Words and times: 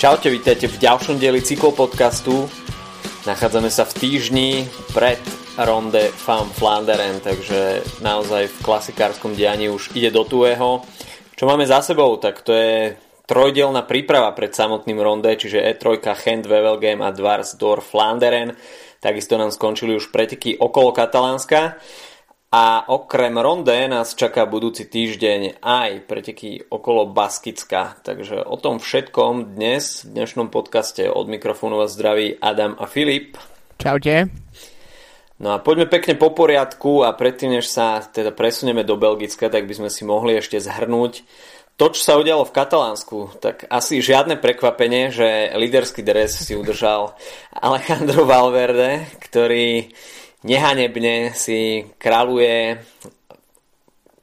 Čaute, 0.00 0.32
vítajte 0.32 0.64
v 0.64 0.80
ďalšom 0.80 1.20
dieli 1.20 1.44
cyklopodcastu. 1.44 2.48
Nachádzame 3.28 3.68
sa 3.68 3.84
v 3.84 4.00
týždni 4.00 4.64
pred 4.96 5.20
Ronde 5.60 6.08
Fam 6.16 6.48
Flanderen, 6.56 7.20
takže 7.20 7.84
naozaj 8.00 8.48
v 8.48 8.62
klasikárskom 8.64 9.36
dianí 9.36 9.68
už 9.68 9.92
ide 9.92 10.08
do 10.08 10.24
tuého. 10.24 10.80
Čo 11.36 11.44
máme 11.44 11.68
za 11.68 11.84
sebou, 11.84 12.16
tak 12.16 12.40
to 12.40 12.56
je 12.56 12.96
trojdelná 13.28 13.84
príprava 13.84 14.32
pred 14.32 14.56
samotným 14.56 14.96
ronde, 15.04 15.36
čiže 15.36 15.60
E3, 15.60 16.00
Gent, 16.00 16.48
Wevelgem 16.48 17.04
a 17.04 17.12
Dwarsdorf 17.12 17.84
Flanderen. 17.92 18.56
Takisto 19.04 19.36
nám 19.36 19.52
skončili 19.52 19.92
už 20.00 20.08
preteky 20.08 20.56
okolo 20.56 20.96
Katalánska. 20.96 21.76
A 22.50 22.82
okrem 22.90 23.38
ronde 23.38 23.86
nás 23.86 24.18
čaká 24.18 24.42
budúci 24.42 24.82
týždeň 24.90 25.62
aj 25.62 26.02
preteky 26.10 26.66
okolo 26.66 27.06
Baskicka. 27.06 27.94
Takže 28.02 28.42
o 28.42 28.58
tom 28.58 28.82
všetkom 28.82 29.54
dnes 29.54 30.02
v 30.02 30.18
dnešnom 30.18 30.50
podcaste 30.50 31.06
od 31.06 31.30
mikrofónu 31.30 31.78
vás 31.78 31.94
zdraví 31.94 32.42
Adam 32.42 32.74
a 32.74 32.90
Filip. 32.90 33.38
Čaute. 33.78 34.34
No 35.38 35.54
a 35.54 35.62
poďme 35.62 35.86
pekne 35.86 36.18
po 36.18 36.34
poriadku 36.34 37.06
a 37.06 37.14
predtým, 37.14 37.54
než 37.54 37.70
sa 37.70 38.02
teda 38.02 38.34
presunieme 38.34 38.82
do 38.82 38.98
Belgicka, 38.98 39.46
tak 39.46 39.70
by 39.70 39.86
sme 39.86 39.90
si 39.94 40.02
mohli 40.02 40.34
ešte 40.34 40.58
zhrnúť 40.58 41.22
to, 41.80 41.88
čo 41.96 42.02
sa 42.04 42.20
udialo 42.20 42.44
v 42.44 42.52
Katalánsku, 42.52 43.40
tak 43.40 43.64
asi 43.72 44.04
žiadne 44.04 44.36
prekvapenie, 44.36 45.08
že 45.08 45.54
líderský 45.56 46.04
dres 46.04 46.36
si 46.36 46.52
udržal 46.52 47.16
Alejandro 47.56 48.28
Valverde, 48.28 49.08
ktorý 49.22 49.88
nehanebne 50.46 51.36
si 51.36 51.84
kráľuje, 52.00 52.80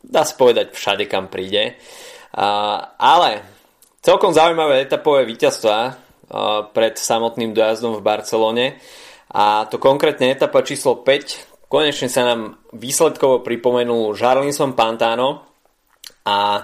dá 0.04 0.22
sa 0.24 0.34
povedať, 0.38 0.74
všade 0.74 1.06
kam 1.06 1.30
príde. 1.30 1.78
Ale 2.98 3.30
celkom 4.02 4.34
zaujímavé 4.34 4.86
etapové 4.86 5.26
víťazstva 5.26 5.98
pred 6.76 6.96
samotným 7.00 7.56
dojazdom 7.56 7.98
v 7.98 8.06
Barcelone 8.06 8.68
a 9.32 9.68
to 9.68 9.80
konkrétne 9.80 10.32
etapa 10.32 10.64
číslo 10.64 11.00
5 11.00 11.68
konečne 11.68 12.08
sa 12.08 12.24
nám 12.24 12.64
výsledkovo 12.72 13.44
pripomenul 13.44 14.16
Jarlinson 14.16 14.74
Pantano 14.74 15.44
a 16.28 16.64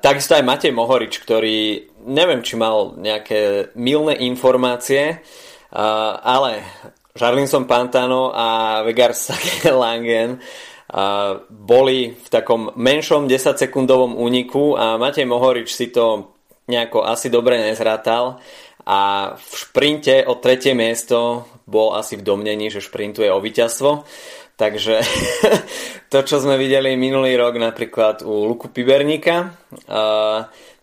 takisto 0.00 0.36
aj 0.36 0.44
Matej 0.44 0.72
Mohorič, 0.72 1.20
ktorý 1.24 1.88
neviem, 2.08 2.44
či 2.44 2.56
mal 2.56 2.96
nejaké 3.00 3.72
milné 3.76 4.20
informácie, 4.28 5.24
ale 5.72 6.52
Jarlinson 7.14 7.70
Pantano 7.70 8.34
a 8.34 8.82
Vegar 8.82 9.14
Langen 9.70 10.42
boli 11.46 12.10
v 12.10 12.26
takom 12.26 12.74
menšom 12.74 13.30
10-sekundovom 13.30 14.18
úniku 14.18 14.74
a 14.74 14.98
Matej 14.98 15.22
Mohorič 15.22 15.70
si 15.70 15.94
to 15.94 16.34
nejako 16.66 17.06
asi 17.06 17.30
dobre 17.30 17.62
nezrátal 17.62 18.42
a 18.82 19.30
v 19.38 19.52
šprinte 19.54 20.26
o 20.26 20.42
tretie 20.42 20.74
miesto 20.74 21.46
bol 21.70 21.94
asi 21.94 22.18
v 22.18 22.26
domnení, 22.26 22.66
že 22.66 22.82
šprintuje 22.82 23.30
o 23.30 23.38
víťazstvo. 23.38 24.02
Takže 24.58 24.98
to, 26.12 26.18
čo 26.26 26.42
sme 26.42 26.58
videli 26.58 26.98
minulý 26.98 27.38
rok 27.38 27.62
napríklad 27.62 28.26
u 28.26 28.42
Luku 28.50 28.74
Piberníka 28.74 29.54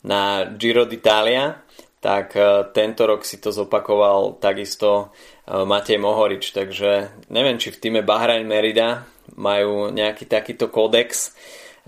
na 0.07 0.21
Giro 0.55 0.87
d'Italia, 0.87 1.59
tak 1.99 2.33
tento 2.71 3.01
rok 3.03 3.27
si 3.27 3.37
to 3.43 3.51
zopakoval 3.51 4.39
takisto 4.39 5.11
Matej 5.49 5.97
Mohorič, 5.97 6.53
takže 6.53 7.09
neviem, 7.33 7.57
či 7.57 7.73
v 7.73 7.79
týme 7.81 8.01
Bahrain 8.05 8.45
Merida 8.45 9.09
majú 9.35 9.89
nejaký 9.89 10.29
takýto 10.29 10.69
kódex 10.69 11.33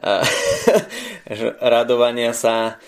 eh, 0.02 0.26
radovania 1.74 2.34
sa 2.34 2.82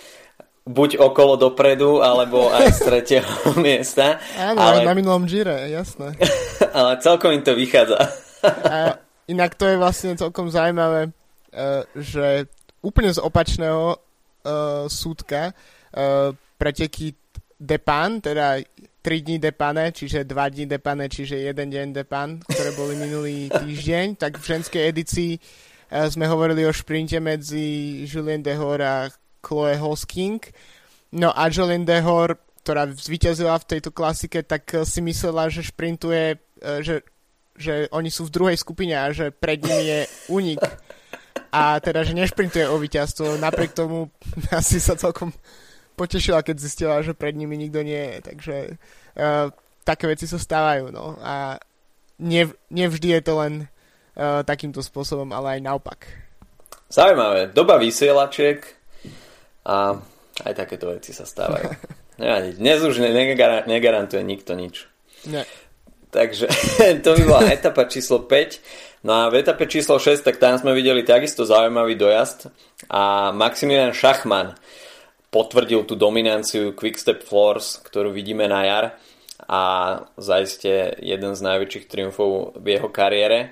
buď 0.66 0.98
okolo 0.98 1.38
dopredu, 1.38 2.02
alebo 2.02 2.50
aj 2.50 2.74
z 2.74 2.80
tretieho 2.81 3.30
miesta. 3.66 4.18
Áno, 4.34 4.58
ale 4.58 4.81
na 4.81 4.98
minulom 4.98 5.30
Gire, 5.30 5.70
jasné. 5.70 6.18
ale 6.78 6.97
celkom 7.00 7.38
im 7.38 7.46
to 7.46 7.53
vychádza. 7.53 8.02
A 8.46 8.97
inak 9.30 9.53
to 9.53 9.70
je 9.70 9.78
vlastne 9.78 10.18
celkom 10.18 10.50
zaujímavé, 10.50 11.14
eh, 11.53 11.86
že 11.94 12.50
úplne 12.82 13.14
z 13.14 13.22
opačného 13.22 13.97
súdka 14.86 15.58
preteky 16.62 17.18
Depan, 17.66 18.22
teda 18.22 18.62
3 19.06 19.22
dní 19.22 19.38
depane, 19.38 19.92
čiže 19.92 20.26
2 20.26 20.50
dní 20.50 20.66
depane, 20.66 21.06
čiže 21.09 21.38
1 21.38 21.53
deň 21.53 21.88
depan, 21.94 22.42
ktoré 22.42 22.74
boli 22.74 22.98
minulý 22.98 23.53
týždeň, 23.53 24.18
tak 24.18 24.42
v 24.42 24.50
ženskej 24.58 24.81
edícii 24.90 25.38
uh, 25.38 26.09
sme 26.09 26.26
hovorili 26.26 26.66
o 26.66 26.74
šprinte 26.74 27.22
medzi 27.22 28.02
Julien 28.09 28.42
Dehor 28.42 28.81
a 28.81 29.14
Chloe 29.46 29.78
Hosking. 29.78 30.42
No 31.14 31.30
a 31.30 31.53
Julien 31.53 31.86
Dehor, 31.86 32.42
ktorá 32.66 32.90
zvíťazila 32.90 33.62
v 33.62 33.78
tejto 33.78 33.94
klasike, 33.94 34.42
tak 34.42 34.66
uh, 34.74 34.82
si 34.82 35.06
myslela, 35.06 35.53
že 35.53 35.62
šprintuje, 35.70 36.42
uh, 36.66 36.82
že, 36.82 37.06
že 37.53 37.86
oni 37.94 38.09
sú 38.09 38.26
v 38.26 38.34
druhej 38.34 38.58
skupine 38.58 38.97
a 38.97 39.14
že 39.14 39.30
pred 39.30 39.62
nimi 39.62 39.86
je 39.86 40.00
únik. 40.34 40.66
A 41.53 41.78
teda, 41.78 42.02
že 42.02 42.18
nešprintuje 42.18 42.66
o 42.68 42.82
víťazstvo. 42.82 43.38
Napriek 43.38 43.78
tomu 43.78 44.09
asi 44.50 44.82
sa 44.82 44.97
celkom 44.97 45.30
potešila, 45.96 46.44
keď 46.44 46.56
zistila, 46.60 47.02
že 47.02 47.16
pred 47.16 47.34
nimi 47.34 47.56
nikto 47.56 47.82
nie 47.82 47.98
je. 47.98 48.18
Takže 48.22 48.56
uh, 49.16 49.50
také 49.88 50.06
veci 50.12 50.28
sa 50.28 50.36
stávajú. 50.36 50.92
No. 50.92 51.16
A 51.24 51.58
nev, 52.20 52.54
nevždy 52.68 53.16
je 53.16 53.22
to 53.24 53.34
len 53.40 53.54
uh, 53.66 54.44
takýmto 54.44 54.84
spôsobom, 54.84 55.32
ale 55.32 55.60
aj 55.60 55.62
naopak. 55.64 56.00
Zaujímavé. 56.92 57.50
Doba 57.56 57.80
vysielačiek 57.80 58.62
a 59.66 59.98
aj 60.46 60.54
takéto 60.54 60.92
veci 60.92 61.16
sa 61.16 61.24
stávajú. 61.24 61.72
Dnes 62.60 62.80
už 62.80 63.00
negarantuje 63.68 64.24
nikto 64.24 64.56
nič. 64.56 64.88
Ne. 65.28 65.44
Takže 66.16 66.48
to 67.04 67.12
by 67.20 67.24
bola 67.28 67.52
etapa 67.52 67.84
číslo 67.92 68.24
5. 68.24 69.04
No 69.06 69.12
a 69.14 69.24
v 69.30 69.44
etape 69.44 69.70
číslo 69.70 70.02
6, 70.02 70.26
tak 70.26 70.42
tam 70.42 70.58
sme 70.58 70.74
videli 70.74 71.06
takisto 71.06 71.46
zaujímavý 71.46 71.94
dojazd 71.94 72.50
a 72.90 73.30
Maximilian 73.36 73.94
Schachmann 73.94 74.58
potvrdil 75.35 75.84
tú 75.84 76.00
dominanciu 76.00 76.72
Quickstep 76.72 77.28
Floors, 77.28 77.84
ktorú 77.84 78.16
vidíme 78.16 78.47
na 78.47 78.63
jar 78.63 78.85
a 79.44 79.63
zaiste 80.16 80.96
jeden 81.03 81.35
z 81.35 81.41
najväčších 81.44 81.91
triumfov 81.91 82.56
v 82.56 82.79
jeho 82.79 82.88
kariére. 82.88 83.51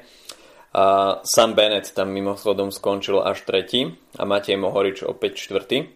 Sam 1.27 1.51
Bennett 1.53 1.91
tam 1.91 2.15
mimochodom 2.15 2.71
skončil 2.71 3.19
až 3.19 3.43
tretí 3.43 3.91
a 4.15 4.23
Matej 4.23 4.55
Mohorič 4.55 5.03
opäť 5.03 5.43
štvrtý. 5.43 5.91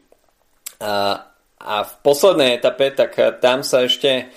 A 1.58 1.76
v 1.82 1.94
poslednej 2.04 2.60
etape, 2.60 2.92
tak 2.92 3.40
tam 3.40 3.64
sa 3.64 3.88
ešte 3.88 4.28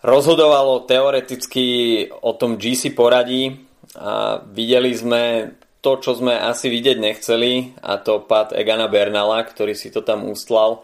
rozhodovalo 0.00 0.88
teoreticky 0.88 2.08
o 2.08 2.32
tom 2.32 2.56
GC 2.56 2.96
poradí. 2.96 3.68
A 3.94 4.40
videli 4.40 4.96
sme 4.96 5.52
to, 5.80 5.98
čo 6.02 6.18
sme 6.18 6.34
asi 6.34 6.66
vidieť 6.70 6.98
nechceli 6.98 7.78
a 7.82 7.98
to 8.02 8.22
pad 8.24 8.54
Egana 8.54 8.90
Bernala, 8.90 9.42
ktorý 9.46 9.72
si 9.78 9.94
to 9.94 10.02
tam 10.02 10.26
ustlal 10.26 10.82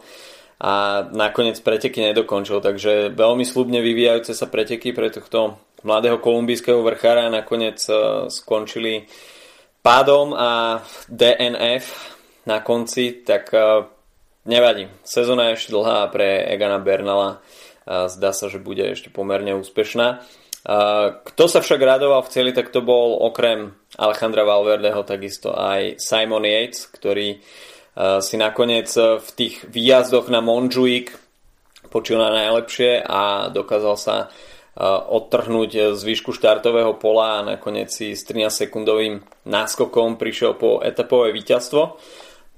a 0.55 1.03
nakoniec 1.11 1.59
preteky 1.59 1.99
nedokončil, 1.99 2.63
takže 2.63 3.11
veľmi 3.11 3.43
slubne 3.43 3.83
vyvíjajúce 3.83 4.31
sa 4.31 4.47
preteky 4.47 4.95
pre 4.95 5.11
tohto 5.11 5.59
mladého 5.83 6.23
kolumbijského 6.23 6.79
vrchára 6.79 7.27
nakoniec 7.27 7.83
uh, 7.91 8.31
skončili 8.31 9.03
pádom 9.83 10.31
a 10.31 10.79
DNF 11.11 12.15
na 12.47 12.63
konci, 12.63 13.19
tak 13.27 13.51
uh, 13.51 13.83
nevadí. 14.47 14.87
Sezóna 15.03 15.51
je 15.51 15.59
ešte 15.59 15.75
dlhá 15.75 16.07
pre 16.07 16.47
Egana 16.47 16.79
Bernala 16.79 17.43
zdá 17.85 18.33
sa, 18.33 18.49
že 18.49 18.57
bude 18.57 18.81
ešte 18.81 19.13
pomerne 19.13 19.53
úspešná. 19.53 20.25
Kto 20.65 21.43
sa 21.45 21.61
však 21.61 21.77
radoval 21.77 22.25
v 22.25 22.31
celi, 22.33 22.51
tak 22.51 22.73
to 22.73 22.81
bol 22.81 23.21
okrem 23.21 23.77
Alejandra 24.01 24.41
Valverdeho 24.41 25.05
takisto 25.05 25.53
aj 25.53 26.01
Simon 26.01 26.41
Yates, 26.41 26.89
ktorý 26.89 27.37
si 28.19 28.35
nakoniec 28.35 28.89
v 28.97 29.29
tých 29.37 29.61
výjazdoch 29.69 30.27
na 30.33 30.41
Monjuik 30.41 31.13
počul 31.93 32.17
na 32.17 32.33
najlepšie 32.33 33.05
a 33.05 33.53
dokázal 33.53 33.95
sa 33.95 34.15
odtrhnúť 35.07 35.95
z 35.95 36.01
výšku 36.01 36.35
štartového 36.35 36.97
pola 36.99 37.39
a 37.39 37.45
nakoniec 37.55 37.93
si 37.93 38.11
s 38.11 38.27
13 38.27 38.67
sekundovým 38.67 39.23
náskokom 39.47 40.19
prišiel 40.19 40.59
po 40.59 40.83
etapové 40.83 41.31
víťazstvo. 41.31 41.95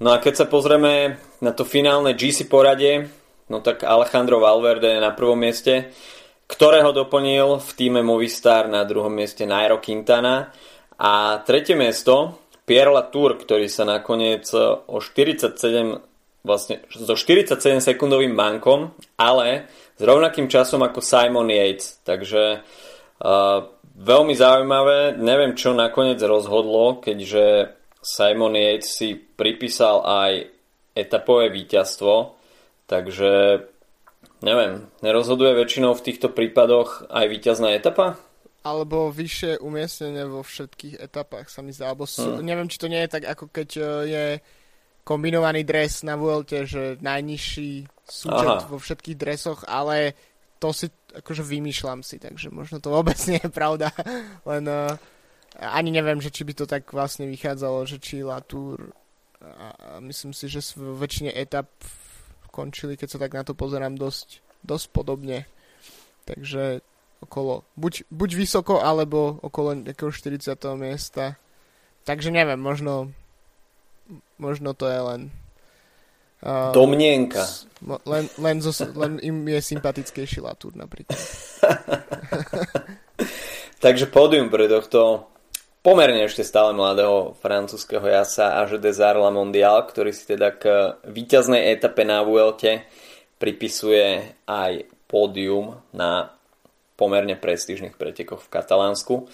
No 0.01 0.09
a 0.09 0.17
keď 0.17 0.41
sa 0.41 0.45
pozrieme 0.49 1.21
na 1.43 1.51
to 1.53 1.67
finálne 1.67 2.17
GC 2.17 2.49
poradie, 2.49 3.11
no 3.51 3.61
tak 3.61 3.85
Alejandro 3.85 4.41
Valverde 4.41 4.97
je 4.97 5.03
na 5.03 5.13
prvom 5.13 5.37
mieste 5.37 5.93
ktorého 6.47 6.95
doplnil 6.95 7.59
v 7.59 7.69
týme 7.75 8.01
Movistar 8.01 8.71
na 8.71 8.87
druhom 8.87 9.11
mieste 9.11 9.43
Nairo 9.43 9.83
Quintana. 9.83 10.49
A 10.97 11.43
tretie 11.43 11.75
miesto 11.75 12.39
Pierre 12.63 12.89
Latour, 12.89 13.37
ktorý 13.37 13.67
sa 13.67 13.83
nakoniec 13.83 14.49
o 14.87 14.97
47 14.97 15.53
vlastne 16.47 16.87
so 16.95 17.11
47 17.11 17.83
sekundovým 17.83 18.31
bankom, 18.31 18.95
ale 19.19 19.67
s 19.99 20.01
rovnakým 20.01 20.47
časom 20.47 20.79
ako 20.79 21.03
Simon 21.03 21.51
Yates. 21.51 21.99
Takže 22.07 22.63
uh, 22.63 23.59
veľmi 23.99 24.31
zaujímavé, 24.31 25.19
neviem 25.19 25.59
čo 25.59 25.75
nakoniec 25.75 26.23
rozhodlo, 26.23 27.03
keďže 27.03 27.75
Simon 27.99 28.55
Yates 28.55 28.95
si 28.95 29.19
pripísal 29.19 30.07
aj 30.07 30.31
etapové 30.95 31.51
víťazstvo, 31.51 32.39
takže 32.87 33.61
neviem, 34.41 34.85
nerozhoduje 35.01 35.57
väčšinou 35.57 35.93
v 35.97 36.05
týchto 36.05 36.29
prípadoch 36.29 37.09
aj 37.09 37.25
víťazná 37.29 37.73
etapa? 37.73 38.19
Alebo 38.61 39.13
vyššie 39.13 39.63
umiestnenie 39.63 40.27
vo 40.27 40.43
všetkých 40.43 40.99
etapách 40.99 41.47
sa 41.47 41.63
mi 41.63 41.71
zdá. 41.71 41.93
Alebo 41.93 42.03
sú, 42.03 42.37
hmm. 42.37 42.43
neviem, 42.43 42.67
či 42.67 42.81
to 42.81 42.91
nie 42.91 42.99
je 43.05 43.13
tak, 43.13 43.23
ako 43.23 43.47
keď 43.47 43.69
e, 43.79 43.83
je 44.11 44.25
kombinovaný 45.07 45.63
dres 45.63 46.03
na 46.03 46.19
Vuelte, 46.19 46.67
že 46.67 46.99
najnižší 46.99 47.87
súčet 48.03 48.59
Aha. 48.59 48.67
vo 48.67 48.75
všetkých 48.75 49.15
dresoch, 49.15 49.63
ale 49.63 50.11
to 50.59 50.75
si 50.75 50.91
akože 50.91 51.47
vymýšľam 51.47 52.03
si, 52.03 52.19
takže 52.19 52.51
možno 52.51 52.83
to 52.83 52.91
vôbec 52.91 53.15
nie 53.31 53.39
je 53.39 53.47
pravda. 53.47 53.87
Len 54.43 54.67
uh, 54.67 54.99
ani 55.63 55.95
neviem, 55.95 56.19
že 56.19 56.33
či 56.33 56.43
by 56.43 56.53
to 56.53 56.65
tak 56.67 56.91
vlastne 56.91 57.23
vychádzalo, 57.31 57.87
že 57.87 58.03
či 58.03 58.19
Latour 58.19 58.91
a, 59.39 59.67
a 59.73 59.89
myslím 60.03 60.33
si, 60.33 60.49
že 60.49 60.59
v 60.75 60.97
väčšine 60.97 61.31
etap 61.31 61.69
končili, 62.57 62.97
keď 62.97 63.07
sa 63.13 63.21
tak 63.21 63.37
na 63.37 63.45
to 63.45 63.53
pozerám, 63.53 63.93
dosť, 63.93 64.41
dosť 64.65 64.89
podobne. 64.89 65.45
Takže 66.25 66.81
okolo, 67.21 67.61
buď, 67.77 68.09
buď 68.09 68.29
vysoko, 68.33 68.81
alebo 68.81 69.37
okolo 69.45 69.77
nejakého 69.77 70.09
40. 70.09 70.57
miesta. 70.81 71.37
Takže 72.09 72.33
neviem, 72.33 72.57
možno 72.57 73.13
možno 74.37 74.73
to 74.73 74.87
je 74.87 74.99
len 75.01 75.21
uh, 76.41 76.71
Domnienka. 76.73 77.43
Len, 77.83 78.25
len, 78.41 78.57
zo, 78.63 78.73
len 78.95 79.21
im 79.21 79.45
je 79.45 79.61
sympatickejší 79.61 80.41
Latour 80.41 80.73
napríklad. 80.73 81.17
Takže 83.83 84.09
pódium 84.09 84.49
pre 84.49 84.65
tohto 84.65 85.29
pomerne 85.87 86.27
ešte 86.27 86.43
stále 86.43 86.75
mladého 86.75 87.39
francúzského 87.39 88.03
jasa 88.03 88.59
Age 88.59 88.75
des 88.75 88.99
Arts 88.99 89.23
La 89.23 89.31
Mondial, 89.31 89.87
ktorý 89.87 90.11
si 90.11 90.27
teda 90.27 90.51
k 90.51 90.99
víťaznej 91.07 91.71
etape 91.71 92.03
na 92.03 92.27
Vuelte 92.27 92.83
pripisuje 93.39 94.35
aj 94.43 94.83
pódium 95.07 95.79
na 95.95 96.35
pomerne 96.99 97.39
prestížnych 97.39 97.95
pretekoch 97.95 98.43
v 98.43 98.51
Katalánsku. 98.51 99.31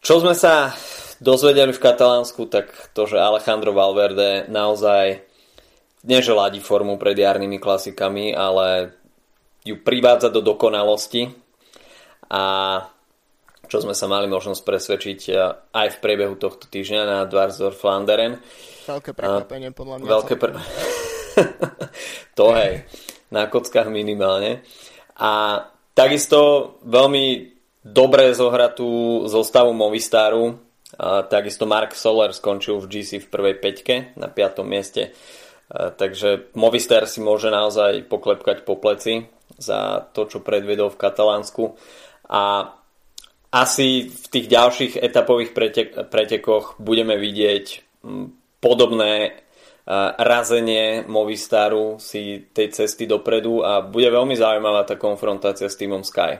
Čo 0.00 0.24
sme 0.24 0.32
sa 0.32 0.72
dozvedeli 1.20 1.76
v 1.76 1.84
Katalánsku, 1.84 2.48
tak 2.48 2.72
to, 2.96 3.04
že 3.04 3.20
Alejandro 3.20 3.76
Valverde 3.76 4.48
naozaj 4.48 5.20
neželadí 6.00 6.64
formu 6.64 6.96
pred 6.96 7.20
jarnými 7.20 7.60
klasikami, 7.60 8.32
ale 8.32 8.96
ju 9.68 9.76
privádza 9.84 10.32
do 10.32 10.40
dokonalosti 10.40 11.28
a 12.32 12.44
čo 13.68 13.84
sme 13.84 13.92
sa 13.92 14.08
mali 14.08 14.26
možnosť 14.26 14.64
presvedčiť 14.64 15.20
eh, 15.30 15.36
aj 15.76 15.88
v 15.94 16.00
priebehu 16.00 16.34
tohto 16.40 16.66
týždňa 16.66 17.02
na 17.04 17.18
Dwarsdorf 17.28 17.76
Flanderen. 17.76 18.40
Veľké 18.88 19.12
prekvapenie 19.12 19.70
podľa 19.76 19.96
mňa. 20.00 20.08
Veľké 20.08 20.34
pre... 20.40 20.50
to 22.38 22.46
hej, 22.56 22.88
na 23.28 23.46
kockách 23.46 23.92
minimálne. 23.92 24.64
A 25.20 25.62
takisto 25.92 26.74
veľmi 26.88 27.52
dobre 27.84 28.32
zohratú 28.32 29.24
zostavu 29.28 29.76
Movistaru. 29.76 30.56
A 30.98 31.20
takisto 31.28 31.68
Mark 31.68 31.92
Soler 31.92 32.32
skončil 32.32 32.80
v 32.80 32.88
GC 32.88 33.20
v 33.20 33.30
prvej 33.30 33.54
peťke 33.60 34.16
na 34.16 34.32
5. 34.32 34.64
mieste. 34.64 35.12
A 35.68 35.92
takže 35.92 36.48
Movistar 36.56 37.04
si 37.04 37.20
môže 37.20 37.52
naozaj 37.52 38.08
poklepkať 38.08 38.64
po 38.64 38.80
pleci 38.80 39.28
za 39.60 40.00
to, 40.16 40.24
čo 40.24 40.40
predvedol 40.40 40.88
v 40.88 41.00
Katalánsku. 41.00 41.76
A 42.32 42.72
asi 43.48 44.12
v 44.12 44.26
tých 44.28 44.46
ďalších 44.48 44.92
etapových 45.00 45.52
pretek- 45.56 45.94
pretekoch 46.12 46.76
budeme 46.76 47.16
vidieť 47.16 47.66
podobné 48.60 49.40
razenie 50.20 51.08
Movistaru 51.08 51.96
si 51.96 52.44
tej 52.52 52.76
cesty 52.76 53.08
dopredu 53.08 53.64
a 53.64 53.80
bude 53.80 54.12
veľmi 54.12 54.36
zaujímavá 54.36 54.84
tá 54.84 55.00
konfrontácia 55.00 55.64
s 55.64 55.80
týmom 55.80 56.04
Sky. 56.04 56.36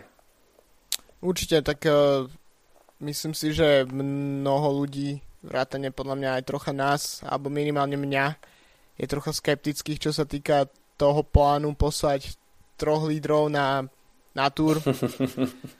Určite, 1.24 1.64
tak 1.64 1.80
uh, 1.88 2.28
myslím 3.00 3.32
si, 3.32 3.56
že 3.56 3.88
mnoho 3.88 4.84
ľudí, 4.84 5.18
vrátane 5.40 5.88
podľa 5.90 6.14
mňa 6.20 6.30
aj 6.38 6.42
trocha 6.44 6.72
nás, 6.76 7.24
alebo 7.24 7.48
minimálne 7.48 7.96
mňa, 7.96 8.36
je 9.00 9.06
trocha 9.08 9.32
skeptických, 9.32 9.98
čo 9.98 10.12
sa 10.12 10.28
týka 10.28 10.68
toho 11.00 11.24
plánu 11.24 11.72
poslať 11.72 12.36
troch 12.76 13.08
lídrov 13.08 13.48
na, 13.48 13.88
na 14.36 14.46
túr. 14.52 14.76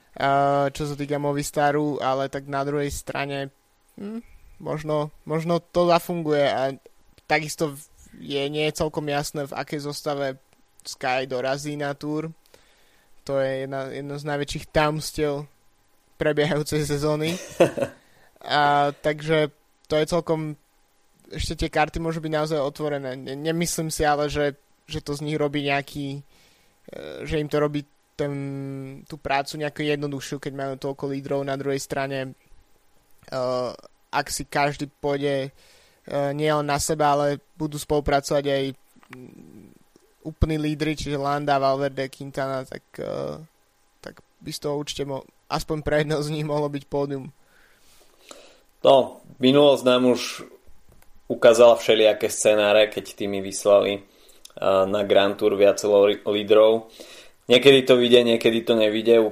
čo 0.75 0.83
sa 0.83 0.95
týka 0.99 1.23
Movistaru, 1.23 2.03
ale 2.03 2.27
tak 2.27 2.51
na 2.51 2.67
druhej 2.67 2.91
strane 2.91 3.55
hm, 3.95 4.19
možno, 4.59 5.15
možno 5.23 5.63
to 5.63 5.87
zafunguje 5.87 6.47
a 6.51 6.75
takisto 7.31 7.79
je, 8.19 8.43
nie 8.51 8.67
je 8.67 8.79
celkom 8.83 9.07
jasné, 9.07 9.47
v 9.47 9.55
akej 9.55 9.87
zostave 9.87 10.43
Sky 10.83 11.29
dorazí 11.29 11.77
na 11.77 11.93
túr. 11.93 12.33
To 13.29 13.37
je 13.39 13.69
jedna, 13.69 13.93
jedno 13.93 14.17
z 14.17 14.25
najväčších 14.25 14.67
tamstiev 14.73 15.45
prebiehajúcej 16.17 16.83
sezóny. 16.83 17.37
A, 18.43 18.95
takže 18.95 19.53
to 19.91 20.01
je 20.01 20.07
celkom 20.09 20.57
ešte 21.29 21.67
tie 21.67 21.69
karty 21.69 22.01
môžu 22.01 22.25
byť 22.25 22.33
naozaj 22.33 22.61
otvorené. 22.61 23.15
Nemyslím 23.19 23.93
si 23.93 24.01
ale, 24.07 24.33
že, 24.33 24.57
že 24.89 25.05
to 25.05 25.13
z 25.13 25.29
nich 25.29 25.37
robí 25.37 25.61
nejaký 25.61 26.07
e, 26.17 26.21
že 27.29 27.37
im 27.37 27.51
to 27.53 27.61
robí 27.61 27.85
ten, 28.19 28.33
tú 29.07 29.15
prácu 29.15 29.63
nejakú 29.63 29.87
jednoduchšiu, 29.87 30.43
keď 30.43 30.53
majú 30.59 30.75
toľko 30.75 31.05
lídrov 31.15 31.41
na 31.47 31.55
druhej 31.55 31.79
strane. 31.79 32.35
Uh, 33.31 33.71
ak 34.11 34.27
si 34.35 34.43
každý 34.43 34.91
pôjde 34.91 35.55
uh, 35.55 36.35
nie 36.35 36.51
len 36.51 36.67
na 36.67 36.83
seba, 36.83 37.15
ale 37.15 37.39
budú 37.55 37.79
spolupracovať 37.79 38.45
aj 38.51 38.65
úplní 40.27 40.59
lídry, 40.59 40.99
čiže 40.99 41.15
Landa, 41.15 41.63
Valverde, 41.63 42.11
Quintana, 42.11 42.67
tak, 42.67 42.83
uh, 42.99 43.39
tak 44.03 44.19
by 44.43 44.51
z 44.51 44.61
toho 44.67 44.75
určite 44.75 45.07
mo- 45.07 45.25
aspoň 45.47 45.79
pre 45.87 46.03
jedného 46.03 46.19
z 46.19 46.33
nich 46.35 46.43
mohlo 46.43 46.67
byť 46.67 46.85
pódium. 46.91 47.31
No, 48.83 49.23
minulosť 49.39 49.83
nám 49.87 50.11
už 50.11 50.43
ukázala 51.31 51.79
všelijaké 51.79 52.27
scenáre, 52.27 52.91
keď 52.91 53.15
tými 53.15 53.39
vyslali 53.45 54.03
uh, 54.03 54.89
na 54.91 55.07
Grand 55.07 55.39
Tour 55.39 55.55
viacelo 55.55 56.11
lídrov. 56.27 56.91
Niekedy 57.49 57.81
to 57.89 57.97
vyjde, 57.97 58.37
niekedy 58.37 58.61
to 58.61 58.77
nevyjde. 58.77 59.25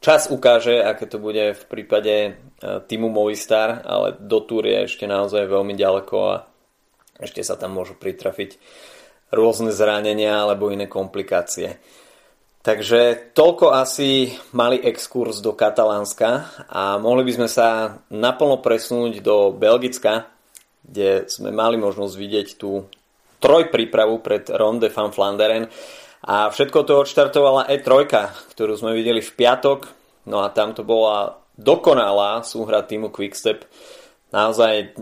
Čas 0.00 0.28
ukáže, 0.28 0.80
aké 0.80 1.08
to 1.08 1.16
bude 1.16 1.56
v 1.56 1.64
prípade 1.64 2.14
e, 2.16 2.30
týmu 2.60 3.08
Movistar, 3.08 3.80
ale 3.84 4.16
do 4.20 4.44
túr 4.44 4.68
je 4.68 4.84
ešte 4.84 5.08
naozaj 5.08 5.48
veľmi 5.48 5.72
ďaleko 5.76 6.16
a 6.28 6.44
ešte 7.20 7.40
sa 7.40 7.56
tam 7.56 7.76
môžu 7.76 7.96
pritrafiť 7.96 8.60
rôzne 9.32 9.72
zranenia 9.72 10.44
alebo 10.44 10.68
iné 10.68 10.88
komplikácie. 10.88 11.80
Takže 12.64 13.32
toľko 13.36 13.76
asi 13.76 14.32
malý 14.56 14.80
exkurs 14.80 15.44
do 15.44 15.52
Katalánska 15.52 16.48
a 16.72 16.96
mohli 16.96 17.28
by 17.28 17.32
sme 17.36 17.48
sa 17.48 18.00
naplno 18.08 18.64
presunúť 18.64 19.20
do 19.20 19.52
Belgicka, 19.52 20.32
kde 20.80 21.28
sme 21.28 21.52
mali 21.52 21.76
možnosť 21.76 22.14
vidieť 22.16 22.48
tú 22.56 22.88
trojprípravu 23.44 24.24
pred 24.24 24.48
Ronde 24.48 24.88
van 24.88 25.12
Flanderen. 25.12 25.68
A 26.24 26.48
všetko 26.48 26.88
to 26.88 27.04
odštartovala 27.04 27.68
E3, 27.68 28.08
ktorú 28.56 28.80
sme 28.80 28.96
videli 28.96 29.20
v 29.20 29.28
piatok. 29.28 29.92
No 30.24 30.40
a 30.40 30.48
tam 30.48 30.72
to 30.72 30.80
bola 30.80 31.36
dokonalá 31.60 32.40
súhra 32.42 32.80
týmu 32.80 33.12
Quickstep. 33.12 33.68
Naozaj 34.32 34.96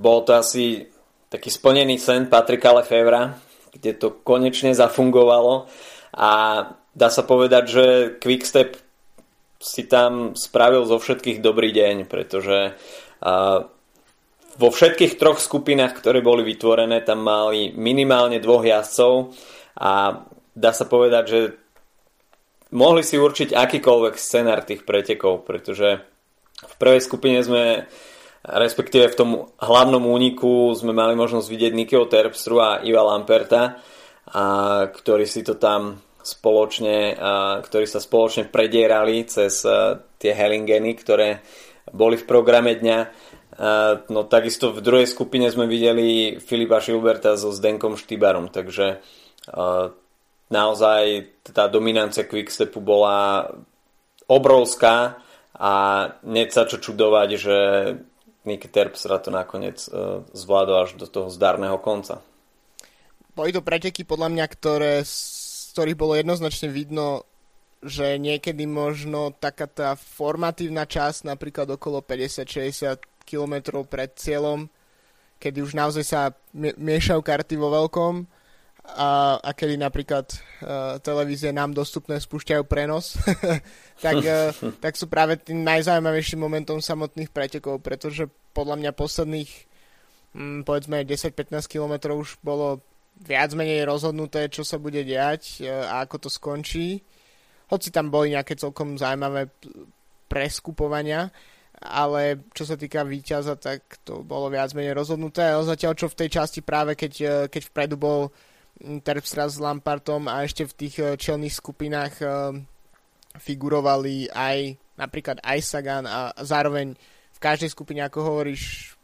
bol 0.00 0.24
to 0.24 0.32
asi 0.40 0.88
taký 1.28 1.52
splnený 1.52 2.00
sen 2.00 2.32
Patrika 2.32 2.72
Lefevra, 2.72 3.36
kde 3.76 3.92
to 3.92 4.24
konečne 4.24 4.72
zafungovalo 4.72 5.68
a 6.16 6.30
dá 6.96 7.08
sa 7.12 7.22
povedať, 7.28 7.64
že 7.68 7.84
Quickstep 8.16 8.80
si 9.60 9.84
tam 9.84 10.32
spravil 10.32 10.88
zo 10.88 10.96
všetkých 10.96 11.44
dobrý 11.44 11.74
deň, 11.76 12.08
pretože 12.08 12.78
vo 14.58 14.68
všetkých 14.72 15.20
troch 15.20 15.38
skupinách, 15.38 15.98
ktoré 15.98 16.24
boli 16.24 16.42
vytvorené, 16.42 17.04
tam 17.04 17.22
mali 17.22 17.70
minimálne 17.76 18.40
dvoch 18.42 18.64
jazdcov 18.64 19.34
a 19.78 20.24
dá 20.58 20.74
sa 20.74 20.90
povedať, 20.90 21.24
že 21.30 21.40
mohli 22.74 23.06
si 23.06 23.14
určiť 23.14 23.54
akýkoľvek 23.54 24.14
scenár 24.18 24.66
tých 24.66 24.82
pretekov, 24.82 25.46
pretože 25.46 26.02
v 26.58 26.74
prvej 26.82 27.00
skupine 27.06 27.38
sme 27.46 27.86
respektíve 28.44 29.10
v 29.10 29.18
tom 29.18 29.30
hlavnom 29.58 30.06
úniku 30.06 30.72
sme 30.72 30.94
mali 30.94 31.18
možnosť 31.18 31.48
vidieť 31.48 31.72
Nikio 31.74 32.06
Terpstru 32.06 32.56
a 32.62 32.70
Iva 32.80 33.02
Lamperta, 33.04 33.76
a, 34.28 34.42
ktorí 34.88 35.26
si 35.26 35.42
to 35.42 35.58
tam 35.60 36.00
spoločne, 36.22 37.16
a, 37.18 37.58
ktorí 37.60 37.84
sa 37.88 37.98
spoločne 38.00 38.46
predierali 38.48 39.26
cez 39.26 39.64
a, 39.66 39.98
tie 40.16 40.32
Hellingeny, 40.32 40.94
ktoré 40.96 41.42
boli 41.90 42.20
v 42.20 42.28
programe 42.28 42.78
dňa. 42.78 42.98
A, 42.98 43.08
no 44.08 44.24
takisto 44.24 44.70
v 44.70 44.84
druhej 44.84 45.08
skupine 45.10 45.50
sme 45.50 45.66
videli 45.66 46.38
Filipa 46.38 46.78
Šilberta 46.78 47.34
so 47.34 47.50
Zdenkom 47.50 47.98
Štybarom, 47.98 48.48
takže 48.54 49.02
a, 49.50 49.92
naozaj 50.48 51.28
tá 51.52 51.68
dominancia 51.68 52.24
Quickstepu 52.24 52.80
bola 52.80 53.48
obrovská 54.28 55.20
a 55.56 55.72
nie 56.24 56.44
sa 56.52 56.68
čo 56.68 56.80
čudovať, 56.80 57.28
že 57.36 57.56
Nick 58.44 58.68
Terpstra 58.72 59.20
to 59.20 59.28
nakoniec 59.28 59.84
uh, 59.88 60.24
zvládol 60.32 60.76
až 60.88 60.90
do 60.96 61.08
toho 61.08 61.28
zdárneho 61.28 61.76
konca. 61.80 62.20
Boli 63.36 63.52
to 63.52 63.62
preteky 63.62 64.02
podľa 64.02 64.28
mňa, 64.34 64.44
ktoré 64.50 64.94
ktorých 65.78 65.94
bolo 65.94 66.18
jednoznačne 66.18 66.74
vidno, 66.74 67.22
že 67.78 68.18
niekedy 68.18 68.66
možno 68.66 69.30
taká 69.38 69.70
tá 69.70 69.94
formatívna 69.94 70.82
časť, 70.90 71.22
napríklad 71.22 71.70
okolo 71.70 72.02
50-60 72.02 72.98
km 73.22 73.86
pred 73.86 74.10
cieľom, 74.18 74.66
kedy 75.38 75.62
už 75.62 75.78
naozaj 75.78 76.02
sa 76.02 76.34
miešajú 76.58 77.22
karty 77.22 77.54
vo 77.54 77.70
veľkom 77.70 78.26
a, 78.94 79.36
a 79.42 79.50
kedy 79.52 79.76
napríklad 79.76 80.26
uh, 80.32 80.96
televízie 81.02 81.52
nám 81.52 81.76
dostupné 81.76 82.16
spúšťajú 82.16 82.62
prenos, 82.64 83.20
tak, 84.04 84.16
uh, 84.24 84.54
tak 84.84 84.96
sú 84.96 85.10
práve 85.10 85.36
tým 85.36 85.60
najzaujímavejším 85.64 86.40
momentom 86.40 86.80
samotných 86.80 87.28
pretekov, 87.28 87.84
pretože 87.84 88.30
podľa 88.56 88.80
mňa 88.80 88.90
posledných 88.96 89.50
um, 90.32 90.64
povedzme 90.64 91.04
10-15 91.04 91.68
km 91.68 92.16
už 92.16 92.40
bolo 92.40 92.80
viac 93.18 93.50
menej 93.52 93.84
rozhodnuté, 93.84 94.46
čo 94.48 94.62
sa 94.64 94.80
bude 94.80 95.04
diať 95.04 95.62
uh, 95.62 95.92
a 95.92 95.94
ako 96.08 96.26
to 96.26 96.28
skončí 96.32 97.04
hoci 97.68 97.92
tam 97.92 98.08
boli 98.08 98.32
nejaké 98.32 98.56
celkom 98.56 98.96
zaujímavé 98.96 99.52
preskupovania, 100.28 101.28
ale 101.78 102.48
čo 102.56 102.64
sa 102.64 102.74
týka 102.74 103.04
víťaza, 103.04 103.54
tak 103.60 104.02
to 104.02 104.24
bolo 104.24 104.48
viac 104.48 104.72
menej 104.72 104.96
rozhodnuté. 104.96 105.52
A 105.52 105.60
zatiaľ, 105.62 105.94
čo 105.94 106.08
v 106.08 106.18
tej 106.24 106.28
časti 106.32 106.60
práve, 106.64 106.96
keď, 106.98 107.46
keď 107.52 107.62
vpredu 107.68 107.96
bol 108.00 108.32
Terpstra 108.78 109.50
s 109.50 109.58
Lampartom 109.58 110.30
a 110.30 110.46
ešte 110.46 110.62
v 110.62 110.76
tých 110.78 110.94
e, 111.02 111.18
čelných 111.18 111.50
skupinách 111.50 112.14
e, 112.22 112.26
figurovali 113.34 114.30
aj 114.30 114.78
napríklad 114.94 115.42
aj 115.42 115.58
Sagan 115.62 116.06
a 116.06 116.30
zároveň 116.42 116.94
v 117.34 117.38
každej 117.38 117.70
skupine, 117.74 118.02
ako 118.02 118.22
hovoríš, 118.22 118.94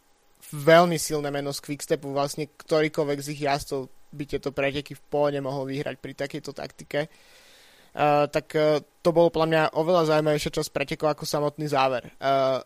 veľmi 0.54 0.98
silné 0.98 1.30
meno 1.34 1.50
z 1.50 1.62
Quickstepu, 1.62 2.10
vlastne 2.10 2.50
ktorýkoľvek 2.50 3.18
z 3.18 3.28
ich 3.34 3.42
jazdcov 3.46 3.90
by 4.14 4.24
tieto 4.26 4.54
preteky 4.54 4.94
v 4.94 5.06
pohode 5.10 5.38
mohol 5.42 5.66
vyhrať 5.70 5.96
pri 5.98 6.12
takejto 6.14 6.50
taktike. 6.54 7.10
Uh, 7.94 8.26
tak 8.26 8.50
uh, 8.58 8.82
to 9.02 9.10
bolo 9.14 9.30
podľa 9.30 9.50
mňa 9.50 9.62
oveľa 9.78 10.02
zaujímavejšia 10.10 10.54
časť 10.54 10.70
pretekov 10.74 11.14
ako 11.14 11.24
samotný 11.26 11.66
záver. 11.70 12.10
Uh, 12.18 12.62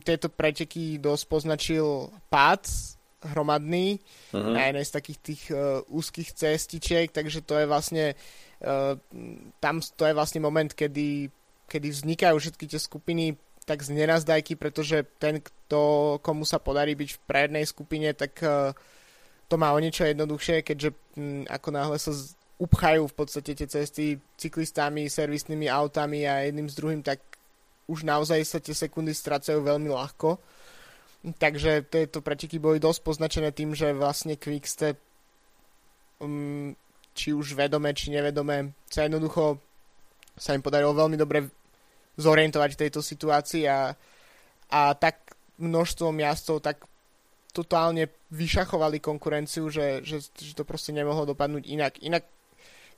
tieto 0.00 0.32
preteky 0.32 0.96
dosť 0.96 1.24
poznačil 1.28 2.08
pád 2.32 2.64
hromadný 3.22 4.00
uh-huh. 4.32 4.52
na 4.52 4.68
jednej 4.68 4.84
z 4.84 4.92
takých 4.92 5.18
tých 5.22 5.42
uh, 5.50 5.80
úzkých 5.88 6.30
cestičiek, 6.36 7.08
takže 7.08 7.40
to 7.40 7.56
je 7.56 7.66
vlastne 7.66 8.04
uh, 8.12 8.94
tam 9.60 9.80
to 9.80 10.04
je 10.04 10.14
vlastne 10.14 10.40
moment, 10.44 10.68
kedy, 10.68 11.32
kedy 11.64 11.88
vznikajú 11.90 12.36
všetky 12.36 12.64
tie 12.68 12.80
skupiny 12.80 13.36
tak 13.66 13.82
z 13.82 13.98
nenazdajky, 13.98 14.54
pretože 14.54 15.02
ten, 15.18 15.42
kto, 15.42 16.16
komu 16.22 16.46
sa 16.46 16.62
podarí 16.62 16.94
byť 16.94 17.10
v 17.18 17.22
prednej 17.26 17.64
skupine, 17.66 18.14
tak 18.14 18.38
uh, 18.46 18.70
to 19.50 19.58
má 19.58 19.74
o 19.74 19.82
niečo 19.82 20.06
jednoduchšie, 20.06 20.62
keďže 20.62 20.90
m, 21.18 21.42
ako 21.50 21.68
náhle 21.74 21.98
sa 21.98 22.14
upchajú 22.56 23.10
v 23.10 23.14
podstate 23.14 23.52
tie 23.52 23.68
cesty 23.68 24.16
cyklistami, 24.38 25.10
servisnými 25.10 25.68
autami 25.68 26.24
a 26.24 26.46
jedným 26.46 26.70
s 26.70 26.78
druhým, 26.78 27.02
tak 27.02 27.20
už 27.86 28.02
naozaj 28.06 28.40
sa 28.42 28.58
tie 28.58 28.74
sekundy 28.74 29.14
strácajú 29.14 29.62
veľmi 29.62 29.90
ľahko. 29.92 30.38
Takže 31.26 31.90
tieto 31.90 32.22
preteky 32.22 32.62
boli 32.62 32.78
dosť 32.78 33.00
poznačené 33.02 33.50
tým, 33.50 33.74
že 33.74 33.90
vlastne 33.90 34.38
Quickstep 34.38 34.94
um, 36.22 36.70
či 37.16 37.34
už 37.34 37.58
vedome, 37.58 37.90
či 37.96 38.14
nevedome 38.14 38.78
sa 38.86 39.10
jednoducho 39.10 39.58
sa 40.36 40.54
im 40.54 40.62
podarilo 40.62 40.94
veľmi 40.94 41.16
dobre 41.18 41.48
zorientovať 42.20 42.70
v 42.76 42.80
tejto 42.86 43.00
situácii 43.00 43.64
a, 43.66 43.90
a 44.70 44.80
tak 44.94 45.34
množstvo 45.56 46.12
jazdcov 46.12 46.56
tak 46.60 46.84
totálne 47.56 48.12
vyšachovali 48.28 49.00
konkurenciu, 49.00 49.72
že, 49.72 50.04
že, 50.04 50.20
že 50.28 50.52
to 50.52 50.68
proste 50.68 50.92
nemohlo 50.92 51.24
dopadnúť 51.24 51.64
inak. 51.64 51.96
Inak 52.04 52.28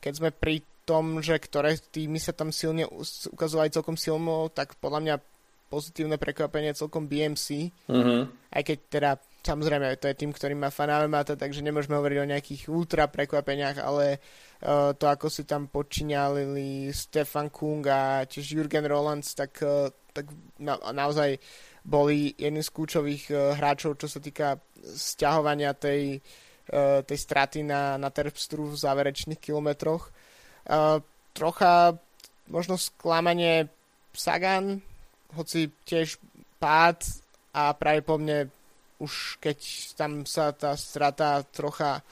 keď 0.03 0.13
sme 0.19 0.31
pri 0.35 0.67
tom, 0.83 1.23
že 1.23 1.39
ktoré 1.39 1.79
týmy 1.79 2.19
sa 2.19 2.35
tam 2.35 2.51
silne 2.51 2.91
ukazovali 3.31 3.71
celkom 3.71 3.95
silno, 3.95 4.51
tak 4.51 4.75
podľa 4.83 5.01
mňa 5.05 5.15
pozitívne 5.69 6.17
prekvapenie 6.17 6.73
celkom 6.73 7.07
BMC. 7.07 7.73
Mm-hmm. 7.89 8.21
Aj 8.53 8.63
keď 8.65 8.79
teda 8.89 9.11
samozrejme 9.45 9.97
to 10.01 10.09
je 10.11 10.19
tým, 10.19 10.33
ktorý 10.33 10.55
má 10.57 10.69
Fanavemata, 10.69 11.37
takže 11.37 11.65
nemôžeme 11.65 11.97
hovoriť 11.97 12.19
o 12.21 12.31
nejakých 12.31 12.63
ultra 12.69 13.09
prekvapeniach, 13.09 13.81
ale 13.81 14.19
uh, 14.19 14.93
to 14.97 15.09
ako 15.09 15.29
si 15.29 15.49
tam 15.49 15.69
počínali 15.69 16.93
Stefan 16.93 17.49
Kung 17.49 17.85
a 17.89 18.25
tiež 18.29 18.57
Jürgen 18.57 18.85
Rolands, 18.85 19.33
tak, 19.33 19.57
uh, 19.65 19.89
tak 20.13 20.29
na, 20.61 20.77
naozaj 20.93 21.41
boli 21.85 22.37
jedným 22.37 22.65
z 22.65 22.75
kľúčových 22.75 23.25
uh, 23.33 23.39
hráčov, 23.57 23.97
čo 23.97 24.09
sa 24.09 24.21
týka 24.21 24.61
sťahovania 24.83 25.73
tej 25.73 26.21
uh, 26.73 27.01
tej 27.05 27.19
straty 27.19 27.65
na, 27.65 27.97
na 27.97 28.13
Terpstru 28.13 28.69
v 28.69 28.77
záverečných 28.77 29.41
kilometroch. 29.41 30.13
Uh, 30.69 31.01
trocha 31.33 31.97
možno 32.49 32.77
sklamanie 32.77 33.69
Sagan, 34.13 34.83
hoci 35.37 35.69
tiež 35.85 36.17
pád 36.57 37.05
a 37.53 37.73
práve 37.77 38.01
po 38.01 38.17
mne 38.17 38.49
už 38.99 39.39
keď 39.39 39.59
tam 39.95 40.27
sa 40.27 40.51
tá 40.51 40.75
strata 40.75 41.47
trocha 41.47 42.03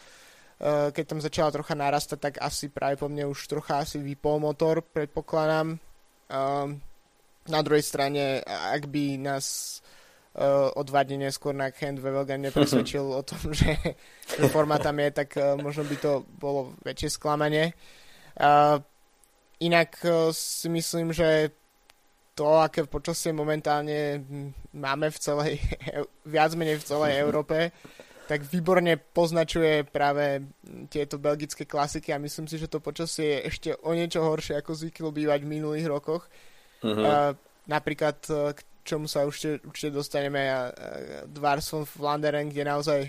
uh, 0.60 0.88
keď 0.94 1.04
tam 1.04 1.20
začala 1.20 1.50
trocha 1.50 1.74
narastať, 1.74 2.18
tak 2.18 2.34
asi 2.38 2.70
práve 2.70 2.96
po 2.96 3.10
mne 3.10 3.26
už 3.30 3.50
trocha 3.50 3.82
asi 3.82 3.98
vypol 3.98 4.38
motor, 4.38 4.80
predpokladám. 4.80 5.76
Uh, 6.30 6.74
na 7.46 7.60
druhej 7.62 7.82
strane, 7.82 8.42
ak 8.46 8.90
by 8.90 9.18
nás 9.22 9.78
uh, 10.34 10.70
o 10.74 10.82
dva 10.82 11.06
dní 11.06 11.26
neskôr 11.26 11.54
na 11.54 11.70
Kent 11.70 12.02
Vevelgan 12.02 12.42
nepresvedčil 12.42 13.02
o 13.02 13.22
tom, 13.22 13.54
že, 13.54 13.78
že 14.34 14.42
forma 14.50 14.78
tam 14.78 14.98
je, 14.98 15.10
tak 15.10 15.38
možno 15.62 15.86
by 15.86 15.96
to 15.98 16.12
bolo 16.38 16.74
väčšie 16.82 17.18
sklamanie. 17.18 17.70
Inak 19.56 19.90
si 20.36 20.68
myslím, 20.68 21.16
že 21.16 21.54
to, 22.36 22.60
aké 22.60 22.84
počasie 22.84 23.32
momentálne 23.32 24.20
máme 24.76 25.08
v 25.08 25.18
celej, 25.18 25.54
viac 26.28 26.52
menej 26.52 26.84
v 26.84 26.86
celej 26.86 27.12
Európe, 27.24 27.72
tak 28.28 28.44
výborne 28.44 29.00
poznačuje 29.00 29.88
práve 29.88 30.44
tieto 30.92 31.16
belgické 31.16 31.64
klasiky 31.64 32.12
a 32.12 32.20
myslím 32.20 32.44
si, 32.44 32.60
že 32.60 32.68
to 32.68 32.84
počasie 32.84 33.40
je 33.40 33.44
ešte 33.48 33.70
o 33.80 33.96
niečo 33.96 34.20
horšie, 34.20 34.60
ako 34.60 34.76
zvyklo 34.76 35.08
bývať 35.14 35.46
v 35.46 35.52
minulých 35.56 35.86
rokoch. 35.88 36.28
Uh-huh. 36.84 36.92
Uh, 36.92 37.32
napríklad 37.70 38.20
k 38.52 38.58
čomu 38.84 39.08
sa 39.08 39.24
určite, 39.24 39.62
určite 39.64 39.94
dostaneme 39.94 40.52
a 40.52 40.70
Dvars 41.24 41.70
von 41.72 41.88
Flanderen, 41.88 42.50
kde 42.50 42.62
naozaj 42.66 43.00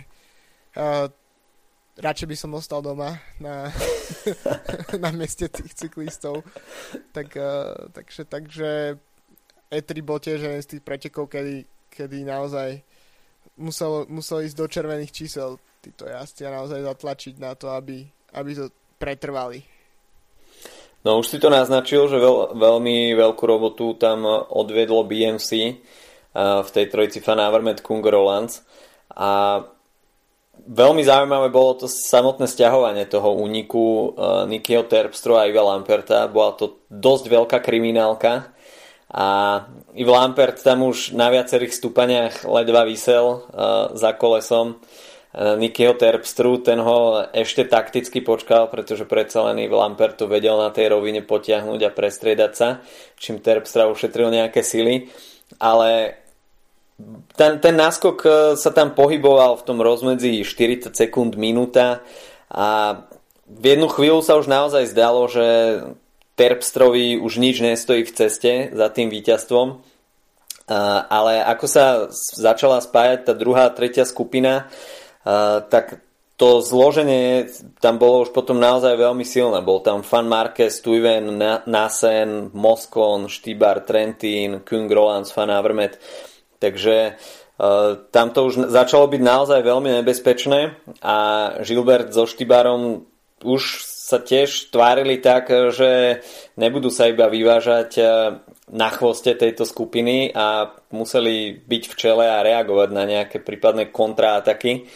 uh, 0.77 1.09
radšej 1.97 2.27
by 2.29 2.35
som 2.37 2.53
ostal 2.53 2.85
doma 2.85 3.17
na, 3.41 3.73
na 5.03 5.09
mieste 5.11 5.49
tých 5.49 5.73
cyklistov. 5.73 6.45
Tak, 7.11 7.33
uh, 7.35 7.89
takže, 7.89 8.21
takže 8.29 8.69
E3 9.67 9.91
bol 9.99 10.19
tiež 10.19 10.39
jeden 10.39 10.61
z 10.63 10.77
tých 10.77 10.83
pretekov, 10.83 11.27
kedy, 11.27 11.67
kedy 11.91 12.23
naozaj 12.23 12.79
musel, 13.59 14.07
musel 14.07 14.47
ísť 14.47 14.55
do 14.55 14.65
červených 14.67 15.11
čísel 15.11 15.59
títo 15.83 16.07
jazdci 16.07 16.47
a 16.47 16.55
naozaj 16.55 16.83
zatlačiť 16.83 17.35
na 17.39 17.55
to, 17.55 17.71
aby, 17.71 18.07
aby 18.35 18.51
to 18.55 18.71
pretrvali. 18.99 19.63
No 21.05 21.23
už 21.23 21.29
si 21.29 21.37
to 21.39 21.47
naznačil, 21.47 22.09
že 22.11 22.19
veľ, 22.19 22.57
veľmi 22.57 23.15
veľkú 23.15 23.43
robotu 23.47 23.95
tam 23.95 24.27
odvedlo 24.27 25.07
BMC 25.07 25.49
uh, 25.53 26.63
v 26.63 26.69
tej 26.73 26.85
trojici 26.91 27.19
Fan 27.23 27.39
Avermaet 27.39 27.79
Kung 27.79 28.03
Rolands 28.03 28.65
a 29.15 29.61
veľmi 30.57 31.05
zaujímavé 31.05 31.47
bolo 31.53 31.85
to 31.85 31.87
samotné 31.87 32.49
stiahovanie 32.49 33.05
toho 33.07 33.31
úniku 33.37 34.11
uh, 34.11 34.43
Nikyho 34.49 34.83
Terpstro 34.89 35.37
a 35.37 35.47
Iva 35.47 35.63
Lamperta. 35.63 36.27
Bola 36.27 36.57
to 36.57 36.81
dosť 36.89 37.29
veľká 37.29 37.57
kriminálka 37.61 38.56
a 39.07 39.25
Ivo 39.95 40.13
Lampert 40.13 40.59
tam 40.59 40.83
už 40.83 41.15
na 41.15 41.31
viacerých 41.31 41.71
stúpaniach 41.71 42.43
ledva 42.43 42.83
vysel 42.83 43.25
uh, 43.27 43.95
za 43.95 44.11
kolesom. 44.15 44.83
Nikyho 45.37 45.93
Terpstru, 45.93 46.57
ten 46.65 46.81
ho 46.81 47.21
ešte 47.29 47.61
takticky 47.69 48.25
počkal, 48.25 48.73
pretože 48.73 49.05
predsa 49.05 49.45
len 49.45 49.61
Yves 49.61 49.77
Lampert 49.77 50.17
to 50.17 50.25
vedel 50.25 50.57
na 50.57 50.73
tej 50.73 50.97
rovine 50.97 51.21
potiahnuť 51.21 51.79
a 51.85 51.93
prestriedať 51.93 52.51
sa, 52.57 52.81
čím 53.21 53.37
Terpstra 53.37 53.85
ušetril 53.85 54.33
nejaké 54.33 54.65
sily, 54.65 55.13
ale 55.61 56.17
ten, 57.37 57.61
ten 57.61 57.75
náskok 57.77 58.17
e, 58.25 58.29
sa 58.57 58.73
tam 58.73 58.97
pohyboval 58.97 59.61
v 59.61 59.65
tom 59.67 59.77
rozmedzi 59.77 60.41
40 60.41 60.97
sekúnd, 60.97 61.37
minúta 61.37 62.01
a 62.49 62.99
v 63.45 63.77
jednu 63.77 63.87
chvíľu 63.93 64.25
sa 64.25 64.41
už 64.41 64.49
naozaj 64.49 64.89
zdalo, 64.89 65.29
že 65.29 65.45
Terpstrovi 66.37 67.17
už 67.17 67.41
nič 67.41 67.65
nestojí 67.65 68.05
v 68.05 68.13
ceste 68.13 68.69
za 68.69 68.87
tým 68.93 69.09
víťazstvom, 69.09 69.81
ale 71.09 71.41
ako 71.41 71.65
sa 71.65 71.85
začala 72.37 72.77
spájať 72.77 73.25
tá 73.25 73.33
druhá 73.33 73.65
tretia 73.73 74.05
skupina, 74.05 74.69
tak 75.73 76.05
to 76.37 76.61
zloženie 76.61 77.49
tam 77.81 77.97
bolo 77.97 78.21
už 78.21 78.29
potom 78.29 78.61
naozaj 78.61 78.93
veľmi 78.93 79.25
silné. 79.25 79.57
Bol 79.65 79.81
tam 79.81 80.05
Fan 80.05 80.29
Marquez, 80.29 80.77
Tuiven, 80.85 81.41
Nasen, 81.65 82.53
Moskon, 82.53 83.25
Štýbar, 83.25 83.81
Trentín, 83.81 84.61
Kung 84.61 84.85
Rolands, 84.85 85.33
Fan 85.33 85.49
Avermet. 85.49 85.97
Takže 86.61 87.17
uh, 87.17 88.05
tam 88.13 88.29
to 88.29 88.53
už 88.53 88.69
začalo 88.69 89.09
byť 89.09 89.21
naozaj 89.21 89.65
veľmi 89.65 89.89
nebezpečné 89.97 90.77
a 91.01 91.17
Gilbert 91.65 92.13
so 92.13 92.29
Štýbarom 92.29 93.01
už 93.41 93.81
sa 94.07 94.23
tiež 94.23 94.71
tvárili 94.71 95.19
tak, 95.19 95.51
že 95.75 96.23
nebudú 96.55 96.87
sa 96.87 97.11
iba 97.11 97.27
vyvážať 97.27 97.91
e, 97.99 98.03
na 98.71 98.87
chvoste 98.87 99.35
tejto 99.35 99.67
skupiny 99.67 100.31
a 100.31 100.71
museli 100.95 101.59
byť 101.59 101.83
v 101.91 101.93
čele 101.99 102.23
a 102.23 102.39
reagovať 102.39 102.89
na 102.95 103.03
nejaké 103.03 103.43
prípadné 103.43 103.91
kontraataky. 103.91 104.87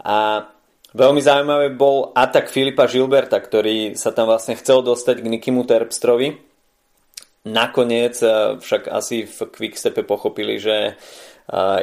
A 0.00 0.48
veľmi 0.96 1.20
zaujímavé 1.20 1.76
bol 1.76 2.08
atak 2.16 2.48
Filipa 2.48 2.88
Žilberta, 2.88 3.36
ktorý 3.36 4.00
sa 4.00 4.16
tam 4.16 4.32
vlastne 4.32 4.56
chcel 4.56 4.80
dostať 4.80 5.20
k 5.20 5.28
Nikimu 5.28 5.68
Terpstrovi. 5.68 6.32
Nakoniec 7.44 8.16
e, 8.24 8.56
však 8.64 8.88
asi 8.88 9.28
v 9.28 9.38
Quickstepe 9.44 10.08
pochopili, 10.08 10.56
že 10.56 10.76
e, 10.88 10.92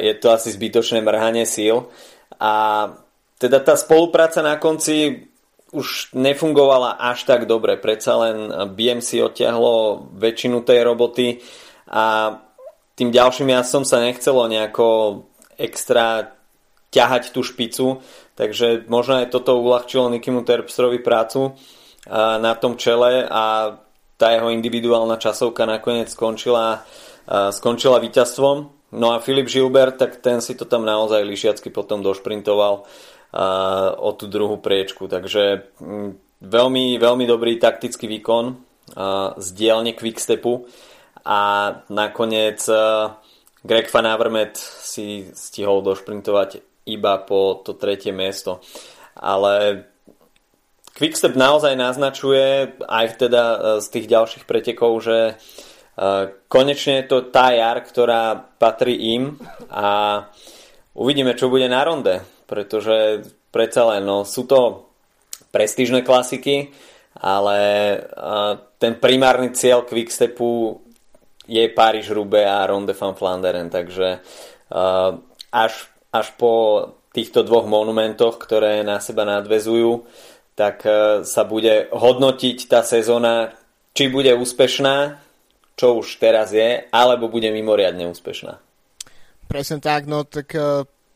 je 0.01 0.13
to 0.17 0.33
asi 0.33 0.49
zbytočné 0.49 1.05
mrhanie 1.05 1.45
síl. 1.45 1.93
A 2.41 2.89
teda 3.37 3.61
tá 3.61 3.77
spolupráca 3.77 4.41
na 4.41 4.57
konci 4.57 5.29
už 5.71 6.11
nefungovala 6.11 6.99
až 6.99 7.23
tak 7.23 7.47
dobre. 7.47 7.79
Predsa 7.79 8.19
len 8.27 8.37
BMC 8.75 9.23
odtiahlo 9.23 10.07
väčšinu 10.15 10.67
tej 10.67 10.79
roboty 10.83 11.39
a 11.87 12.35
tým 12.95 13.09
ďalším 13.09 13.55
jazdcom 13.55 13.83
sa 13.87 14.03
nechcelo 14.03 14.51
nejako 14.51 14.87
extra 15.55 16.35
ťahať 16.91 17.31
tú 17.31 17.39
špicu, 17.39 18.03
takže 18.35 18.83
možno 18.91 19.23
aj 19.23 19.31
toto 19.31 19.55
uľahčilo 19.63 20.11
Nikimu 20.11 20.43
Terpstrovi 20.43 20.99
prácu 20.99 21.55
na 22.11 22.51
tom 22.59 22.75
čele 22.75 23.23
a 23.23 23.75
tá 24.19 24.27
jeho 24.35 24.51
individuálna 24.51 25.15
časovka 25.15 25.63
nakoniec 25.63 26.11
skončila, 26.11 26.83
skončila 27.55 28.03
víťazstvom. 28.03 28.57
No 28.91 29.15
a 29.15 29.23
Filip 29.23 29.47
Žilbert, 29.47 29.95
tak 29.95 30.19
ten 30.19 30.43
si 30.43 30.51
to 30.51 30.67
tam 30.67 30.83
naozaj 30.83 31.23
lišiacky 31.23 31.71
potom 31.71 32.03
došprintoval 32.03 32.83
o 33.97 34.09
tú 34.15 34.25
druhú 34.27 34.59
priečku. 34.59 35.07
Takže 35.07 35.73
mm, 35.79 36.41
veľmi, 36.43 36.99
veľmi 36.99 37.25
dobrý 37.27 37.55
taktický 37.55 38.07
výkon 38.07 38.59
z 39.39 39.47
dielne 39.55 39.95
Quickstepu 39.95 40.67
a 41.23 41.39
nakoniec 41.87 42.59
Greg 43.63 43.87
Van 43.93 44.07
Avermaet 44.09 44.57
si 44.59 45.31
stihol 45.31 45.79
došprintovať 45.85 46.59
iba 46.91 47.13
po 47.23 47.61
to 47.63 47.77
tretie 47.77 48.11
miesto. 48.11 48.59
Ale 49.15 49.85
Quickstep 50.91 51.39
naozaj 51.39 51.77
naznačuje 51.79 52.75
aj 52.83 53.05
teda 53.15 53.43
z 53.79 53.87
tých 53.87 54.05
ďalších 54.11 54.43
pretekov, 54.43 54.91
že 54.99 55.39
konečne 56.51 56.99
je 56.99 57.05
to 57.07 57.31
tá 57.31 57.55
jar, 57.55 57.79
ktorá 57.79 58.35
patrí 58.59 59.15
im 59.15 59.39
a 59.71 60.25
uvidíme, 60.97 61.37
čo 61.37 61.47
bude 61.47 61.69
na 61.71 61.85
ronde 61.85 62.19
pretože 62.51 63.23
predsa 63.47 63.95
len 63.95 64.03
no, 64.03 64.27
sú 64.27 64.43
to 64.43 64.91
prestížne 65.55 66.03
klasiky, 66.03 66.75
ale 67.15 67.59
ten 68.75 68.99
primárny 68.99 69.55
cieľ 69.55 69.87
Quickstepu 69.87 70.83
je 71.47 71.63
Paríž-Roubaix 71.71 72.47
a 72.47 72.67
Ronde 72.67 72.91
van 72.91 73.15
Flanderen, 73.15 73.71
takže 73.71 74.19
až, 75.51 75.73
až 76.11 76.27
po 76.35 76.53
týchto 77.11 77.43
dvoch 77.43 77.67
monumentoch, 77.67 78.39
ktoré 78.39 78.83
na 78.83 78.99
seba 79.03 79.23
nadvezujú, 79.27 80.07
tak 80.55 80.83
sa 81.23 81.43
bude 81.47 81.91
hodnotiť 81.91 82.57
tá 82.67 82.83
sezóna, 82.83 83.55
či 83.91 84.07
bude 84.07 84.31
úspešná, 84.31 85.19
čo 85.75 85.99
už 85.99 86.19
teraz 86.19 86.55
je, 86.55 86.87
alebo 86.91 87.27
bude 87.27 87.51
mimoriadne 87.51 88.07
úspešná. 88.07 88.59
Presne 89.51 89.83
tak, 89.83 90.07
no 90.07 90.23
tak 90.23 90.55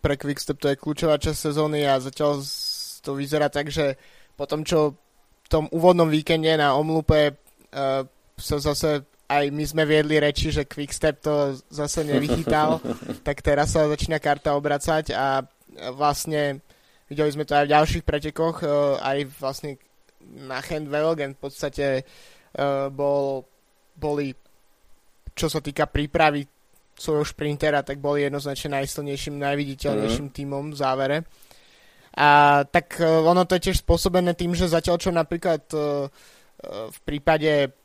pre 0.05 0.21
Quickstep 0.21 0.61
to 0.61 0.69
je 0.69 0.77
kľúčová 0.77 1.17
časť 1.17 1.49
sezóny 1.49 1.81
a 1.89 1.97
zatiaľ 1.97 2.37
to 3.01 3.17
vyzerá 3.17 3.49
tak, 3.49 3.73
že 3.73 3.97
po 4.37 4.45
tom, 4.45 4.61
čo 4.61 4.93
v 5.41 5.47
tom 5.49 5.65
úvodnom 5.73 6.05
víkende 6.05 6.53
na 6.53 6.77
Omlupe 6.77 7.33
uh, 7.33 8.05
sa 8.37 8.57
zase 8.61 9.01
aj 9.25 9.49
my 9.49 9.65
sme 9.65 9.89
viedli 9.89 10.21
reči, 10.21 10.53
že 10.53 10.69
Quickstep 10.69 11.25
to 11.25 11.57
zase 11.73 12.05
nevychytal, 12.05 12.77
tak 13.25 13.41
teraz 13.41 13.73
sa 13.73 13.89
začína 13.89 14.21
karta 14.21 14.53
obracať 14.53 15.09
a 15.17 15.41
vlastne 15.97 16.61
videli 17.09 17.33
sme 17.33 17.49
to 17.49 17.57
aj 17.57 17.65
v 17.65 17.73
ďalších 17.73 18.03
pretekoch, 18.05 18.61
uh, 18.61 19.01
aj 19.01 19.25
vlastne 19.41 19.81
na 20.21 20.61
Handvelgen 20.61 21.33
v 21.33 21.41
podstate 21.41 22.05
uh, 22.05 22.93
bol, 22.93 23.49
boli 23.97 24.37
čo 25.33 25.49
sa 25.49 25.65
týka 25.65 25.89
prípravy 25.89 26.54
svojho 26.95 27.27
šprintera, 27.27 27.83
tak 27.83 27.99
boli 27.99 28.23
jednoznačne 28.23 28.79
najsilnejším, 28.81 29.35
najviditeľnejším 29.35 30.27
mm. 30.31 30.35
týmom 30.35 30.65
v 30.71 30.79
závere. 30.79 31.17
A 32.15 32.63
tak 32.63 32.95
e, 32.99 33.05
ono 33.05 33.43
to 33.43 33.59
je 33.59 33.69
tiež 33.69 33.83
spôsobené 33.83 34.31
tým, 34.39 34.55
že 34.55 34.71
zatiaľ 34.71 34.95
čo 34.95 35.11
napríklad 35.11 35.67
e, 35.75 35.77
e, 35.77 35.83
v 36.87 36.99
prípade 37.03 37.75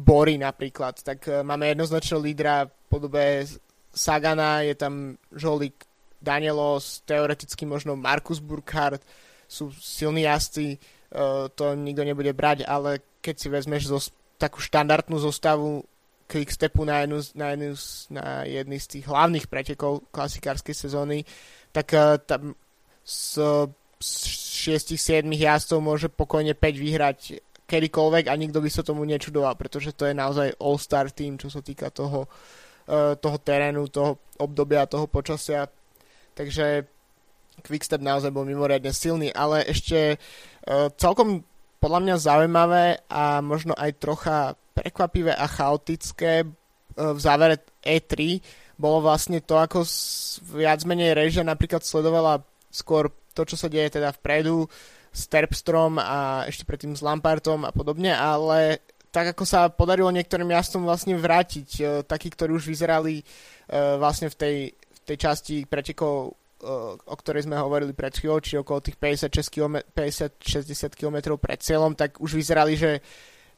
Bory 0.00 0.40
napríklad, 0.40 1.04
tak 1.04 1.28
máme 1.44 1.68
jednoznačného 1.68 2.24
lídra 2.24 2.64
v 2.64 2.72
podobe 2.88 3.44
Sagana, 3.92 4.64
je 4.64 4.72
tam 4.72 5.20
Žolík 5.28 5.76
Danielos, 6.16 7.04
teoreticky 7.04 7.68
možno 7.68 8.00
Markus 8.00 8.40
Burkhardt, 8.40 9.04
sú 9.44 9.68
silní 9.76 10.24
jazdci, 10.24 10.78
to 11.58 11.64
nikto 11.74 12.06
nebude 12.06 12.32
brať, 12.32 12.64
ale 12.64 13.02
keď 13.20 13.34
si 13.34 13.48
vezmeš 13.50 13.82
zo, 13.90 13.98
takú 14.40 14.62
štandardnú 14.62 15.20
zostavu 15.20 15.84
Quickstepu 16.30 16.86
na, 16.86 17.02
jednu, 17.02 17.18
na, 17.34 17.46
jednu, 17.50 17.74
na 18.14 18.26
jedný 18.46 18.78
z 18.78 18.86
tých 18.86 19.04
hlavných 19.10 19.50
pretekov 19.50 20.06
klasikárskej 20.14 20.78
sezóny, 20.78 21.26
tak 21.74 21.90
uh, 21.90 22.22
tam 22.22 22.54
z, 23.02 23.42
z 23.98 24.10
6-7 24.78 25.26
jazdcov 25.34 25.78
môže 25.82 26.06
pokojne 26.06 26.54
5 26.54 26.86
vyhrať 26.86 27.18
kedykoľvek 27.66 28.30
a 28.30 28.34
nikto 28.38 28.62
by 28.62 28.70
sa 28.70 28.86
tomu 28.86 29.02
nečudoval, 29.02 29.58
pretože 29.58 29.90
to 29.94 30.06
je 30.06 30.14
naozaj 30.14 30.54
all-star 30.62 31.10
tým, 31.10 31.34
čo 31.34 31.50
sa 31.50 31.58
týka 31.58 31.90
toho, 31.90 32.30
uh, 32.30 33.18
toho 33.18 33.38
terénu, 33.42 33.90
toho 33.90 34.22
obdobia, 34.38 34.86
toho 34.86 35.10
počasia. 35.10 35.66
Takže 36.38 36.86
Quickstep 37.66 38.00
naozaj 38.00 38.30
bol 38.30 38.46
mimoriadne 38.46 38.94
silný, 38.94 39.34
ale 39.34 39.66
ešte 39.66 40.14
uh, 40.14 40.88
celkom 40.94 41.42
podľa 41.80 42.00
mňa 42.04 42.16
zaujímavé 42.20 42.84
a 43.08 43.40
možno 43.40 43.72
aj 43.72 43.90
trocha 43.98 44.54
prekvapivé 44.80 45.36
a 45.36 45.44
chaotické 45.44 46.42
e, 46.42 46.46
v 46.96 47.18
závere 47.20 47.60
E3 47.84 48.40
bolo 48.80 49.04
vlastne 49.04 49.44
to, 49.44 49.60
ako 49.60 49.84
viac 50.56 50.80
menej 50.88 51.12
režia 51.12 51.44
napríklad 51.44 51.84
sledovala 51.84 52.40
skôr 52.72 53.12
to, 53.36 53.44
čo 53.44 53.60
sa 53.60 53.68
deje 53.68 54.00
teda 54.00 54.16
vpredu 54.16 54.64
s 55.12 55.28
Terpstrom 55.28 56.00
a 56.00 56.48
ešte 56.48 56.64
predtým 56.64 56.96
s 56.96 57.04
Lampartom 57.04 57.68
a 57.68 57.74
podobne, 57.76 58.16
ale 58.16 58.80
tak 59.10 59.34
ako 59.36 59.44
sa 59.44 59.68
podarilo 59.68 60.08
niektorým 60.14 60.48
jazdcom 60.48 60.86
vlastne 60.86 61.18
vrátiť, 61.20 61.68
e, 61.76 61.82
takí, 62.08 62.32
ktorí 62.32 62.56
už 62.56 62.64
vyzerali 62.64 63.20
e, 63.20 63.24
vlastne 64.00 64.32
v 64.32 64.36
tej, 64.38 64.56
v 64.72 65.00
tej 65.04 65.16
časti 65.20 65.56
pretekov, 65.68 66.40
o 67.08 67.16
ktorej 67.16 67.48
sme 67.48 67.56
hovorili 67.56 67.96
pred 67.96 68.12
chvíľou, 68.12 68.44
či 68.44 68.60
okolo 68.60 68.84
tých 68.84 69.00
50-60 69.00 70.92
km 70.92 71.40
pred 71.40 71.56
cieľom, 71.56 71.96
tak 71.96 72.20
už 72.20 72.36
vyzerali, 72.36 72.76
že 72.76 73.00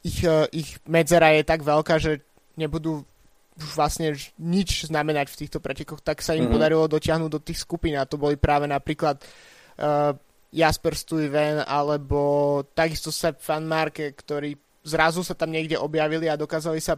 ich, 0.03 0.19
e, 0.23 0.47
ich 0.51 0.77
medzera 0.85 1.31
je 1.33 1.47
tak 1.47 1.63
veľká, 1.63 1.95
že 1.97 2.21
nebudú 2.59 3.07
už 3.53 3.69
vlastne 3.77 4.17
nič 4.37 4.89
znamenať 4.89 5.29
v 5.29 5.39
týchto 5.45 5.59
pretekoch, 5.61 6.01
tak 6.01 6.19
sa 6.25 6.33
im 6.33 6.45
mm-hmm. 6.45 6.53
podarilo 6.53 6.85
dotiahnuť 6.89 7.31
do 7.31 7.41
tých 7.41 7.61
skupín 7.61 7.95
a 7.97 8.09
to 8.09 8.17
boli 8.17 8.33
práve 8.33 8.65
napríklad 8.65 9.21
uh, 9.21 10.17
Jasper 10.49 10.97
Stuyven 10.97 11.61
alebo 11.61 12.61
takisto 12.73 13.13
Sepp 13.13 13.41
Van 13.45 13.65
Marke, 13.65 14.09
ktorí 14.09 14.57
zrazu 14.81 15.21
sa 15.21 15.37
tam 15.37 15.53
niekde 15.53 15.77
objavili 15.77 16.25
a 16.27 16.37
dokázali 16.37 16.81
sa 16.81 16.97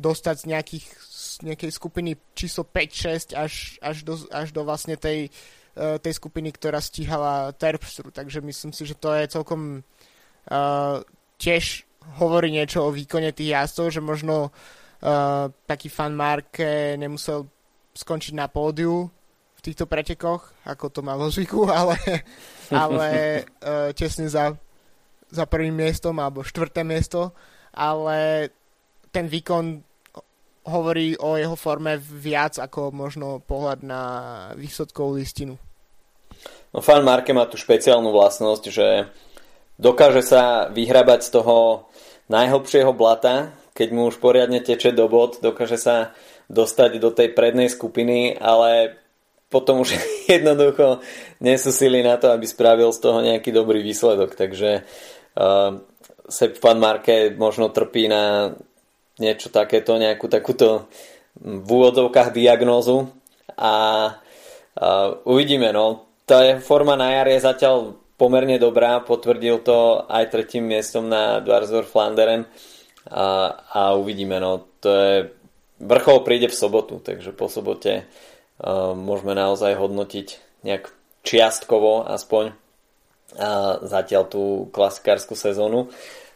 dostať 0.00 0.36
z, 0.40 0.44
nejakých, 0.48 0.86
z 1.04 1.24
nejakej 1.52 1.70
skupiny 1.76 2.16
číslo 2.32 2.64
5-6 2.64 3.36
až, 3.36 3.76
až, 3.84 3.96
do, 4.00 4.16
až 4.32 4.48
do 4.56 4.64
vlastne 4.64 4.96
tej, 4.96 5.28
uh, 5.76 6.00
tej 6.00 6.16
skupiny, 6.16 6.48
ktorá 6.48 6.80
stíhala 6.80 7.52
Terpstru. 7.52 8.08
Takže 8.08 8.40
myslím 8.40 8.72
si, 8.72 8.88
že 8.88 8.96
to 8.96 9.12
je 9.12 9.28
celkom 9.28 9.84
uh, 10.48 11.04
tiež 11.36 11.84
hovorí 12.20 12.52
niečo 12.52 12.88
o 12.88 12.94
výkone 12.94 13.32
tých 13.32 13.52
jazdcov, 13.54 13.86
že 13.92 14.00
možno 14.00 14.34
uh, 14.50 15.48
taký 15.68 15.88
fan 15.92 16.16
Marke 16.16 16.96
nemusel 16.96 17.46
skončiť 17.94 18.34
na 18.36 18.46
pódiu 18.48 19.08
v 19.56 19.60
týchto 19.60 19.84
pretekoch, 19.84 20.56
ako 20.64 20.86
to 20.88 21.00
má 21.04 21.18
vo 21.18 21.28
zvyku, 21.28 21.68
ale, 21.80 21.96
ale 22.72 23.08
uh, 23.60 23.92
tesne 23.92 24.26
za, 24.28 24.56
za 25.28 25.44
prvým 25.44 25.76
miestom 25.76 26.16
alebo 26.16 26.46
štvrté 26.46 26.82
miesto, 26.82 27.36
ale 27.76 28.50
ten 29.10 29.26
výkon 29.26 29.82
hovorí 30.70 31.16
o 31.16 31.40
jeho 31.40 31.56
forme 31.56 31.96
viac 31.98 32.60
ako 32.60 32.92
možno 32.92 33.40
pohľad 33.40 33.80
na 33.80 34.02
výsledkovú 34.54 35.16
listinu. 35.16 35.56
No 36.70 36.78
fan 36.84 37.02
Marke 37.02 37.34
má 37.34 37.48
tú 37.50 37.58
špeciálnu 37.58 38.14
vlastnosť, 38.14 38.64
že 38.70 39.10
dokáže 39.80 40.22
sa 40.22 40.70
vyhrabať 40.70 41.20
z 41.26 41.30
toho 41.34 41.88
najhlbšieho 42.30 42.94
blata, 42.94 43.50
keď 43.74 43.88
mu 43.90 44.06
už 44.06 44.22
poriadne 44.22 44.62
teče 44.62 44.94
do 44.94 45.10
bod, 45.10 45.42
dokáže 45.42 45.76
sa 45.76 45.96
dostať 46.46 47.02
do 47.02 47.10
tej 47.10 47.34
prednej 47.34 47.66
skupiny, 47.66 48.38
ale 48.38 48.98
potom 49.50 49.82
už 49.82 49.98
jednoducho 50.30 51.02
nie 51.42 51.58
sú 51.58 51.74
sily 51.74 52.06
na 52.06 52.16
to, 52.16 52.30
aby 52.30 52.46
spravil 52.46 52.94
z 52.94 53.02
toho 53.02 53.18
nejaký 53.20 53.50
dobrý 53.50 53.82
výsledok. 53.82 54.38
Takže 54.38 54.86
uh, 55.36 55.82
Sepp 56.30 56.62
Van 56.62 56.78
Marke 56.78 57.34
možno 57.34 57.74
trpí 57.74 58.06
na 58.06 58.54
niečo 59.18 59.50
takéto, 59.50 59.98
nejakú 59.98 60.30
takúto 60.30 60.88
v 61.36 61.66
úvodovkách 61.66 62.32
diagnózu 62.32 63.10
a, 63.58 63.74
a 64.78 64.88
uvidíme, 65.26 65.74
no. 65.74 66.08
Tá 66.24 66.46
forma 66.62 66.94
na 66.94 67.10
jar 67.10 67.26
je 67.26 67.42
zatiaľ 67.42 67.98
pomerne 68.20 68.60
dobrá, 68.60 69.00
potvrdil 69.00 69.64
to 69.64 70.04
aj 70.04 70.28
tretím 70.28 70.68
miestom 70.68 71.08
na 71.08 71.40
Dwarsdorf 71.40 71.88
Flanderen 71.88 72.44
a, 73.08 73.56
a 73.72 73.80
uvidíme, 73.96 74.36
no. 74.36 74.68
To 74.84 74.88
je, 74.92 75.16
vrchol 75.80 76.20
príde 76.20 76.52
v 76.52 76.58
sobotu, 76.60 77.00
takže 77.00 77.32
po 77.32 77.48
sobote 77.48 78.04
uh, 78.04 78.92
môžeme 78.92 79.32
naozaj 79.32 79.72
hodnotiť 79.80 80.60
nejak 80.68 80.92
čiastkovo 81.24 82.04
aspoň 82.12 82.52
uh, 82.52 83.80
zatiaľ 83.88 84.28
tú 84.28 84.68
klasikárskú 84.68 85.32
sezónu. 85.32 85.88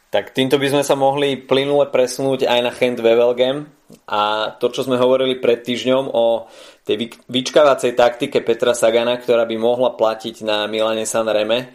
Tak 0.08 0.32
týmto 0.32 0.56
by 0.56 0.70
sme 0.72 0.82
sa 0.86 0.96
mohli 0.96 1.36
plynule 1.36 1.90
presunúť 1.92 2.48
aj 2.48 2.60
na 2.64 2.72
Hand 2.72 3.02
Wevelgem 3.02 3.68
a 4.08 4.54
to, 4.56 4.72
čo 4.72 4.86
sme 4.86 4.96
hovorili 4.96 5.36
pred 5.36 5.60
týždňom 5.60 6.06
o 6.06 6.48
tej 6.84 7.16
vyčkávacej 7.28 7.96
taktike 7.96 8.44
Petra 8.44 8.76
Sagana, 8.76 9.16
ktorá 9.16 9.48
by 9.48 9.56
mohla 9.56 9.96
platiť 9.96 10.44
na 10.44 10.68
Milane 10.68 11.08
San 11.08 11.24
Reme, 11.24 11.72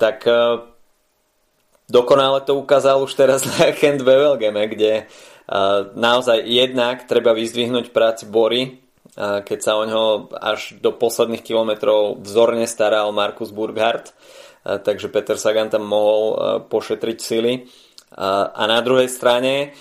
tak 0.00 0.24
dokonale 1.92 2.40
to 2.48 2.56
ukázal 2.56 3.04
už 3.04 3.12
teraz 3.12 3.44
na 3.48 3.68
Hand 3.68 4.00
Wevelgeme, 4.00 4.64
kde 4.68 5.12
naozaj 5.92 6.40
jednak 6.48 7.04
treba 7.04 7.36
vyzdvihnúť 7.36 7.92
práci 7.92 8.24
Bory, 8.24 8.80
keď 9.20 9.58
sa 9.60 9.76
o 9.76 9.84
ňo 9.84 10.32
až 10.32 10.80
do 10.80 10.96
posledných 10.96 11.44
kilometrov 11.44 12.24
vzorne 12.24 12.64
staral 12.64 13.12
Markus 13.12 13.52
Burghardt 13.52 14.16
takže 14.64 15.12
Peter 15.12 15.36
Sagan 15.36 15.68
tam 15.68 15.84
mohol 15.84 16.36
pošetriť 16.72 17.18
sily. 17.20 17.54
A 18.54 18.62
na 18.64 18.78
druhej 18.80 19.10
strane 19.10 19.74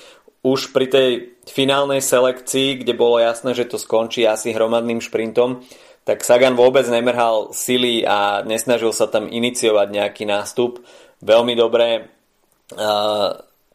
už 0.43 0.75
pri 0.75 0.91
tej 0.91 1.09
finálnej 1.47 2.03
selekcii, 2.03 2.83
kde 2.83 2.93
bolo 2.93 3.17
jasné, 3.17 3.55
že 3.55 3.67
to 3.67 3.79
skončí 3.79 4.27
asi 4.27 4.51
hromadným 4.51 4.99
šprintom, 4.99 5.63
tak 6.03 6.27
Sagan 6.27 6.59
vôbec 6.59 6.83
nemrhal 6.91 7.55
sily 7.55 8.03
a 8.03 8.43
nesnažil 8.43 8.91
sa 8.91 9.07
tam 9.07 9.31
iniciovať 9.31 9.87
nejaký 9.87 10.27
nástup. 10.27 10.83
Veľmi 11.23 11.55
dobre 11.55 12.11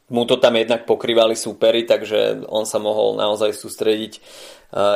mu 0.08 0.22
to 0.24 0.36
tam 0.36 0.56
jednak 0.56 0.84
pokrývali 0.84 1.36
súpery, 1.36 1.84
takže 1.88 2.44
on 2.48 2.64
sa 2.68 2.76
mohol 2.80 3.16
naozaj 3.16 3.52
sústrediť 3.56 4.12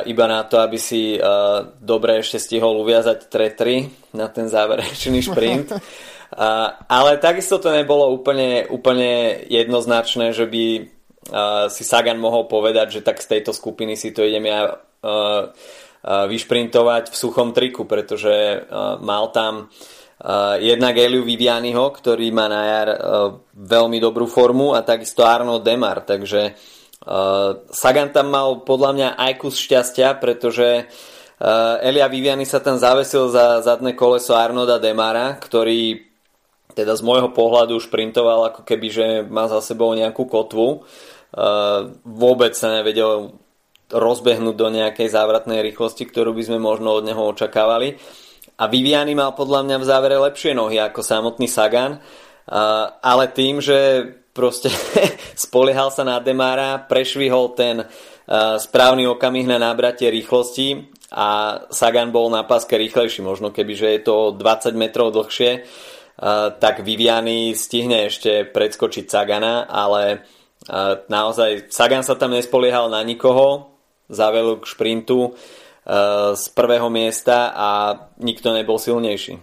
iba 0.04 0.26
na 0.28 0.44
to, 0.44 0.60
aby 0.60 0.76
si 0.76 1.16
dobre 1.80 2.20
ešte 2.20 2.36
stihol 2.36 2.80
uviazať 2.84 3.32
tretry 3.32 3.88
na 4.12 4.28
ten 4.28 4.48
záverečný 4.52 5.24
šprint. 5.24 5.72
ale 6.96 7.10
takisto 7.20 7.60
to 7.60 7.72
nebolo 7.72 8.12
úplne, 8.12 8.68
úplne 8.68 9.44
jednoznačné, 9.48 10.36
že 10.36 10.44
by 10.48 10.64
si 11.70 11.82
Sagan 11.86 12.18
mohol 12.18 12.50
povedať, 12.50 12.98
že 12.98 13.04
tak 13.06 13.22
z 13.22 13.38
tejto 13.38 13.54
skupiny 13.54 13.94
si 13.94 14.10
to 14.10 14.26
idem 14.26 14.48
ja 14.50 14.74
vyšprintovať 16.02 17.14
v 17.14 17.16
suchom 17.16 17.54
triku, 17.54 17.86
pretože 17.86 18.66
mal 18.98 19.30
tam 19.30 19.70
jednak 20.58 20.98
Eliu 20.98 21.22
Vivianiho, 21.22 21.94
ktorý 21.94 22.30
má 22.34 22.50
na 22.50 22.62
jar 22.66 22.88
veľmi 23.54 24.02
dobrú 24.02 24.26
formu 24.26 24.74
a 24.74 24.82
takisto 24.82 25.22
Arno 25.22 25.62
Demar, 25.62 26.02
takže 26.02 26.58
Uh, 27.02 27.66
Sagan 27.74 28.14
tam 28.14 28.30
mal 28.30 28.62
podľa 28.62 28.90
mňa 28.94 29.08
aj 29.18 29.32
kus 29.42 29.58
šťastia, 29.58 30.22
pretože 30.22 30.86
uh, 30.86 31.82
Elia 31.82 32.06
Viviani 32.06 32.46
sa 32.46 32.62
tam 32.62 32.78
zavesil 32.78 33.26
za 33.26 33.58
zadné 33.58 33.98
koleso 33.98 34.38
Arnoda 34.38 34.78
Demara, 34.78 35.34
ktorý 35.34 35.98
teda 36.78 36.94
z 36.94 37.02
môjho 37.02 37.34
pohľadu 37.34 37.74
šprintoval 37.82 38.54
ako 38.54 38.62
keby, 38.62 38.86
že 38.86 39.06
má 39.26 39.50
za 39.50 39.58
sebou 39.58 39.90
nejakú 39.98 40.30
kotvu. 40.30 40.66
Uh, 40.78 41.11
vôbec 42.04 42.52
sa 42.52 42.68
nevedel 42.80 43.32
rozbehnúť 43.92 44.56
do 44.56 44.68
nejakej 44.72 45.08
závratnej 45.12 45.60
rýchlosti, 45.64 46.08
ktorú 46.08 46.32
by 46.32 46.42
sme 46.48 46.58
možno 46.60 46.96
od 46.96 47.04
neho 47.04 47.20
očakávali. 47.28 47.96
A 48.60 48.68
Viviani 48.68 49.16
mal 49.16 49.36
podľa 49.36 49.64
mňa 49.64 49.76
v 49.80 49.88
závere 49.88 50.16
lepšie 50.20 50.52
nohy 50.52 50.80
ako 50.80 51.00
samotný 51.00 51.48
Sagan, 51.48 52.00
ale 53.00 53.24
tým, 53.32 53.60
že 53.60 54.04
proste 54.32 54.72
spoliehal 55.44 55.92
sa 55.92 56.04
na 56.08 56.20
Demara, 56.20 56.80
prešvihol 56.80 57.52
ten 57.52 57.84
uh, 57.84 58.56
správny 58.56 59.04
okamih 59.04 59.44
na 59.44 59.60
nábratie 59.60 60.08
rýchlosti 60.08 60.88
a 61.12 61.60
Sagan 61.68 62.08
bol 62.08 62.32
na 62.32 62.48
páske 62.48 62.80
rýchlejší, 62.80 63.20
možno 63.20 63.52
keby, 63.52 63.72
že 63.76 63.88
je 63.92 64.00
to 64.00 64.16
20 64.32 64.72
metrov 64.72 65.12
dlhšie, 65.12 65.68
tak 66.56 66.84
Viviani 66.84 67.52
stihne 67.52 68.08
ešte 68.08 68.48
predskočiť 68.48 69.04
Sagana, 69.08 69.68
ale 69.68 70.24
uh, 70.68 71.02
naozaj 71.06 71.72
Sagan 71.72 72.04
sa 72.06 72.14
tam 72.14 72.34
nespoliehal 72.36 72.90
na 72.92 73.02
nikoho, 73.02 73.72
zavelil 74.12 74.60
k 74.60 74.68
šprintu 74.68 75.32
uh, 75.32 76.34
z 76.36 76.44
prvého 76.52 76.90
miesta 76.92 77.50
a 77.54 77.68
nikto 78.20 78.52
nebol 78.52 78.76
silnejší. 78.78 79.38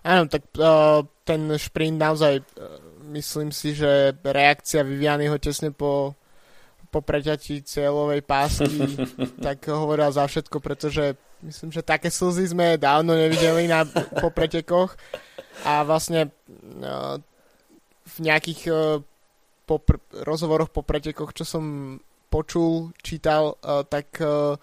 Áno, 0.00 0.28
tak 0.28 0.48
uh, 0.56 1.04
ten 1.24 1.50
šprint 1.56 1.96
naozaj 1.96 2.44
uh 2.56 2.90
myslím 3.10 3.50
si, 3.50 3.74
že 3.74 4.14
reakcia 4.22 4.86
Vivianyho 4.86 5.36
tesne 5.42 5.74
po, 5.74 6.14
po 6.94 7.02
preťatí 7.02 7.66
cieľovej 7.66 8.22
pásky 8.22 8.96
tak 9.46 9.66
hovorila 9.66 10.14
za 10.14 10.24
všetko, 10.30 10.62
pretože 10.62 11.18
myslím, 11.42 11.74
že 11.74 11.82
také 11.82 12.08
slzy 12.08 12.54
sme 12.54 12.78
dávno 12.78 13.18
nevideli 13.18 13.66
na, 13.66 13.82
po 14.22 14.30
pretekoch 14.30 14.94
a 15.66 15.82
vlastne 15.82 16.30
uh, 16.80 17.18
v 18.06 18.16
nejakých 18.22 18.60
uh, 18.70 19.02
po 19.70 19.78
pr- 19.78 20.02
rozhovoroch 20.26 20.74
po 20.74 20.82
pretekoch, 20.82 21.30
čo 21.30 21.46
som 21.46 21.62
počul, 22.26 22.90
čítal, 22.98 23.54
uh, 23.62 23.86
tak 23.86 24.18
uh, 24.18 24.58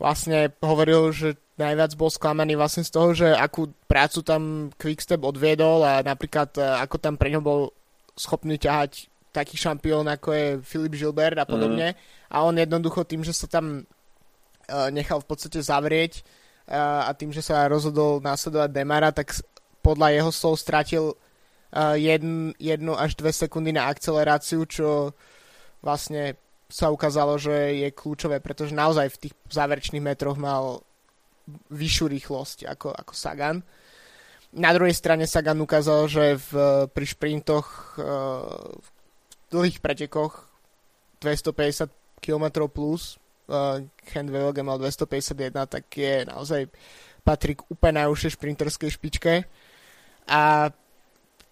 vlastne 0.00 0.56
hovoril, 0.64 1.12
že 1.12 1.36
najviac 1.60 1.92
bol 2.00 2.08
sklamaný 2.08 2.56
vlastne 2.56 2.86
z 2.86 2.90
toho, 2.94 3.12
že 3.12 3.28
akú 3.28 3.68
prácu 3.84 4.24
tam 4.24 4.72
Quickstep 4.80 5.20
odviedol 5.20 5.84
a 5.84 6.00
napríklad 6.06 6.54
ako 6.54 6.96
tam 7.02 7.18
pre 7.18 7.34
ňo 7.34 7.42
bol 7.42 7.60
schopný 8.14 8.56
ťahať 8.62 9.10
taký 9.34 9.58
šampión 9.58 10.06
ako 10.06 10.28
je 10.32 10.46
Filip 10.62 10.94
Gilbert 10.94 11.36
a 11.38 11.46
podobne. 11.46 11.92
Mm. 11.92 11.98
A 12.30 12.36
on 12.46 12.54
jednoducho 12.56 13.02
tým, 13.04 13.26
že 13.26 13.34
sa 13.34 13.50
tam 13.50 13.84
uh, 13.84 14.88
nechal 14.94 15.18
v 15.18 15.28
podstate 15.28 15.58
zavrieť 15.58 16.22
uh, 16.70 17.06
a 17.06 17.10
tým, 17.12 17.34
že 17.34 17.42
sa 17.42 17.66
rozhodol 17.66 18.22
následovať 18.22 18.70
Demara, 18.70 19.10
tak 19.10 19.34
podľa 19.82 20.14
jeho 20.14 20.30
slov 20.30 20.54
stratil 20.62 21.04
uh, 21.10 21.27
jedn, 21.74 22.56
jednu 22.56 22.92
až 22.96 23.14
dve 23.14 23.32
sekundy 23.32 23.72
na 23.72 23.88
akceleráciu, 23.92 24.64
čo 24.64 25.12
vlastne 25.84 26.36
sa 26.68 26.92
ukázalo, 26.92 27.40
že 27.40 27.80
je 27.80 27.88
kľúčové, 27.96 28.44
pretože 28.44 28.76
naozaj 28.76 29.08
v 29.08 29.20
tých 29.28 29.34
záverečných 29.48 30.04
metroch 30.04 30.36
mal 30.36 30.84
vyššiu 31.72 32.06
rýchlosť 32.12 32.58
ako, 32.68 32.92
ako 32.92 33.12
Sagan. 33.16 33.64
Na 34.52 34.72
druhej 34.76 34.92
strane 34.92 35.24
Sagan 35.24 35.60
ukázal, 35.64 36.08
že 36.08 36.24
v, 36.36 36.50
pri 36.92 37.06
šprintoch 37.08 37.96
v 38.76 38.88
dlhých 39.48 39.80
pretekoch 39.80 40.44
250 41.24 41.88
km 42.20 42.68
plus 42.68 43.16
uh, 43.48 43.80
Ken 44.04 44.28
Wevelgem 44.28 44.68
mal 44.68 44.76
251, 44.76 45.56
tak 45.66 45.84
je 45.96 46.28
naozaj 46.28 46.68
patrí 47.24 47.56
k 47.56 47.64
úplne 47.68 48.04
najúžšej 48.04 48.36
šprinterskej 48.36 48.90
špičke 48.92 49.34
a 50.28 50.72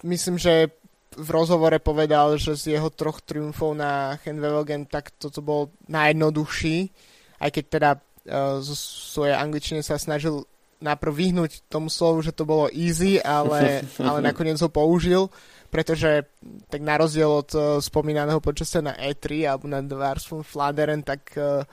myslím, 0.06 0.38
že 0.38 0.70
v 1.16 1.28
rozhovore 1.32 1.80
povedal, 1.80 2.36
že 2.36 2.54
z 2.54 2.76
jeho 2.76 2.92
troch 2.92 3.24
triumfov 3.24 3.72
na 3.72 4.20
Wevelgem 4.20 4.84
tak 4.84 5.10
toto 5.16 5.40
bol 5.40 5.72
najjednoduchší, 5.88 6.92
aj 7.40 7.50
keď 7.50 7.64
teda 7.64 7.90
uh, 7.96 8.60
zo 8.60 8.76
svojej 8.76 9.34
angličtine 9.34 9.80
sa 9.80 9.96
snažil 9.96 10.44
najprv 10.76 11.12
vyhnúť 11.12 11.72
tomu 11.72 11.88
slovu, 11.88 12.20
že 12.20 12.36
to 12.36 12.44
bolo 12.44 12.68
easy, 12.68 13.16
ale, 13.16 13.80
ale 14.08 14.20
nakoniec 14.20 14.60
ho 14.60 14.68
použil, 14.68 15.32
pretože 15.72 16.28
tak 16.68 16.84
na 16.84 17.00
rozdiel 17.00 17.32
od 17.32 17.50
uh, 17.56 17.62
spomínaného 17.80 18.44
počasia 18.44 18.84
na 18.84 18.92
E3 18.92 19.48
alebo 19.48 19.66
na 19.72 19.80
Dwars 19.80 20.28
von 20.28 20.44
Flanderen, 20.44 21.00
tak, 21.00 21.32
uh, 21.40 21.64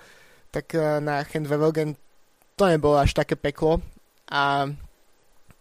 tak 0.56 0.72
uh, 0.72 1.04
na 1.04 1.20
Handwevelgen 1.28 2.00
to 2.56 2.64
nebolo 2.64 2.96
až 2.96 3.12
také 3.12 3.36
peklo. 3.36 3.84
A 4.32 4.72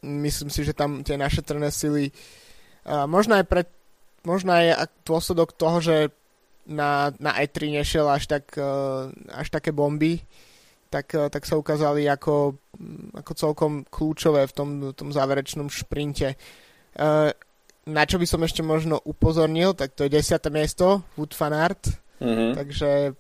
myslím 0.07 0.55
si, 0.55 0.63
že 0.63 0.71
tam 0.71 1.03
tie 1.03 1.19
našetrené 1.19 1.69
sily 1.75 2.09
uh, 2.09 2.42
možno 2.87 3.39
aj 3.39 3.45
pre 3.47 3.63
možno 4.23 4.55
aj 4.55 4.87
dôsledok 5.03 5.55
toho, 5.55 5.83
že 5.83 5.97
na, 6.67 7.11
na 7.19 7.35
E3 7.43 7.83
nešiel 7.83 8.07
až, 8.07 8.31
tak, 8.31 8.55
uh, 8.55 9.11
až 9.35 9.51
také 9.51 9.75
bomby, 9.75 10.23
tak, 10.93 11.11
eh, 11.17 11.27
tak 11.33 11.49
sa 11.49 11.57
ukázali 11.57 12.05
ako, 12.05 12.61
mm, 12.77 13.25
ako 13.25 13.33
celkom 13.33 13.73
kľúčové 13.89 14.45
v 14.45 14.53
tom, 14.53 14.69
tom 14.93 15.09
záverečnom 15.09 15.73
šprinte. 15.73 16.37
Eh, 16.37 17.31
na 17.83 18.03
čo 18.05 18.21
by 18.21 18.27
som 18.29 18.45
ešte 18.45 18.63
možno 18.63 19.01
upozornil, 19.03 19.73
tak 19.73 19.97
to 19.97 20.05
je 20.05 20.21
10. 20.21 20.53
miesto, 20.53 21.03
Wood 21.17 21.35
Fanart, 21.35 21.89
mm-hmm. 22.21 22.55
takže 22.55 23.17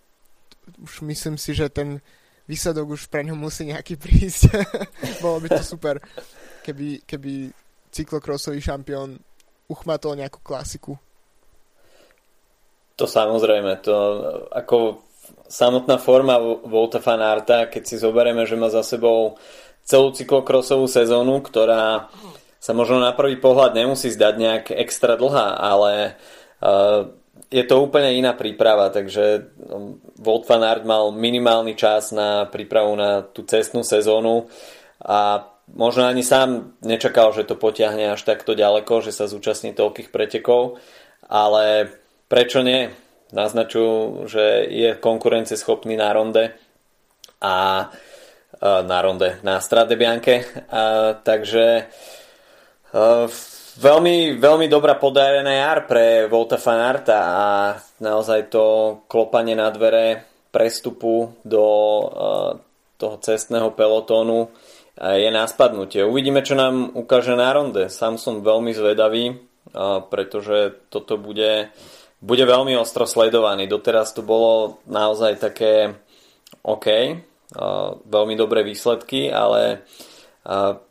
už 0.84 1.02
myslím 1.08 1.34
si, 1.34 1.56
že 1.56 1.72
ten 1.72 1.98
výsledok 2.46 2.94
už 2.94 3.08
pre 3.10 3.24
ňo 3.26 3.34
musí 3.34 3.66
nejaký 3.66 3.98
prísť. 3.98 4.52
Bolo 5.24 5.42
by 5.42 5.48
to 5.58 5.64
super, 5.64 5.98
keby, 6.62 7.02
keby 7.08 7.50
cyklokrosový 7.90 8.60
šampión 8.62 9.18
uchmatol 9.70 10.18
nejakú 10.18 10.40
klasiku? 10.42 10.98
To 12.96 13.04
samozrejme, 13.08 13.82
to 13.82 13.94
ako 14.52 15.02
samotná 15.48 15.96
forma 15.96 16.38
Volta 16.64 17.00
Fanarta, 17.00 17.68
keď 17.68 17.82
si 17.84 17.96
zoberieme, 18.00 18.44
že 18.48 18.58
má 18.58 18.68
za 18.68 18.84
sebou 18.84 19.36
celú 19.82 20.14
cyklokrosovú 20.14 20.86
sezónu, 20.86 21.42
ktorá 21.42 22.12
sa 22.62 22.72
možno 22.72 23.02
na 23.02 23.10
prvý 23.10 23.42
pohľad 23.42 23.74
nemusí 23.74 24.06
zdať 24.14 24.34
nejak 24.38 24.64
extra 24.70 25.18
dlhá, 25.18 25.58
ale 25.58 26.14
uh, 26.62 27.10
je 27.52 27.64
to 27.66 27.82
úplne 27.82 28.16
iná 28.16 28.32
príprava, 28.32 28.88
takže 28.88 29.52
Volt 30.16 30.46
van 30.46 30.62
Aert 30.64 30.86
mal 30.86 31.10
minimálny 31.12 31.74
čas 31.74 32.14
na 32.14 32.46
prípravu 32.48 32.94
na 32.94 33.26
tú 33.26 33.42
cestnú 33.44 33.82
sezónu 33.84 34.46
a 35.02 35.51
možno 35.74 36.08
ani 36.08 36.22
sám 36.22 36.76
nečakal, 36.84 37.32
že 37.32 37.48
to 37.48 37.56
potiahne 37.56 38.12
až 38.12 38.22
takto 38.22 38.52
ďaleko, 38.52 39.04
že 39.04 39.12
sa 39.12 39.28
zúčastní 39.28 39.72
toľkých 39.72 40.12
pretekov, 40.12 40.80
ale 41.26 41.88
prečo 42.28 42.60
nie? 42.60 42.92
Naznačujú, 43.32 44.28
že 44.28 44.68
je 44.68 44.92
konkurenceschopný 45.00 45.96
na 45.96 46.12
ronde 46.12 46.52
a 47.40 47.88
na 48.62 48.98
ronde, 49.02 49.42
na 49.42 49.58
Strade 49.58 49.96
Bianche. 49.96 50.44
A, 50.70 51.16
takže 51.18 51.88
a, 52.92 53.26
veľmi, 53.80 54.38
veľmi 54.38 54.66
dobrá 54.70 54.94
podarená 54.94 55.50
jar 55.50 55.88
pre 55.90 56.30
Volta 56.30 56.60
Fanarta 56.60 57.18
a 57.18 57.46
naozaj 57.98 58.52
to 58.52 58.64
klopanie 59.10 59.58
na 59.58 59.72
dvere 59.74 60.22
prestupu 60.54 61.42
do 61.42 61.64
a, 61.64 62.06
toho 63.00 63.16
cestného 63.18 63.74
pelotónu 63.74 64.46
je 64.98 65.30
na 65.32 65.48
spadnutie. 65.48 66.04
Uvidíme, 66.04 66.44
čo 66.44 66.52
nám 66.52 66.92
ukáže 66.92 67.32
na 67.32 67.48
ronde. 67.52 67.88
Sám 67.88 68.20
som 68.20 68.44
veľmi 68.44 68.76
zvedavý, 68.76 69.40
pretože 70.12 70.84
toto 70.92 71.16
bude, 71.16 71.72
bude 72.20 72.44
veľmi 72.44 72.76
ostro 72.76 73.08
sledovaný. 73.08 73.64
Doteraz 73.70 74.12
to 74.12 74.20
bolo 74.20 74.84
naozaj 74.84 75.40
také 75.40 75.96
OK, 76.60 76.86
veľmi 78.04 78.34
dobré 78.36 78.60
výsledky, 78.64 79.32
ale 79.32 79.88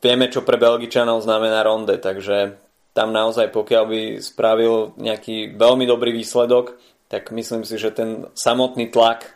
vieme, 0.01 0.31
čo 0.33 0.41
pre 0.41 0.57
Belgičanov 0.57 1.21
znamená 1.21 1.61
ronde, 1.61 2.01
takže 2.01 2.57
tam 2.97 3.13
naozaj 3.13 3.53
pokiaľ 3.53 3.83
by 3.87 4.01
spravil 4.19 4.97
nejaký 4.97 5.55
veľmi 5.55 5.85
dobrý 5.85 6.11
výsledok, 6.11 6.75
tak 7.07 7.29
myslím 7.31 7.67
si, 7.67 7.75
že 7.77 7.91
ten 7.91 8.27
samotný 8.33 8.89
tlak 8.89 9.35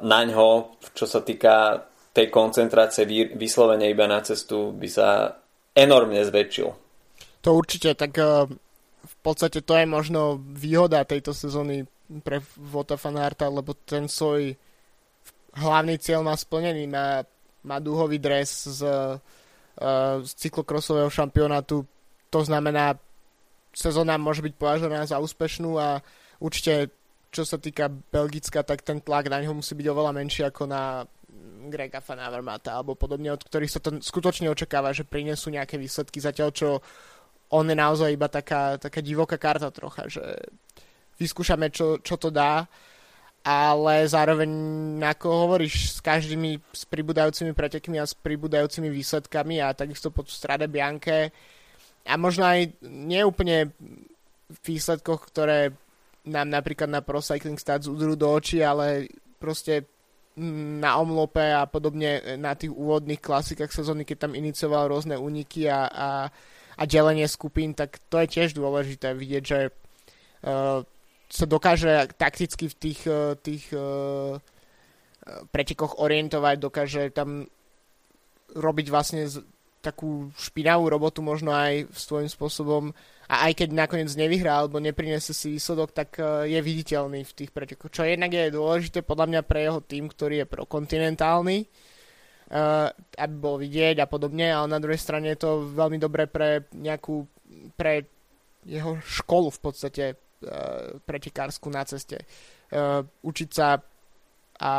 na 0.00 0.20
ňo, 0.24 0.78
čo 0.94 1.04
sa 1.04 1.20
týka 1.24 1.87
tej 2.18 2.34
koncentrácie 2.34 3.06
vyslovene 3.38 3.86
iba 3.86 4.10
na 4.10 4.18
cestu 4.26 4.74
by 4.74 4.88
sa 4.90 5.38
enormne 5.70 6.18
zväčšil. 6.26 6.68
To 7.46 7.48
určite, 7.54 7.94
tak 7.94 8.18
uh, 8.18 8.50
v 8.98 9.16
podstate 9.22 9.62
to 9.62 9.78
je 9.78 9.86
možno 9.86 10.42
výhoda 10.42 11.06
tejto 11.06 11.30
sezóny 11.30 11.86
pre 12.26 12.42
Vota 12.58 12.98
Fanarta, 12.98 13.46
lebo 13.46 13.78
ten 13.86 14.10
svoj 14.10 14.58
hlavný 15.54 16.02
cieľ 16.02 16.26
má 16.26 16.34
splnený, 16.34 16.90
má, 16.90 17.22
má 17.62 17.78
dúhový 17.78 18.18
dres 18.18 18.66
z, 18.66 18.82
uh, 18.82 19.14
z 20.18 20.30
cyklokrosového 20.34 21.06
šampionátu, 21.06 21.86
to 22.34 22.40
znamená, 22.42 22.98
sezóna 23.70 24.18
môže 24.18 24.42
byť 24.42 24.54
považovaná 24.58 25.06
za 25.06 25.22
úspešnú 25.22 25.78
a 25.78 26.02
určite 26.42 26.90
čo 27.28 27.44
sa 27.44 27.60
týka 27.60 27.92
Belgicka, 27.92 28.64
tak 28.64 28.80
ten 28.80 29.04
tlak 29.04 29.28
na 29.28 29.44
ňo 29.44 29.60
musí 29.60 29.76
byť 29.76 29.86
oveľa 29.92 30.12
menší 30.16 30.48
ako 30.48 30.64
na 30.64 31.04
Grega 31.68 32.00
Van 32.04 32.20
Avermata 32.20 32.76
alebo 32.76 32.98
podobne, 32.98 33.34
od 33.34 33.42
ktorých 33.42 33.72
sa 33.72 33.80
to 33.82 33.98
skutočne 33.98 34.48
očakáva, 34.48 34.94
že 34.94 35.08
prinesú 35.08 35.50
nejaké 35.50 35.76
výsledky, 35.76 36.20
zatiaľ 36.20 36.50
čo 36.54 36.68
on 37.48 37.64
je 37.68 37.76
naozaj 37.76 38.12
iba 38.12 38.28
taká, 38.28 38.76
taká 38.76 39.00
divoká 39.00 39.40
karta 39.40 39.72
trocha, 39.72 40.04
že 40.08 40.22
vyskúšame, 41.16 41.72
čo, 41.72 41.98
čo 42.04 42.20
to 42.20 42.28
dá, 42.28 42.68
ale 43.42 44.04
zároveň, 44.04 44.50
ako 45.00 45.26
hovoríš, 45.48 45.96
s 45.96 46.00
každými 46.04 46.60
s 46.68 46.84
pribúdajúcimi 46.84 47.56
pretekmi 47.56 47.96
a 47.96 48.04
s 48.04 48.12
pribúdajúcimi 48.12 48.92
výsledkami 48.92 49.64
a 49.64 49.72
takisto 49.72 50.12
pod 50.12 50.28
Strade 50.28 50.68
Bianche 50.68 51.32
a 52.04 52.14
možno 52.20 52.44
aj 52.44 52.76
neúplne 52.84 53.72
v 54.48 54.58
výsledkoch, 54.64 55.32
ktoré 55.32 55.72
nám 56.28 56.48
napríklad 56.52 56.88
na 56.92 57.00
Pro 57.00 57.24
Cycling 57.24 57.56
Stats 57.56 57.88
udrú 57.88 58.16
do 58.16 58.28
očí, 58.28 58.60
ale 58.60 59.08
proste 59.40 59.88
na 60.80 60.96
omlope 61.02 61.42
a 61.42 61.66
podobne 61.66 62.38
na 62.38 62.54
tých 62.54 62.70
úvodných 62.70 63.18
klasikách 63.18 63.74
sezóny, 63.74 64.06
keď 64.06 64.28
tam 64.28 64.32
inicioval 64.38 64.86
rôzne 64.88 65.18
úniky 65.18 65.66
a, 65.66 65.90
a, 65.90 66.08
a 66.78 66.82
delenie 66.86 67.26
skupín, 67.26 67.74
tak 67.74 67.98
to 68.06 68.22
je 68.22 68.30
tiež 68.38 68.54
dôležité 68.54 69.12
vidieť, 69.12 69.42
že 69.42 69.60
uh, 69.68 70.80
sa 71.28 71.44
dokáže 71.44 72.08
takticky 72.16 72.70
v 72.70 72.76
tých, 72.78 73.00
uh, 73.04 73.34
tých 73.36 73.68
uh, 73.74 74.38
pretekoch 75.50 76.00
orientovať, 76.00 76.56
dokáže 76.56 77.02
tam 77.12 77.50
robiť 78.54 78.86
vlastne 78.88 79.28
takú 79.88 80.28
špinavú 80.36 80.92
robotu 80.92 81.24
možno 81.24 81.50
aj 81.56 81.88
svojím 81.96 82.28
spôsobom 82.28 82.92
a 83.28 83.48
aj 83.48 83.64
keď 83.64 83.68
nakoniec 83.76 84.08
nevyhrá 84.16 84.64
alebo 84.64 84.80
nepriniesie 84.80 85.36
si 85.36 85.52
výsledok, 85.56 85.92
tak 85.92 86.16
e, 86.16 86.48
je 86.48 86.60
viditeľný 86.64 87.24
v 87.28 87.36
tých 87.36 87.50
pretekoch. 87.52 87.92
Čo 87.92 88.08
jednak 88.08 88.32
je 88.32 88.52
dôležité 88.52 89.04
podľa 89.04 89.26
mňa 89.28 89.40
pre 89.44 89.68
jeho 89.68 89.80
tým, 89.84 90.08
ktorý 90.08 90.44
je 90.44 90.46
prokontinentálny, 90.48 91.58
e, 91.60 91.66
aby 93.20 93.34
bol 93.36 93.60
vidieť 93.60 94.00
a 94.00 94.08
podobne, 94.08 94.48
ale 94.48 94.72
na 94.72 94.80
druhej 94.80 95.00
strane 95.00 95.28
je 95.36 95.44
to 95.44 95.68
veľmi 95.76 96.00
dobré 96.00 96.24
pre 96.24 96.68
nejakú, 96.72 97.28
pre 97.76 98.08
jeho 98.64 98.96
školu 99.04 99.52
v 99.52 99.60
podstate 99.60 100.04
e, 100.12 100.16
pretekársku 101.04 101.68
na 101.68 101.84
ceste. 101.84 102.24
Učiť 103.24 103.48
sa 103.48 103.80
a 104.58 104.72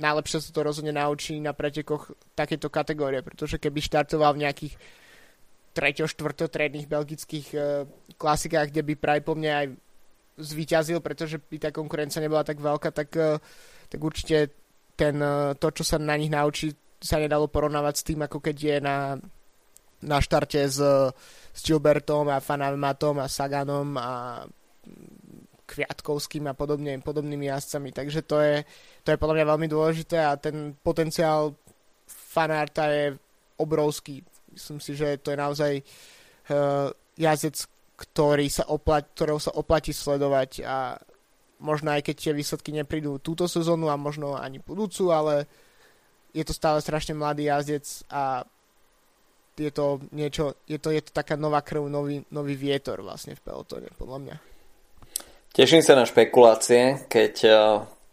najlepšie 0.00 0.40
sa 0.40 0.50
to 0.50 0.64
rozhodne 0.64 0.96
naučí 0.96 1.36
na 1.38 1.52
pretekoch 1.52 2.16
takéto 2.32 2.72
kategórie, 2.72 3.20
pretože 3.20 3.60
keby 3.60 3.84
štartoval 3.84 4.34
v 4.34 4.42
nejakých 4.48 4.74
treťo, 5.76 6.10
štvrto 6.10 6.50
tredných 6.50 6.90
belgických 6.90 7.46
uh, 7.54 7.86
klasikách, 8.16 8.74
kde 8.74 8.82
by 8.82 8.94
práve 8.98 9.20
po 9.22 9.38
mne 9.38 9.52
aj 9.52 9.66
zvíťazil, 10.40 10.98
pretože 11.04 11.38
by 11.38 11.56
tá 11.60 11.70
konkurencia 11.70 12.24
nebola 12.24 12.42
tak 12.42 12.58
veľká, 12.58 12.90
tak, 12.90 13.10
uh, 13.14 13.38
tak 13.86 14.00
určite 14.00 14.50
ten, 14.98 15.20
uh, 15.20 15.54
to, 15.54 15.70
čo 15.70 15.84
sa 15.86 16.00
na 16.00 16.16
nich 16.18 16.32
naučí, 16.32 16.74
sa 17.00 17.20
nedalo 17.20 17.48
porovnávať 17.48 17.94
s 17.96 18.06
tým, 18.06 18.20
ako 18.24 18.38
keď 18.44 18.56
je 18.56 18.76
na, 18.82 19.16
na 20.04 20.18
štarte 20.20 20.60
s, 20.68 20.80
s 21.52 21.60
Gilbertom 21.64 22.28
a 22.28 22.44
Fanamatom 22.44 23.20
a 23.20 23.28
Saganom 23.28 23.96
a 23.96 24.44
Kviatkovským 25.70 26.50
a 26.50 26.54
podobne, 26.58 26.98
podobnými 26.98 27.46
jazdcami. 27.46 27.94
Takže 27.94 28.26
to 28.26 28.42
je, 28.42 28.66
to 29.06 29.14
je 29.14 29.20
podľa 29.20 29.34
mňa 29.38 29.50
veľmi 29.54 29.68
dôležité 29.70 30.18
a 30.18 30.34
ten 30.34 30.74
potenciál 30.82 31.54
fanárta 32.10 32.90
je 32.90 33.14
obrovský 33.62 34.26
Myslím 34.50 34.80
si, 34.82 34.98
že 34.98 35.18
to 35.22 35.30
je 35.30 35.38
naozaj 35.38 35.72
uh, 35.78 36.90
jazdec, 37.14 37.56
ktorý 37.96 38.46
sa 38.50 38.66
oplat, 38.66 39.06
ktorého 39.14 39.38
sa 39.38 39.54
oplatí 39.54 39.94
sledovať 39.94 40.66
a 40.66 40.98
možno 41.60 41.92
aj 41.92 42.10
keď 42.10 42.16
tie 42.16 42.32
výsledky 42.32 42.70
neprídu 42.72 43.20
túto 43.20 43.46
sezónu 43.46 43.92
a 43.92 44.00
možno 44.00 44.34
ani 44.34 44.58
budúcu, 44.58 45.12
ale 45.12 45.44
je 46.32 46.42
to 46.42 46.56
stále 46.56 46.80
strašne 46.80 47.14
mladý 47.14 47.52
jazdec 47.52 47.84
a 48.10 48.42
je 49.60 49.70
to 49.70 50.00
niečo, 50.16 50.56
je 50.64 50.80
to, 50.80 50.88
je 50.88 51.04
to 51.04 51.12
taká 51.12 51.36
nová 51.36 51.60
krv, 51.60 51.84
nový, 51.84 52.24
nový 52.32 52.56
vietor 52.56 53.04
vlastne 53.04 53.36
v 53.36 53.44
pelotone, 53.44 53.92
podľa 54.00 54.18
mňa. 54.24 54.36
Teším 55.60 55.84
sa 55.84 55.92
na 55.92 56.08
špekulácie, 56.08 57.04
keď 57.12 57.34
uh, 57.44 57.52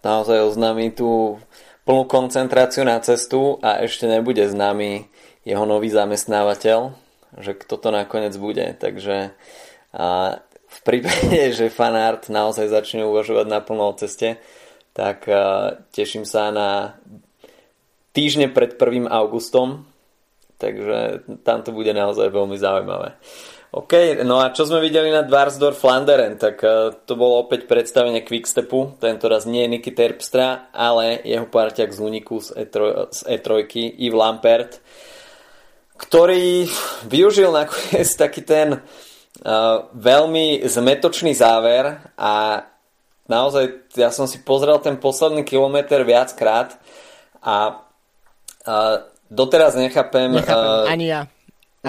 naozaj 0.04 0.52
oznámi 0.52 0.92
tú 0.92 1.40
plnú 1.88 2.04
koncentráciu 2.04 2.84
na 2.84 3.00
cestu 3.00 3.56
a 3.64 3.80
ešte 3.88 4.04
nebude 4.04 4.44
známy 4.44 5.08
jeho 5.48 5.64
nový 5.64 5.88
zamestnávateľ, 5.88 6.92
že 7.40 7.56
kto 7.56 7.80
to 7.80 7.88
nakoniec 7.96 8.36
bude. 8.36 8.76
Takže 8.76 9.32
a 9.96 10.06
v 10.44 10.80
prípade, 10.84 11.40
že 11.64 11.72
fanart 11.72 12.28
naozaj 12.28 12.68
začne 12.68 13.08
uvažovať 13.08 13.48
naplno 13.48 13.96
o 13.96 13.96
ceste, 13.96 14.44
tak 14.92 15.24
a, 15.32 15.80
teším 15.96 16.28
sa 16.28 16.52
na 16.52 17.00
týždne 18.12 18.52
pred 18.52 18.76
1. 18.76 19.08
augustom, 19.08 19.88
takže 20.60 21.24
tam 21.48 21.64
to 21.64 21.72
bude 21.72 21.96
naozaj 21.96 22.28
veľmi 22.28 22.60
zaujímavé. 22.60 23.16
OK, 23.78 24.26
no 24.26 24.42
a 24.42 24.50
čo 24.50 24.66
sme 24.66 24.82
videli 24.82 25.14
na 25.14 25.22
Dvarsdorf 25.22 25.78
Flanderen, 25.78 26.42
tak 26.42 26.58
uh, 26.66 26.90
to 27.06 27.14
bolo 27.14 27.46
opäť 27.46 27.70
predstavenie 27.70 28.26
Quickstepu, 28.26 28.98
tento 28.98 29.30
raz 29.30 29.46
nie 29.46 29.70
Niky 29.70 29.94
Terpstra, 29.94 30.74
ale 30.74 31.22
jeho 31.22 31.46
parťak 31.46 31.94
z 31.94 32.00
úniku 32.02 32.42
z 32.42 32.58
E3, 32.58 32.76
z 33.14 33.20
E3 33.38 33.48
Yves 34.02 34.18
Lampert 34.18 34.82
ktorý 35.98 36.70
využil 37.10 37.50
nakoniec 37.50 38.08
taký 38.14 38.46
ten 38.46 38.78
uh, 38.78 39.78
veľmi 39.92 40.62
zmetočný 40.64 41.34
záver 41.34 41.98
a 42.16 42.64
naozaj 43.26 43.90
ja 43.98 44.14
som 44.14 44.30
si 44.30 44.40
pozrel 44.46 44.78
ten 44.80 45.02
posledný 45.02 45.42
kilometr 45.42 46.06
viackrát 46.06 46.78
a 47.42 47.82
uh, 47.82 48.96
doteraz 49.28 49.74
nechápem, 49.76 50.38
nechápem 50.38 50.86
uh, 50.86 50.94
ani 50.94 51.06
ja. 51.10 51.22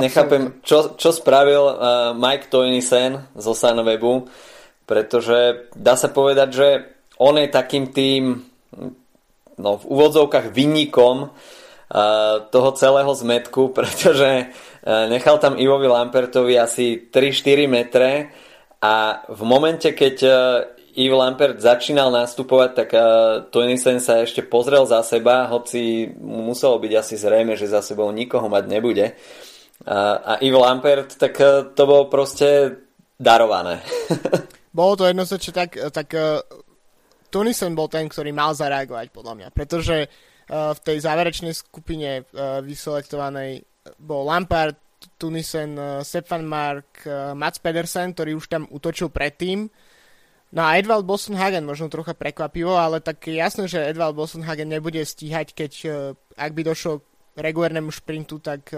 Nechápem, 0.01 0.63
čo, 0.63 0.95
čo 0.95 1.11
spravil 1.11 1.63
uh, 1.63 1.75
Mike 2.15 2.49
Toynisen 2.49 3.29
zo 3.35 3.53
Sunwebu. 3.53 4.31
pretože 4.89 5.69
dá 5.77 6.01
sa 6.01 6.09
povedať, 6.09 6.49
že 6.49 6.69
on 7.21 7.37
je 7.37 7.51
takým 7.51 7.93
tým 7.93 8.41
no, 9.59 9.71
v 9.77 9.85
úvodzovkách 9.85 10.55
vynikom 10.55 11.35
toho 12.53 12.71
celého 12.77 13.13
zmetku, 13.13 13.69
pretože 13.77 14.53
nechal 14.85 15.41
tam 15.41 15.57
Ivovi 15.57 15.89
Lampertovi 15.89 16.57
asi 16.57 17.09
3-4 17.09 17.69
metre 17.69 18.13
a 18.81 19.25
v 19.29 19.43
momente, 19.43 19.91
keď 19.97 20.17
Yves 20.99 21.15
Lampert 21.15 21.63
začínal 21.63 22.11
nastupovať, 22.11 22.71
tak 22.75 22.89
Tonisen 23.55 24.03
sa 24.03 24.19
ešte 24.19 24.43
pozrel 24.43 24.83
za 24.83 24.99
seba, 25.07 25.47
hoci 25.47 26.11
muselo 26.19 26.83
byť 26.83 26.93
asi 26.99 27.15
zrejme, 27.15 27.55
že 27.55 27.71
za 27.71 27.87
sebou 27.87 28.11
nikoho 28.11 28.51
mať 28.51 28.65
nebude. 28.67 29.15
A, 29.87 29.99
a 30.19 30.33
Yves 30.43 30.59
Lampert, 30.59 31.11
tak 31.15 31.39
to 31.75 31.83
bolo 31.87 32.11
proste 32.11 32.81
darované. 33.15 33.79
bolo 34.79 34.99
to 34.99 35.07
jednoznačne 35.07 35.53
tak, 35.55 35.71
tak 35.95 36.09
uh, 36.19 36.43
Tunisen 37.31 37.79
bol 37.79 37.87
ten, 37.87 38.11
ktorý 38.11 38.35
mal 38.35 38.55
zareagovať 38.55 39.15
podľa 39.15 39.35
mňa, 39.35 39.49
pretože 39.55 40.09
v 40.49 40.81
tej 40.81 41.05
záverečnej 41.05 41.53
skupine 41.53 42.25
uh, 42.25 42.65
vyselektovanej 42.65 43.69
bol 44.01 44.25
Lampard, 44.25 44.81
Tunisen, 45.21 45.77
Stefan 46.01 46.49
Mark, 46.49 47.05
uh, 47.05 47.37
Mats 47.37 47.61
Pedersen, 47.61 48.17
ktorý 48.17 48.41
už 48.41 48.49
tam 48.49 48.65
utočil 48.73 49.13
predtým 49.13 49.69
No 50.49 50.65
a 50.65 50.81
Edvald 50.81 51.05
Hagen 51.37 51.69
možno 51.69 51.93
trocha 51.93 52.17
prekvapivo, 52.17 52.73
ale 52.73 53.05
tak 53.05 53.29
jasné, 53.29 53.69
že 53.69 53.85
Edvald 53.85 54.17
Hagen 54.17 54.73
nebude 54.73 55.05
stíhať, 55.05 55.53
keď 55.53 55.73
ak 56.41 56.57
by 56.57 56.63
došlo 56.65 57.05
k 57.05 57.05
regulérnemu 57.37 57.93
šprintu, 57.93 58.41
tak 58.41 58.73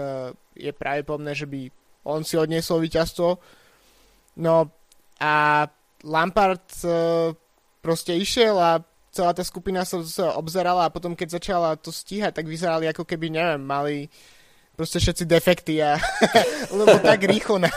je 0.55 0.71
pravdepodobné, 0.71 1.31
že 1.35 1.47
by 1.47 1.71
on 2.05 2.25
si 2.25 2.37
odniesol 2.37 2.81
víťazstvo. 2.81 3.37
No 4.41 4.55
a 5.21 5.67
Lampard 6.01 6.65
uh, 6.81 7.29
proste 7.83 8.17
išiel 8.17 8.57
a 8.57 8.81
celá 9.11 9.35
tá 9.35 9.43
skupina 9.43 9.83
sa 9.85 9.99
obzerala 10.39 10.87
a 10.87 10.93
potom 10.93 11.13
keď 11.13 11.37
začala 11.37 11.69
to 11.77 11.91
stíhať, 11.91 12.41
tak 12.41 12.47
vyzerali 12.47 12.87
ako 12.87 13.03
keby, 13.03 13.27
neviem, 13.27 13.61
mali 13.61 14.07
proste 14.71 15.03
všetci 15.03 15.23
defekty 15.27 15.83
a 15.83 15.99
lebo 16.79 16.95
tak 17.03 17.27
rýchlo, 17.27 17.59
na, 17.59 17.69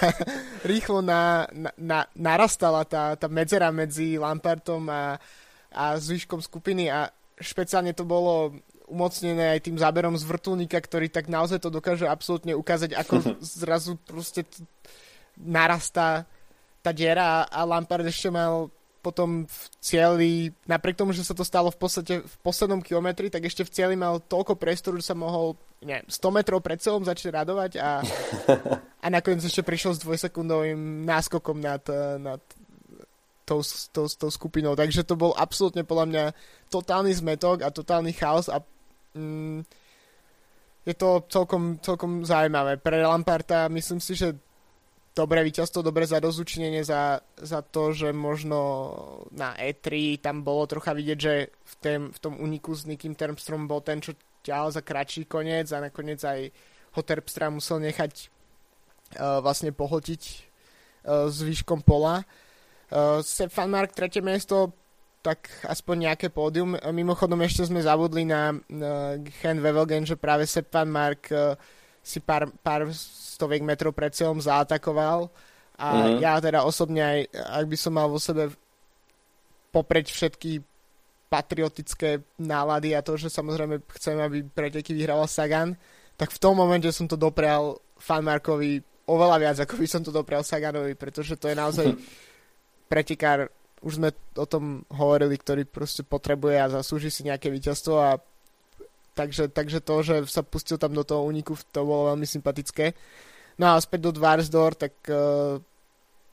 rýchlo 0.62 1.02
na, 1.02 1.44
na, 1.50 1.70
na, 1.76 1.98
narastala 2.14 2.86
tá, 2.86 3.18
tá 3.18 3.26
medzera 3.26 3.68
medzi 3.74 4.16
Lampartom 4.16 4.86
a, 4.88 5.18
a 5.74 5.84
zvyškom 5.98 6.38
skupiny 6.38 6.88
a 6.88 7.10
špeciálne 7.34 7.92
to 7.92 8.06
bolo 8.06 8.54
umocnené 8.94 9.58
aj 9.58 9.66
tým 9.66 9.76
záberom 9.76 10.14
z 10.14 10.22
vrtulníka, 10.22 10.78
ktorý 10.78 11.10
tak 11.10 11.26
naozaj 11.26 11.58
to 11.58 11.74
dokáže 11.74 12.06
absolútne 12.06 12.54
ukázať, 12.54 12.94
ako 12.94 13.14
zrazu 13.62 13.98
proste 13.98 14.46
narastá 15.34 16.30
tá 16.78 16.94
diera 16.94 17.48
a 17.50 17.66
Lampard 17.66 18.06
ešte 18.06 18.30
mal 18.30 18.70
potom 19.04 19.44
v 19.44 19.60
cieli, 19.84 20.32
napriek 20.64 20.96
tomu, 20.96 21.12
že 21.12 21.28
sa 21.28 21.36
to 21.36 21.44
stalo 21.44 21.68
v 21.68 21.76
podstate 21.76 22.14
v 22.24 22.34
poslednom 22.40 22.80
kilometri, 22.80 23.28
tak 23.28 23.44
ešte 23.44 23.60
v 23.68 23.72
cieli 23.74 23.96
mal 24.00 24.16
toľko 24.16 24.56
priestoru, 24.56 24.96
že 24.96 25.12
sa 25.12 25.16
mohol 25.16 25.60
neviem, 25.84 26.08
100 26.08 26.32
metrov 26.32 26.64
pred 26.64 26.80
celom 26.80 27.04
začať 27.04 27.36
radovať 27.36 27.72
a, 27.76 28.00
a 29.04 29.06
nakoniec 29.12 29.44
ešte 29.44 29.60
prišiel 29.60 29.92
s 29.92 30.00
dvojsekundovým 30.00 31.04
náskokom 31.04 31.60
nad, 31.60 31.84
nad 32.16 32.40
tou, 33.44 33.60
tou, 33.92 34.08
tou 34.08 34.30
skupinou. 34.32 34.72
Takže 34.72 35.04
to 35.04 35.14
bol 35.20 35.36
absolútne 35.36 35.84
podľa 35.84 36.06
mňa 36.08 36.24
totálny 36.72 37.12
zmetok 37.12 37.60
a 37.60 37.68
totálny 37.68 38.16
chaos 38.16 38.48
a 38.48 38.64
mm, 39.14 39.60
je 40.84 40.94
to 40.94 41.24
celkom, 41.32 41.80
celkom 41.80 42.22
zaujímavé. 42.28 42.76
Pre 42.76 43.06
Lamparta 43.06 43.72
myslím 43.72 44.00
si, 44.04 44.12
že 44.14 44.36
dobré 45.14 45.46
víťazstvo, 45.46 45.80
dobré 45.80 46.04
zadozučinenie 46.04 46.82
za, 46.84 47.22
za 47.38 47.62
to, 47.62 47.94
že 47.94 48.10
možno 48.10 48.58
na 49.30 49.54
E3 49.54 50.18
tam 50.18 50.42
bolo 50.42 50.66
trocha 50.66 50.92
vidieť, 50.92 51.18
že 51.18 51.34
v, 51.48 51.74
tém, 51.78 52.02
v 52.10 52.18
tom 52.18 52.34
uniku 52.36 52.74
s 52.74 52.84
Nikým 52.84 53.14
Terpstrom 53.14 53.70
bol 53.70 53.80
ten, 53.80 54.02
čo 54.02 54.12
ťahal 54.44 54.74
za 54.74 54.82
kratší 54.82 55.24
koniec 55.24 55.70
a 55.72 55.80
nakoniec 55.88 56.20
aj 56.20 56.50
ho 56.94 57.02
Terpstra 57.02 57.48
musel 57.48 57.80
nechať 57.80 58.28
uh, 59.16 59.38
vlastne 59.40 59.70
pohotiť 59.70 60.22
uh, 60.26 61.30
s 61.30 61.38
výškom 61.40 61.86
pola. 61.86 62.26
Uh, 62.90 63.22
Stefan 63.24 63.70
Mark, 63.70 63.94
tretie 63.94 64.20
miesto, 64.20 64.74
tak 65.24 65.48
aspoň 65.64 66.12
nejaké 66.12 66.28
pódium. 66.28 66.76
Mimochodom 66.76 67.40
ešte 67.40 67.64
sme 67.64 67.80
zabudli 67.80 68.28
na 68.28 68.52
uh, 68.52 69.16
Hen 69.40 69.64
Wevelgen, 69.64 70.04
že 70.04 70.20
práve 70.20 70.44
Stefan 70.44 70.92
Mark 70.92 71.32
uh, 71.32 71.56
si 72.04 72.20
pár, 72.20 72.52
pár 72.60 72.92
stoviek 72.92 73.64
metrov 73.64 73.96
pred 73.96 74.12
cieľom 74.12 74.36
zaatakoval 74.36 75.32
a 75.80 75.86
mm-hmm. 75.90 76.20
ja 76.20 76.36
teda 76.44 76.60
osobne 76.60 77.00
aj, 77.00 77.18
ak 77.32 77.64
by 77.64 77.76
som 77.80 77.96
mal 77.96 78.12
vo 78.12 78.20
sebe 78.20 78.52
popreť 79.72 80.12
všetky 80.12 80.60
patriotické 81.32 82.22
nálady 82.38 82.94
a 82.94 83.02
to, 83.02 83.16
že 83.18 83.32
samozrejme 83.32 83.82
chcem, 83.98 84.20
aby 84.20 84.46
preteky 84.46 84.94
vyhrával 84.94 85.26
Sagan, 85.26 85.74
tak 86.14 86.30
v 86.30 86.38
tom 86.38 86.54
momente 86.54 86.86
som 86.94 87.10
to 87.10 87.18
doprial 87.18 87.80
fanmarkovi 87.98 88.78
oveľa 89.10 89.36
viac, 89.40 89.56
ako 89.64 89.74
by 89.80 89.86
som 89.88 90.04
to 90.04 90.14
doprial 90.14 90.46
Saganovi, 90.46 90.94
pretože 90.94 91.34
to 91.34 91.50
je 91.50 91.56
naozaj 91.58 91.88
pretekár, 92.92 93.50
už 93.84 94.00
sme 94.00 94.10
o 94.40 94.46
tom 94.48 94.88
hovorili, 94.88 95.36
ktorý 95.36 95.68
proste 95.68 96.00
potrebuje 96.00 96.56
a 96.56 96.72
zaslúži 96.72 97.12
si 97.12 97.28
nejaké 97.28 97.52
víťazstvo 97.52 97.94
a 98.00 98.10
Takže, 99.14 99.46
takže 99.48 99.78
to, 99.78 100.02
že 100.02 100.16
sa 100.26 100.42
pustil 100.42 100.74
tam 100.74 100.90
do 100.90 101.06
toho 101.06 101.22
úniku, 101.22 101.54
to 101.70 101.86
bolo 101.86 102.12
veľmi 102.12 102.26
sympatické. 102.26 102.98
No 103.62 103.70
a 103.70 103.78
späť 103.78 104.10
do 104.10 104.12
Dvarsdor, 104.18 104.74
tak 104.74 104.90
uh, 105.06 105.62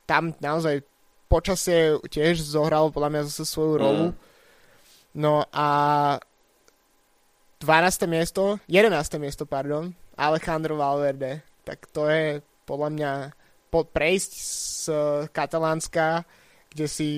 tam 0.09 0.33
naozaj 0.41 0.81
počasie 1.29 2.01
tiež 2.09 2.41
zohralo 2.41 2.89
podľa 2.89 3.09
mňa 3.13 3.21
zase 3.29 3.45
svoju 3.45 3.73
rolu. 3.77 4.05
Mm. 4.09 4.15
No 5.13 5.45
a 5.53 5.67
12. 7.61 8.09
miesto, 8.09 8.57
11. 8.65 9.21
miesto, 9.21 9.45
pardon, 9.45 9.93
Alejandro 10.17 10.73
Valverde. 10.81 11.45
Tak 11.61 11.85
to 11.93 12.09
je 12.09 12.41
podľa 12.65 12.89
mňa 12.97 13.11
po, 13.69 13.85
prejsť 13.85 14.31
z 14.41 14.83
Katalánska, 15.29 16.25
kde 16.73 16.89
si 16.89 17.09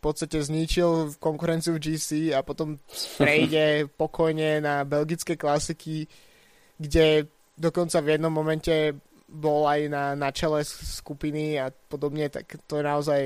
podstate 0.00 0.42
zničil 0.42 1.16
konkurenciu 1.18 1.76
v 1.76 1.82
GC 1.82 2.36
a 2.36 2.44
potom 2.44 2.78
prejde 3.16 3.86
pokojne 4.00 4.60
na 4.60 4.84
belgické 4.84 5.36
klasiky, 5.36 6.06
kde 6.76 7.26
dokonca 7.56 8.00
v 8.04 8.16
jednom 8.16 8.32
momente 8.32 8.92
bol 9.26 9.66
aj 9.66 9.80
na, 9.90 10.04
na 10.14 10.30
čele 10.30 10.62
skupiny 10.62 11.58
a 11.58 11.72
podobne, 11.72 12.30
tak 12.30 12.46
to 12.68 12.78
je 12.78 12.84
naozaj 12.84 13.22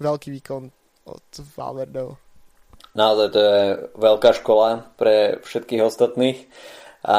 veľký 0.00 0.28
výkon 0.40 0.62
od 1.06 1.26
Valverdeho. 1.56 2.16
Naozaj 2.96 3.28
to 3.28 3.40
je 3.40 3.60
veľká 4.00 4.30
škola 4.40 4.88
pre 4.96 5.44
všetkých 5.44 5.84
ostatných. 5.84 6.48
A 7.04 7.18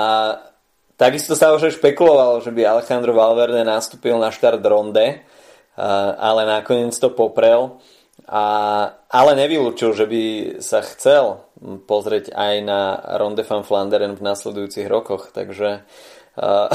takisto 0.97 1.37
sa 1.37 1.53
už 1.53 1.77
špekulovalo, 1.77 2.41
že 2.41 2.49
by 2.49 2.65
Alejandro 2.65 3.13
Valverde 3.13 3.61
nastúpil 3.61 4.17
na 4.17 4.33
štart 4.33 4.65
ronde, 4.65 5.21
ale 6.17 6.41
nakoniec 6.49 6.97
to 6.97 7.13
poprel. 7.13 7.77
A, 8.25 8.43
ale 9.07 9.31
nevylúčil, 9.37 9.93
že 9.93 10.09
by 10.09 10.23
sa 10.59 10.81
chcel 10.81 11.45
pozrieť 11.85 12.33
aj 12.33 12.53
na 12.65 12.97
Ronde 13.21 13.45
van 13.45 13.61
Flanderen 13.61 14.17
v 14.17 14.25
nasledujúcich 14.25 14.89
rokoch, 14.89 15.29
takže 15.31 15.85
uh, 16.35 16.67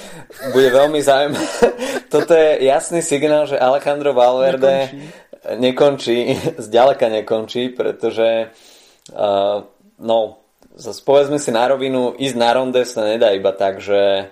bude 0.54 0.68
veľmi 0.74 0.98
zaujímavé. 0.98 1.48
Toto 2.12 2.32
je 2.34 2.66
jasný 2.66 3.00
signál, 3.00 3.46
že 3.46 3.56
Alejandro 3.56 4.12
Valverde 4.12 4.90
nekončí, 5.56 5.56
nekončí 5.56 6.16
zďaleka 6.68 7.06
nekončí, 7.08 7.72
pretože 7.72 8.52
uh, 9.14 9.64
no, 10.02 10.18
povedzme 11.06 11.38
si 11.40 11.50
na 11.50 11.64
rovinu, 11.66 12.14
ísť 12.20 12.36
na 12.36 12.50
Ronde 12.52 12.82
sa 12.84 13.06
nedá 13.06 13.32
iba 13.32 13.50
tak, 13.56 13.80
že 13.80 14.30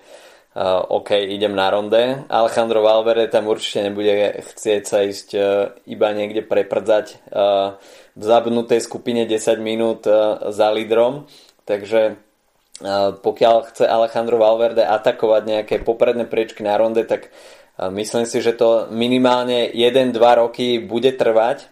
OK, 0.89 1.13
idem 1.13 1.53
na 1.53 1.69
ronde. 1.69 2.25
Alejandro 2.33 2.81
Valverde 2.81 3.29
tam 3.29 3.45
určite 3.45 3.93
nebude 3.93 4.41
chcieť 4.41 4.83
sa 4.89 5.05
ísť 5.05 5.29
uh, 5.37 5.45
iba 5.85 6.09
niekde 6.17 6.41
preprdzať 6.41 7.21
uh, 7.29 7.77
v 8.17 8.23
zabudnutej 8.25 8.81
skupine 8.81 9.29
10 9.29 9.61
minút 9.61 10.09
za 10.49 10.69
lídrom. 10.73 11.29
Takže 11.69 12.17
pokiaľ 13.21 13.57
chce 13.73 13.85
Alejandro 13.89 14.37
Valverde 14.41 14.85
atakovať 14.85 15.43
nejaké 15.45 15.75
popredné 15.85 16.29
priečky 16.29 16.65
na 16.65 16.77
ronde, 16.77 17.05
tak 17.09 17.33
myslím 17.77 18.25
si, 18.29 18.45
že 18.45 18.53
to 18.57 18.89
minimálne 18.93 19.69
1-2 19.73 20.17
roky 20.17 20.77
bude 20.81 21.13
trvať. 21.17 21.69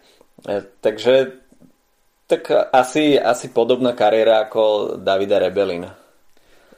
Takže 0.81 1.41
tak 2.25 2.49
asi, 2.73 3.21
asi 3.21 3.53
podobná 3.53 3.93
kariéra 3.93 4.49
ako 4.49 4.97
Davida 4.97 5.37
Rebelina. 5.37 6.04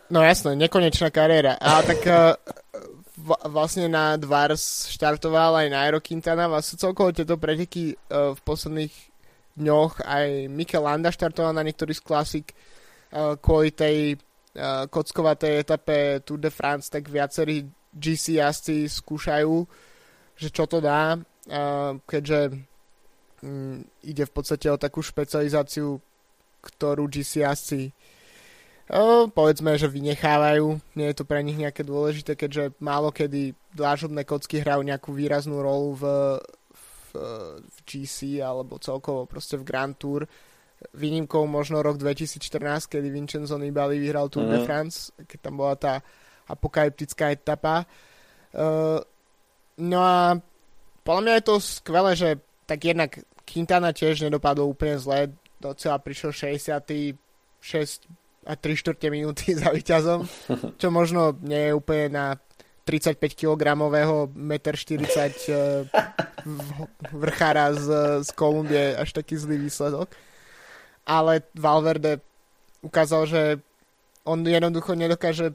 No 0.08 0.24
jasné, 0.24 0.56
nekonečná 0.56 1.12
kariéra. 1.12 1.60
A 1.60 1.84
tak 1.84 2.00
uh, 2.08 2.40
vlastne 3.52 3.92
na 3.92 4.16
Dvars 4.16 4.88
štartoval 4.88 5.66
aj 5.66 5.68
na 5.68 5.84
Aero 5.84 6.00
Quintana. 6.00 6.48
Vlastne 6.48 6.80
celkovo 6.80 7.12
tieto 7.12 7.36
preteky 7.36 7.96
uh, 7.96 8.32
v 8.32 8.40
posledných 8.48 8.94
dňoch 9.58 10.06
aj 10.06 10.28
Mikel 10.48 10.86
Landa 10.86 11.12
štartoval 11.12 11.52
na 11.52 11.66
niektorý 11.66 11.92
z 11.92 12.02
klasik 12.06 12.56
uh, 13.12 13.36
kvôli 13.36 13.76
tej 13.76 14.22
kockovatej 14.90 15.62
etape 15.62 16.26
Tour 16.26 16.42
de 16.42 16.50
France, 16.50 16.90
tak 16.90 17.06
viacerí 17.14 17.62
GC 17.94 18.42
jazdci 18.42 18.90
skúšajú, 18.90 19.54
že 20.34 20.50
čo 20.50 20.66
to 20.66 20.82
dá, 20.82 21.14
keďže 22.10 22.58
mm, 23.46 23.78
ide 24.02 24.24
v 24.26 24.34
podstate 24.34 24.68
o 24.74 24.82
takú 24.82 25.06
špecializáciu, 25.06 26.02
ktorú 26.62 27.06
GC 27.06 27.46
asi 27.46 27.94
o, 28.92 29.28
povedzme, 29.28 29.76
že 29.76 29.92
vynechávajú. 29.92 30.80
Nie 30.96 31.12
je 31.12 31.18
to 31.20 31.26
pre 31.28 31.44
nich 31.44 31.60
nejaké 31.60 31.84
dôležité, 31.84 32.40
keďže 32.40 32.76
málo 32.80 33.12
kedy 33.12 33.52
dlážobné 33.76 34.24
kocky 34.24 34.64
hrajú 34.64 34.82
nejakú 34.84 35.12
výraznú 35.12 35.60
rolu 35.60 36.00
v, 36.00 36.04
v, 36.72 36.92
v 37.68 37.78
GC 37.84 38.40
alebo 38.40 38.80
celkovo 38.80 39.28
proste 39.28 39.60
v 39.60 39.68
Grand 39.68 39.96
Tour. 39.96 40.24
Výnimkou 40.94 41.44
možno 41.50 41.82
rok 41.82 41.98
2014, 41.98 42.88
kedy 42.88 43.08
Vincenzo 43.10 43.58
Nibali 43.58 43.98
vyhral 43.98 44.30
Tour 44.30 44.46
mm. 44.46 44.52
de 44.52 44.60
mhm. 44.62 44.66
France, 44.66 45.12
keď 45.26 45.40
tam 45.42 45.56
bola 45.60 45.76
tá 45.76 45.94
apokalyptická 46.48 47.36
etapa. 47.36 47.84
Uh, 48.56 49.04
no 49.84 50.00
a 50.00 50.40
podľa 51.04 51.22
mňa 51.24 51.34
je 51.40 51.46
to 51.46 51.56
skvelé, 51.60 52.12
že 52.16 52.30
tak 52.64 52.84
jednak 52.84 53.12
Quintana 53.48 53.96
tiež 53.96 54.28
nedopadol 54.28 54.72
úplne 54.72 55.00
zle, 55.00 55.32
docela 55.60 56.00
prišiel 56.00 56.32
66 56.32 57.16
a 58.48 58.56
3 58.56 58.80
čtvrte 58.80 59.12
minúty 59.12 59.52
za 59.60 59.76
víťazom, 59.76 60.24
čo 60.80 60.88
možno 60.88 61.36
nie 61.44 61.70
je 61.70 61.76
úplne 61.76 62.08
na 62.10 62.26
35 62.88 63.20
kg 63.36 63.76
1,40 63.76 64.32
m 64.32 64.40
vrchára 67.12 67.76
z, 67.76 67.86
z 68.24 68.30
Kolumbie 68.32 68.96
až 68.96 69.12
taký 69.12 69.36
zlý 69.36 69.68
výsledok. 69.68 70.08
Ale 71.04 71.44
Valverde 71.52 72.24
ukázal, 72.80 73.28
že 73.28 73.42
on 74.24 74.48
jednoducho 74.48 74.96
nedokáže 74.96 75.52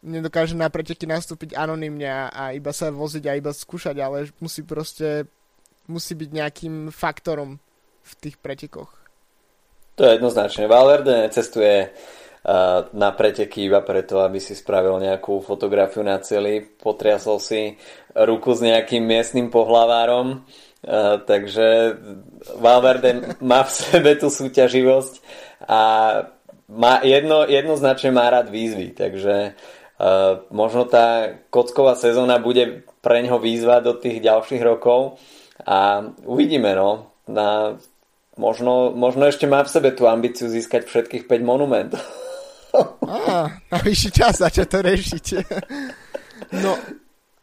nedokáže 0.00 0.56
na 0.56 0.72
preteky 0.72 1.04
nastúpiť 1.04 1.56
anonymne 1.56 2.08
a, 2.08 2.32
a 2.32 2.44
iba 2.56 2.72
sa 2.72 2.88
voziť 2.88 3.24
a 3.28 3.36
iba 3.36 3.52
skúšať, 3.52 3.96
ale 4.00 4.32
musí 4.40 4.64
proste 4.64 5.28
musí 5.84 6.16
byť 6.16 6.30
nejakým 6.32 6.74
faktorom 6.88 7.60
v 8.00 8.12
tých 8.20 8.40
pretekoch. 8.40 8.99
To 10.00 10.08
je 10.08 10.16
jednoznačne. 10.16 10.64
Valverde 10.64 11.28
necestuje 11.28 11.92
na 12.96 13.12
preteky 13.12 13.68
iba 13.68 13.84
preto, 13.84 14.24
aby 14.24 14.40
si 14.40 14.56
spravil 14.56 14.96
nejakú 14.96 15.44
fotografiu 15.44 16.00
na 16.00 16.16
celý, 16.24 16.64
potriasol 16.64 17.36
si 17.36 17.76
ruku 18.16 18.56
s 18.56 18.64
nejakým 18.64 19.04
miestnym 19.04 19.52
pohlavárom, 19.52 20.40
takže 21.28 22.00
Valverde 22.56 23.36
má 23.44 23.60
v 23.60 23.72
sebe 23.76 24.16
tú 24.16 24.32
súťaživosť 24.32 25.20
a 25.68 25.80
má 26.72 27.04
jedno, 27.04 27.44
jednoznačne 27.44 28.08
má 28.08 28.32
rád 28.32 28.48
výzvy, 28.48 28.96
takže 28.96 29.52
uh, 29.52 30.46
možno 30.54 30.86
tá 30.86 31.34
kocková 31.50 31.98
sezóna 31.98 32.38
bude 32.38 32.86
pre 33.02 33.20
ňo 33.26 33.42
výzva 33.42 33.82
do 33.82 33.98
tých 33.98 34.22
ďalších 34.22 34.62
rokov 34.62 35.18
a 35.66 36.08
uvidíme 36.24 36.72
no, 36.78 37.10
na 37.26 37.76
Možno, 38.40 38.96
možno 38.96 39.28
ešte 39.28 39.44
má 39.44 39.60
v 39.60 39.68
sebe 39.68 39.92
tú 39.92 40.08
ambíciu 40.08 40.48
získať 40.48 40.88
všetkých 40.88 41.28
5 41.28 41.44
monumentov. 41.44 42.00
Á, 43.04 43.60
najvyšší 43.68 44.10
čas 44.16 44.40
začať 44.40 44.66
to 44.72 44.78
rešiť. 44.80 45.26
no, 46.64 46.72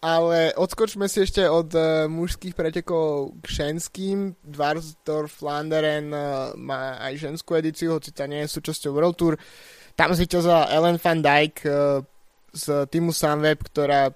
ale 0.02 0.58
odskočme 0.58 1.06
si 1.06 1.22
ešte 1.22 1.46
od 1.46 1.70
uh, 1.78 2.10
mužských 2.10 2.58
pretekov 2.58 3.38
k 3.42 3.46
ženským. 3.46 4.34
Dvarsdorf 4.42 5.38
Flanderen 5.38 6.10
uh, 6.10 6.58
má 6.58 6.98
aj 6.98 7.30
ženskú 7.30 7.62
edíciu, 7.62 8.02
hoci 8.02 8.10
tá 8.10 8.26
nie 8.26 8.42
je 8.46 8.58
súčasťou 8.58 8.98
World 8.98 9.18
Tour. 9.22 9.34
Tam 9.94 10.10
zvíťazila 10.10 10.74
Ellen 10.74 10.98
van 10.98 11.22
Dijk 11.22 11.56
uh, 11.62 12.02
z 12.58 12.90
týmu 12.90 13.14
Sunweb, 13.14 13.62
ktorá 13.62 14.10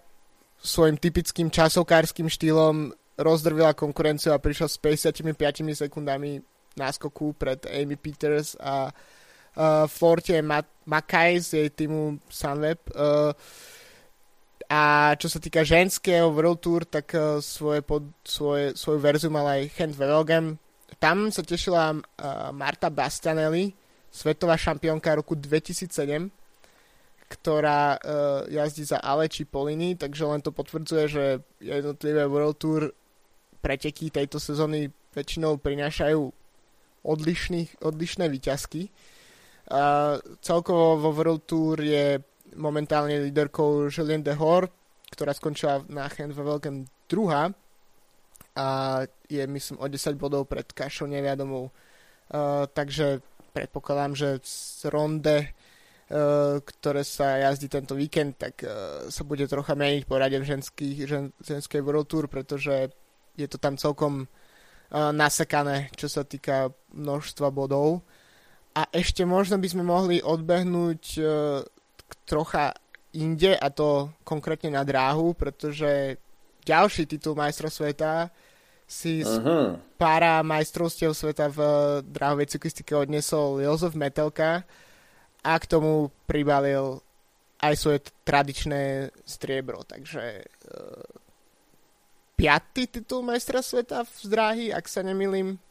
svojim 0.61 0.97
typickým 0.97 1.53
časokárským 1.53 2.25
štýlom 2.25 2.93
rozdrvila 3.21 3.77
konkurenciu 3.77 4.34
a 4.34 4.41
prišla 4.41 4.65
s 4.65 4.77
55 4.82 5.29
sekundami 5.77 6.41
náskoku 6.76 7.36
pred 7.36 7.59
Amy 7.67 7.99
Peters 7.99 8.55
a 8.59 8.89
uh, 8.91 9.86
Florte 9.88 10.39
Makaj 10.88 11.32
z 11.39 11.49
jej 11.57 11.69
týmu 11.72 12.19
Sunweb. 12.32 12.80
Uh, 12.95 13.36
a 14.72 15.11
čo 15.19 15.28
sa 15.28 15.43
týka 15.43 15.67
ženského 15.67 16.32
World 16.32 16.63
Tour, 16.63 16.88
tak 16.88 17.11
uh, 17.11 17.43
svoje 17.43 17.84
pod, 17.84 18.07
svoje, 18.24 18.72
svoju 18.72 18.99
verziu 19.03 19.28
mal 19.28 19.43
aj 19.43 19.67
Hent 19.76 19.95
Velogem. 19.99 20.55
Tam 20.95 21.28
sa 21.28 21.43
tešila 21.43 21.91
uh, 21.91 22.01
Marta 22.55 22.88
Bastianelli, 22.88 23.76
svetová 24.07 24.55
šampiónka 24.55 25.11
roku 25.19 25.36
2007, 25.36 25.91
ktorá 27.32 27.95
uh, 27.95 28.47
jazdí 28.47 28.88
za 28.88 28.99
Aleči 28.99 29.43
Poliny, 29.43 29.99
takže 29.99 30.24
len 30.24 30.39
to 30.43 30.55
potvrdzuje, 30.55 31.03
že 31.07 31.24
jednotlivé 31.59 32.28
World 32.28 32.59
Tour 32.59 32.91
preteky 33.59 34.07
tejto 34.11 34.39
sezóny 34.39 34.91
väčšinou 35.11 35.59
prinášajú 35.59 36.40
odlišných, 37.03 37.81
odlišné 37.81 38.29
výťazky. 38.29 38.89
A 39.71 40.15
celkovo 40.43 40.99
vo 40.99 41.09
World 41.15 41.43
Tour 41.47 41.79
je 41.79 42.19
momentálne 42.55 43.23
líderkou 43.23 43.87
Julien 43.87 44.19
de 44.19 44.35
Hor, 44.35 44.67
ktorá 45.11 45.31
skončila 45.31 45.83
na 45.87 46.07
Handvevelkem 46.11 46.87
druhá 47.07 47.51
a 48.55 48.67
je 49.31 49.43
myslím 49.47 49.79
o 49.79 49.87
10 49.87 50.19
bodov 50.19 50.47
pred 50.47 50.67
Kašou 50.67 51.07
neviadomou. 51.07 51.71
Uh, 52.31 52.67
takže 52.71 53.23
predpokladám, 53.55 54.15
že 54.15 54.39
z 54.43 54.87
ronde, 54.91 55.47
uh, 55.47 56.59
ktoré 56.59 57.03
sa 57.03 57.39
jazdí 57.39 57.67
tento 57.71 57.95
víkend, 57.95 58.39
tak 58.39 58.63
uh, 58.63 59.07
sa 59.07 59.23
bude 59.23 59.47
trocha 59.47 59.75
meniť 59.75 60.03
porade 60.07 60.35
v 60.39 60.47
ženských, 60.47 60.97
žen, 61.07 61.25
ženskej 61.39 61.79
World 61.83 62.07
Tour, 62.07 62.27
pretože 62.27 62.91
je 63.39 63.47
to 63.47 63.55
tam 63.55 63.79
celkom 63.79 64.27
nasekané, 64.91 65.87
čo 65.95 66.11
sa 66.11 66.27
týka 66.27 66.67
množstva 66.91 67.47
bodov. 67.49 68.03
A 68.71 68.87
ešte 68.91 69.23
možno 69.27 69.59
by 69.59 69.67
sme 69.67 69.83
mohli 69.83 70.23
odbehnúť 70.23 71.03
uh, 71.19 71.59
trocha 72.23 72.71
inde, 73.11 73.55
a 73.55 73.67
to 73.67 74.11
konkrétne 74.23 74.71
na 74.71 74.87
dráhu, 74.87 75.35
pretože 75.35 76.15
ďalší 76.63 77.03
titul 77.03 77.35
majstra 77.35 77.67
sveta 77.67 78.31
si 78.87 79.23
z 79.23 79.39
pára 79.95 80.43
majstrovstiev 80.43 81.15
sveta 81.15 81.47
v 81.47 81.59
dráhovej 82.03 82.51
cyklistike 82.51 82.91
odnesol 82.91 83.63
Jozef 83.63 83.95
Metelka 83.95 84.67
a 85.43 85.53
k 85.55 85.65
tomu 85.67 86.11
pribalil 86.27 86.99
aj 87.63 87.73
svoje 87.79 87.99
tradičné 88.27 89.11
striebro. 89.23 89.83
Takže 89.87 90.43
uh, 90.43 91.20
piatý 92.41 92.89
titul 92.89 93.21
majstra 93.21 93.61
sveta 93.61 94.01
v 94.01 94.13
zdráhy, 94.25 94.65
ak 94.73 94.89
sa 94.89 95.05
nemýlim. 95.05 95.61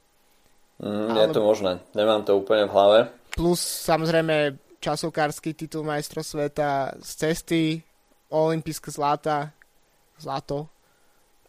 Mm, 0.79 1.19
je 1.19 1.29
to 1.35 1.43
možné, 1.43 1.83
nemám 1.99 2.23
to 2.23 2.39
úplne 2.39 2.71
v 2.71 2.73
hlave. 2.73 2.99
Plus 3.35 3.59
samozrejme 3.59 4.55
časokársky 4.79 5.53
titul 5.53 5.83
majstra 5.83 6.23
sveta 6.23 6.95
z 7.03 7.11
cesty, 7.19 7.63
olimpijské 8.31 8.95
zlata, 8.95 9.51
zlato. 10.17 10.71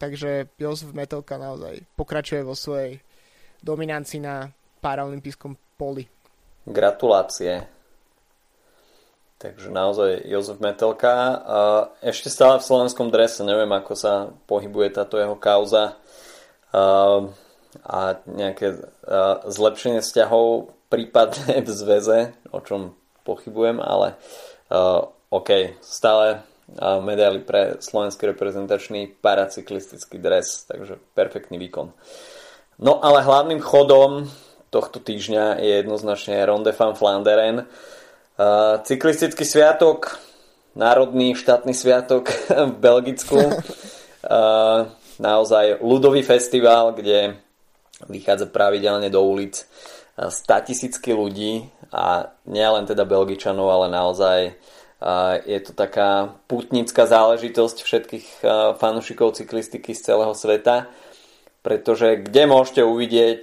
Takže 0.02 0.50
Josef 0.58 0.90
Metelka 0.98 1.38
naozaj 1.38 1.86
pokračuje 1.94 2.42
vo 2.42 2.58
svojej 2.58 2.98
dominancii 3.62 4.26
na 4.26 4.50
paralympijskom 4.82 5.54
poli. 5.78 6.10
Gratulācie. 6.66 7.62
Takže 9.42 9.74
naozaj 9.74 10.22
Jozef 10.30 10.62
Metelka. 10.62 11.42
Ešte 12.06 12.30
stále 12.30 12.62
v 12.62 12.68
slovenskom 12.70 13.10
drese, 13.10 13.42
neviem 13.42 13.74
ako 13.74 13.94
sa 13.98 14.30
pohybuje 14.46 15.02
táto 15.02 15.18
jeho 15.18 15.34
kauza 15.34 15.98
a 17.82 18.02
nejaké 18.30 18.86
zlepšenie 19.50 20.06
vzťahov 20.06 20.78
prípadne 20.94 21.58
v 21.66 21.70
zväze, 21.74 22.38
o 22.54 22.62
čom 22.62 22.94
pochybujem, 23.26 23.82
ale 23.82 24.22
OK, 25.34 25.50
stále 25.82 26.46
medaily 27.02 27.42
pre 27.42 27.82
slovenský 27.82 28.38
reprezentačný 28.38 29.18
paracyklistický 29.26 30.22
dres, 30.22 30.70
takže 30.70 31.02
perfektný 31.18 31.58
výkon. 31.58 31.90
No 32.78 33.02
ale 33.02 33.26
hlavným 33.26 33.60
chodom 33.60 34.30
tohto 34.70 35.02
týždňa 35.02 35.60
je 35.60 35.82
jednoznačne 35.82 36.46
Ronde 36.46 36.72
van 36.78 36.94
Flanderen, 36.94 37.68
Cyklistický 38.84 39.46
sviatok, 39.46 40.18
národný 40.74 41.36
štátny 41.38 41.74
sviatok 41.78 42.34
v 42.72 42.74
Belgicku. 42.74 43.38
Uh, 43.38 44.90
naozaj 45.22 45.82
ľudový 45.82 46.26
festival, 46.26 46.94
kde 46.98 47.38
vychádza 48.10 48.50
pravidelne 48.50 49.14
do 49.14 49.22
ulic 49.22 49.66
100 50.18 50.68
tisícky 50.70 51.14
ľudí 51.14 51.70
a 51.94 52.34
nielen 52.50 52.90
teda 52.90 53.06
Belgičanov, 53.06 53.68
ale 53.70 53.88
naozaj 53.94 54.40
uh, 54.50 55.38
je 55.46 55.60
to 55.62 55.78
taká 55.78 56.34
putnická 56.50 57.06
záležitosť 57.06 57.78
všetkých 57.82 58.28
fanúšikov 58.82 59.38
cyklistiky 59.38 59.94
z 59.94 60.02
celého 60.14 60.34
sveta, 60.34 60.90
pretože 61.62 62.26
kde 62.26 62.50
môžete 62.50 62.82
uvidieť 62.82 63.42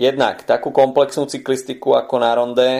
jednak 0.00 0.48
takú 0.48 0.72
komplexnú 0.72 1.28
cyklistiku 1.28 1.92
ako 1.92 2.16
na 2.16 2.32
ronde, 2.32 2.70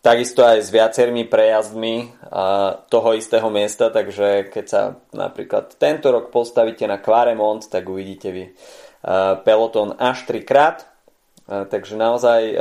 takisto 0.00 0.40
aj 0.40 0.58
s 0.64 0.72
viacerými 0.72 1.28
prejazdmi 1.28 2.16
toho 2.88 3.08
istého 3.12 3.46
miesta, 3.52 3.92
takže 3.92 4.48
keď 4.48 4.64
sa 4.64 4.96
napríklad 5.12 5.76
tento 5.76 6.08
rok 6.08 6.32
postavíte 6.32 6.88
na 6.88 6.96
Quaremont, 6.98 7.60
tak 7.68 7.84
uvidíte 7.84 8.32
vy 8.32 8.44
peloton 9.44 9.92
až 10.00 10.24
3 10.24 10.48
krát. 10.48 10.88
Takže 11.44 12.00
naozaj 12.00 12.56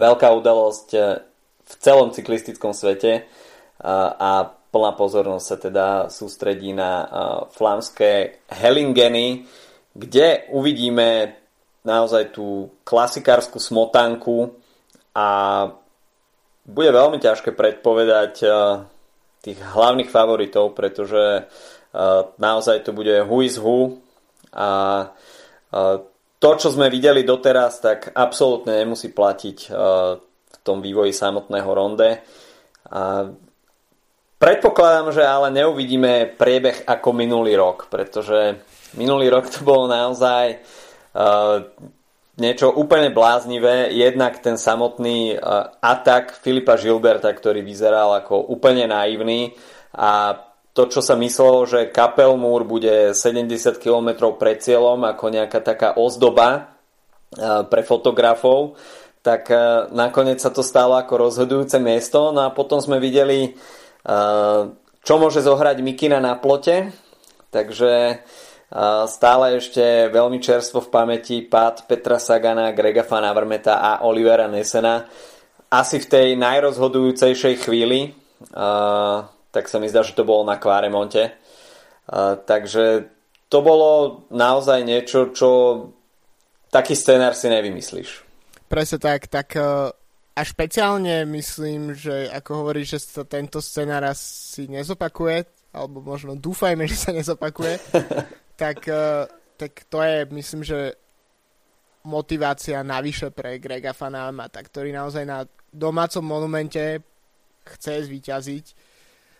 veľká 0.00 0.28
udalosť 0.32 0.88
v 1.66 1.74
celom 1.82 2.14
cyklistickom 2.14 2.72
svete 2.72 3.26
a 4.16 4.30
plná 4.46 4.92
pozornosť 4.94 5.46
sa 5.46 5.56
teda 5.56 5.86
sústredí 6.12 6.70
na 6.76 7.08
flámske 7.52 8.40
Hellingeny, 8.48 9.44
kde 9.96 10.46
uvidíme 10.52 11.36
naozaj 11.82 12.36
tú 12.36 12.70
klasikárskú 12.84 13.56
smotanku 13.56 14.52
a 15.16 15.26
bude 16.68 16.90
veľmi 16.92 17.16
ťažké 17.16 17.56
predpovedať 17.56 18.44
tých 19.40 19.58
hlavných 19.62 20.12
favoritov, 20.12 20.76
pretože 20.76 21.48
naozaj 22.36 22.84
to 22.84 22.92
bude 22.92 23.24
who 23.24 23.40
is 23.40 23.56
who 23.56 23.96
a 24.52 25.08
to, 26.36 26.50
čo 26.60 26.68
sme 26.68 26.92
videli 26.92 27.24
doteraz, 27.24 27.80
tak 27.80 28.12
absolútne 28.12 28.76
nemusí 28.76 29.08
platiť 29.08 29.58
v 29.72 30.56
tom 30.60 30.84
vývoji 30.84 31.16
samotného 31.16 31.70
ronde. 31.72 32.20
A 32.92 33.32
predpokladám, 34.36 35.16
že 35.16 35.24
ale 35.24 35.48
neuvidíme 35.48 36.36
priebeh 36.36 36.84
ako 36.84 37.08
minulý 37.16 37.56
rok, 37.56 37.88
pretože 37.88 38.60
minulý 39.00 39.32
rok 39.32 39.48
to 39.48 39.64
bolo 39.64 39.88
naozaj 39.88 40.60
niečo 42.36 42.68
úplne 42.72 43.08
bláznivé. 43.12 43.92
Jednak 43.92 44.40
ten 44.44 44.60
samotný 44.60 45.40
atak 45.80 46.36
Filipa 46.36 46.76
Žilberta, 46.76 47.32
ktorý 47.32 47.64
vyzeral 47.64 48.12
ako 48.20 48.52
úplne 48.52 48.88
naivný 48.88 49.56
a 49.96 50.36
to, 50.76 50.92
čo 50.92 51.00
sa 51.00 51.16
myslelo, 51.16 51.64
že 51.64 51.88
Kapelmúr 51.88 52.68
bude 52.68 53.16
70 53.16 53.80
km 53.80 54.36
pred 54.36 54.60
cieľom 54.60 55.08
ako 55.08 55.32
nejaká 55.32 55.64
taká 55.64 55.96
ozdoba 55.96 56.48
e, 56.52 56.60
pre 57.64 57.80
fotografov, 57.80 58.76
tak 59.24 59.48
e, 59.48 59.88
nakoniec 59.96 60.36
sa 60.36 60.52
to 60.52 60.60
stalo 60.60 61.00
ako 61.00 61.32
rozhodujúce 61.32 61.80
miesto. 61.80 62.28
No 62.28 62.44
a 62.44 62.52
potom 62.52 62.84
sme 62.84 63.00
videli, 63.00 63.56
čo 65.00 65.14
môže 65.16 65.40
zohrať 65.40 65.80
Mikina 65.80 66.20
na 66.20 66.36
plote. 66.36 66.92
Takže 67.48 68.20
stále 69.06 69.62
ešte 69.62 70.10
veľmi 70.10 70.42
čerstvo 70.42 70.82
v 70.82 70.92
pamäti 70.92 71.36
pád 71.46 71.86
Petra 71.86 72.18
Sagana, 72.18 72.74
Grega 72.74 73.06
Van 73.06 73.22
Avermeta 73.22 73.78
a 73.78 74.02
Olivera 74.02 74.50
Nesena. 74.50 75.06
Asi 75.70 76.02
v 76.02 76.06
tej 76.06 76.28
najrozhodujúcejšej 76.38 77.54
chvíli 77.62 78.14
tak 79.56 79.72
sa 79.72 79.80
mi 79.80 79.88
zdá, 79.88 80.04
že 80.04 80.12
to 80.12 80.28
bolo 80.28 80.44
na 80.44 80.60
Kváremonte. 80.60 81.32
Takže 82.44 83.08
to 83.48 83.58
bolo 83.64 84.22
naozaj 84.28 84.84
niečo, 84.84 85.32
čo 85.32 85.48
taký 86.68 86.92
scenár 86.92 87.32
si 87.32 87.48
nevymyslíš. 87.48 88.28
Presne 88.68 88.98
tak, 89.00 89.30
tak 89.32 89.56
uh, 89.56 89.88
a 90.36 90.40
špeciálne 90.42 91.24
myslím, 91.24 91.94
že 91.94 92.28
ako 92.28 92.66
hovoríš, 92.66 92.98
že 92.98 93.00
sa 93.00 93.22
tento 93.24 93.62
scenár 93.62 94.04
asi 94.04 94.66
nezopakuje, 94.68 95.46
alebo 95.72 96.02
možno 96.02 96.34
dúfajme, 96.36 96.84
že 96.84 96.98
sa 96.98 97.10
nezopakuje, 97.14 97.78
tak, 98.56 98.88
uh, 98.88 99.28
tak 99.60 99.86
to 99.86 100.00
je, 100.02 100.16
myslím, 100.32 100.64
že 100.64 100.96
motivácia 102.08 102.82
navyše 102.82 103.30
pre 103.30 103.60
Grega 103.60 103.92
Fanamata, 103.92 104.62
ktorý 104.62 104.90
naozaj 104.90 105.24
na 105.28 105.44
domácom 105.70 106.24
monumente 106.24 107.04
chce 107.66 108.06
zvíťaziť 108.06 108.96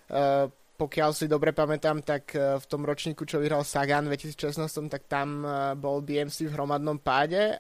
Eh, 0.06 0.44
pokiaľ 0.76 1.10
si 1.16 1.26
dobre 1.26 1.50
pamätám, 1.50 1.98
tak 2.04 2.30
eh, 2.38 2.58
v 2.62 2.66
tom 2.70 2.86
ročníku, 2.86 3.26
čo 3.26 3.42
vyhral 3.42 3.66
Sagan 3.66 4.06
v 4.06 4.14
2016, 4.14 4.86
tak 4.86 5.10
tam 5.10 5.42
eh, 5.42 5.74
bol 5.74 5.98
BMC 6.02 6.46
v 6.46 6.54
hromadnom 6.54 7.02
páde 7.02 7.58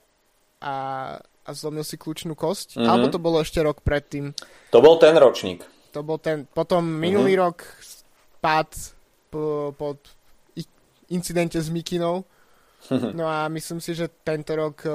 a, 0.62 0.76
a 1.18 1.50
zlomil 1.50 1.82
si 1.82 1.98
kľúčnú 1.98 2.38
kosť. 2.38 2.78
Mm-hmm. 2.78 2.86
Alebo 2.86 3.06
to 3.10 3.18
bolo 3.18 3.42
ešte 3.42 3.58
rok 3.58 3.82
predtým. 3.82 4.30
To 4.70 4.78
bol 4.78 4.96
ten 5.02 5.18
ročník. 5.18 5.66
To 5.90 6.06
bol 6.06 6.22
ten. 6.22 6.46
Potom 6.46 6.86
minulý 6.86 7.34
mm-hmm. 7.34 7.46
rok 7.50 7.58
pád 8.38 8.70
po, 9.26 9.74
po 9.74 9.98
incidente 11.08 11.60
s 11.60 11.68
Mikinou. 11.68 12.24
No 13.18 13.26
a 13.26 13.48
myslím 13.50 13.82
si, 13.82 13.98
že 13.98 14.06
tento 14.22 14.54
rok 14.54 14.86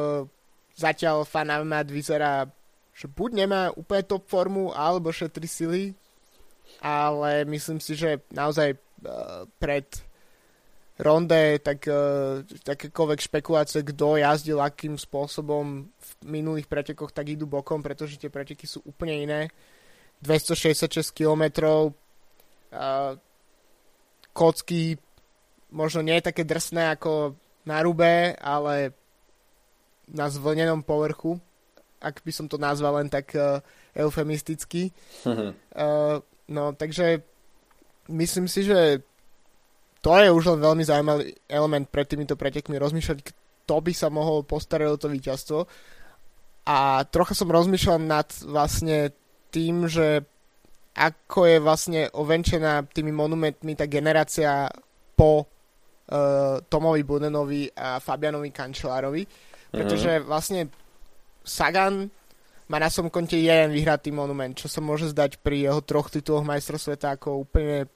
zatiaľ 0.78 1.28
Fanamat 1.28 1.91
vyzerá, 1.91 2.47
že 2.95 3.12
buď 3.12 3.30
nemá 3.45 3.62
úplne 3.76 4.03
top 4.03 4.26
formu, 4.28 4.72
alebo 4.72 5.12
šetri 5.12 5.47
sily, 5.47 5.84
ale 6.82 7.45
myslím 7.45 7.78
si, 7.78 7.93
že 7.93 8.24
naozaj 8.34 8.74
uh, 8.74 9.45
pred 9.62 9.86
ronde 11.01 11.62
tak, 11.62 11.86
uh, 11.89 12.45
takékoľvek 12.66 13.20
špekulácie, 13.22 13.82
kto 13.86 14.22
jazdil 14.22 14.59
akým 14.62 14.97
spôsobom 14.97 15.89
v 15.89 16.12
minulých 16.26 16.70
pretekoch, 16.70 17.14
tak 17.14 17.30
idú 17.34 17.45
bokom, 17.45 17.82
pretože 17.82 18.18
tie 18.18 18.34
preteky 18.34 18.66
sú 18.66 18.82
úplne 18.86 19.18
iné. 19.18 19.41
266 20.22 21.18
km 21.18 21.43
uh, 21.66 23.18
kocky 24.32 25.01
možno 25.72 26.03
nie 26.03 26.19
je 26.19 26.28
také 26.28 26.43
drsné 26.43 26.93
ako 26.93 27.36
na 27.65 27.80
rube, 27.82 28.36
ale 28.38 28.91
na 30.11 30.28
zvlnenom 30.28 30.84
povrchu, 30.84 31.39
ak 32.03 32.19
by 32.22 32.32
som 32.36 32.51
to 32.51 32.59
nazval 32.59 32.99
len 32.99 33.07
tak 33.07 33.32
uh, 33.34 33.63
eufemisticky. 33.95 34.91
Mm-hmm. 35.24 35.51
Uh, 35.72 36.19
No, 36.51 36.76
takže 36.76 37.24
myslím 38.11 38.51
si, 38.51 38.67
že 38.67 38.99
to 40.03 40.11
je 40.19 40.28
už 40.28 40.51
len 40.51 40.59
veľmi 40.59 40.84
zaujímavý 40.84 41.32
element 41.47 41.88
pred 41.88 42.03
týmito 42.03 42.36
pretekmi 42.36 42.76
rozmýšľať, 42.76 43.19
kto 43.24 43.76
by 43.80 43.93
sa 43.95 44.11
mohol 44.11 44.43
postarať 44.43 44.88
o 44.91 44.99
to 44.99 45.07
víťazstvo. 45.07 45.59
A 46.67 47.07
trocha 47.07 47.32
som 47.32 47.47
rozmýšľal 47.47 48.03
nad 48.03 48.28
vlastne 48.43 49.15
tým, 49.53 49.88
že 49.88 50.28
ako 50.91 51.47
je 51.47 51.57
vlastne 51.63 52.01
ovenčená 52.11 52.84
tými 52.91 53.15
monumentmi 53.15 53.80
tá 53.80 53.88
generácia 53.88 54.67
po 55.15 55.47
Tomovi 56.68 57.01
Budenovi 57.07 57.72
a 57.72 58.03
Fabianovi 58.03 58.51
Kančelárovi. 58.51 59.24
Pretože 59.72 60.20
mm-hmm. 60.20 60.28
vlastne 60.28 60.62
Sagan 61.41 62.12
má 62.72 62.78
na 62.80 62.88
som 62.88 63.12
konte 63.12 63.36
jeden 63.36 63.76
vyhratý 63.76 64.16
monument, 64.16 64.55
čo 64.55 64.72
sa 64.72 64.80
môže 64.80 65.12
zdať 65.12 65.43
pri 65.43 65.68
jeho 65.68 65.84
troch 65.84 66.07
tituloch 66.07 66.47
majstrov 66.47 66.80
sveta 66.80 67.20
ako 67.20 67.43
úplne 67.43 67.88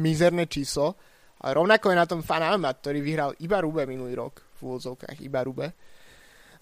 mizerné 0.00 0.48
číslo. 0.48 0.96
A 1.44 1.52
rovnako 1.52 1.92
je 1.92 2.00
na 2.00 2.08
tom 2.08 2.24
Fanama, 2.24 2.72
ktorý 2.72 3.04
vyhral 3.04 3.30
iba 3.44 3.60
Rube 3.60 3.84
minulý 3.84 4.16
rok, 4.16 4.42
v 4.58 4.74
úvodzovkách 4.74 5.20
iba 5.20 5.44
Rube. 5.44 5.76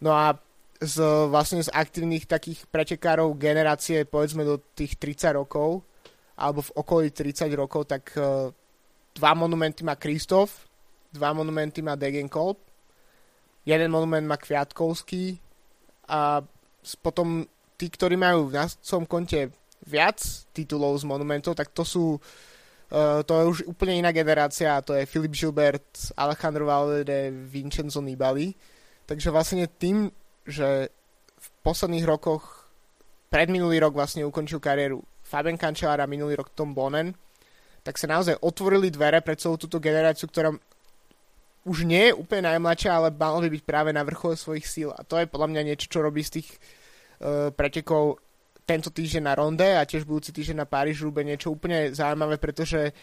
No 0.02 0.12
a 0.12 0.34
z, 0.76 1.00
vlastne 1.30 1.62
z 1.64 1.72
aktívnych 1.72 2.28
takých 2.28 2.68
pretekárov 2.68 3.38
generácie 3.40 4.04
povedzme 4.04 4.44
do 4.44 4.60
tých 4.76 5.00
30 5.00 5.40
rokov 5.40 5.80
alebo 6.36 6.60
v 6.60 6.74
okolí 6.76 7.08
30 7.14 7.48
rokov, 7.56 7.88
tak 7.88 8.12
uh, 8.20 8.52
dva 9.16 9.32
monumenty 9.32 9.80
má 9.80 9.96
Kristof, 9.96 10.65
dva 11.12 11.30
monumenty 11.32 11.82
má 11.82 11.94
Degenkolb, 11.94 12.58
jeden 13.66 13.90
monument 13.90 14.26
má 14.26 14.38
Kviatkovský 14.38 15.38
a 16.06 16.40
potom 17.02 17.42
tí, 17.74 17.90
ktorí 17.90 18.14
majú 18.14 18.48
na 18.48 18.70
svojom 18.70 19.06
konte 19.10 19.50
viac 19.86 20.22
titulov 20.54 20.98
z 21.02 21.04
monumentov, 21.04 21.58
tak 21.58 21.74
to 21.74 21.82
sú 21.82 22.16
uh, 22.16 23.20
to 23.26 23.32
je 23.34 23.44
už 23.46 23.58
úplne 23.66 23.98
iná 24.00 24.10
generácia 24.14 24.78
to 24.82 24.94
je 24.94 25.06
Filip 25.06 25.34
Gilbert, 25.34 26.14
Alejandro 26.14 26.66
Valverde, 26.66 27.30
Vincenzo 27.30 28.02
Nibali. 28.02 28.54
Takže 29.06 29.30
vlastne 29.30 29.70
tým, 29.70 30.10
že 30.42 30.90
v 31.38 31.48
posledných 31.62 32.06
rokoch 32.06 32.66
predminulý 33.30 33.78
rok 33.82 33.94
vlastne 33.94 34.26
ukončil 34.26 34.58
kariéru 34.58 35.02
Fabian 35.26 35.58
Cancellara 35.58 36.06
minulý 36.06 36.38
rok 36.38 36.54
Tom 36.54 36.74
Bonen, 36.74 37.14
tak 37.82 37.98
sa 37.98 38.10
naozaj 38.10 38.38
otvorili 38.42 38.90
dvere 38.90 39.22
pre 39.22 39.38
celú 39.38 39.58
túto 39.58 39.78
generáciu, 39.78 40.26
ktorá 40.26 40.50
už 41.66 41.82
nie 41.82 42.08
je 42.08 42.14
úplne 42.14 42.46
najmladšia, 42.46 42.94
ale 42.94 43.10
mala 43.10 43.42
by 43.42 43.50
byť 43.50 43.62
práve 43.66 43.90
na 43.90 44.06
vrchole 44.06 44.38
svojich 44.38 44.66
síl. 44.70 44.94
A 44.94 45.02
to 45.02 45.18
je 45.18 45.26
podľa 45.26 45.50
mňa 45.50 45.62
niečo, 45.66 45.90
čo 45.90 45.98
robí 45.98 46.22
z 46.22 46.38
tých 46.40 46.48
uh, 46.54 47.50
pretekov 47.50 48.22
tento 48.62 48.94
týždeň 48.94 49.22
na 49.22 49.34
Ronde 49.34 49.66
a 49.74 49.82
tiež 49.82 50.06
budúci 50.06 50.30
týždeň 50.30 50.62
na 50.62 50.66
Paríž 50.66 51.02
Rube 51.02 51.26
niečo 51.26 51.54
úplne 51.54 51.90
zaujímavé, 51.90 52.38
pretože 52.38 52.94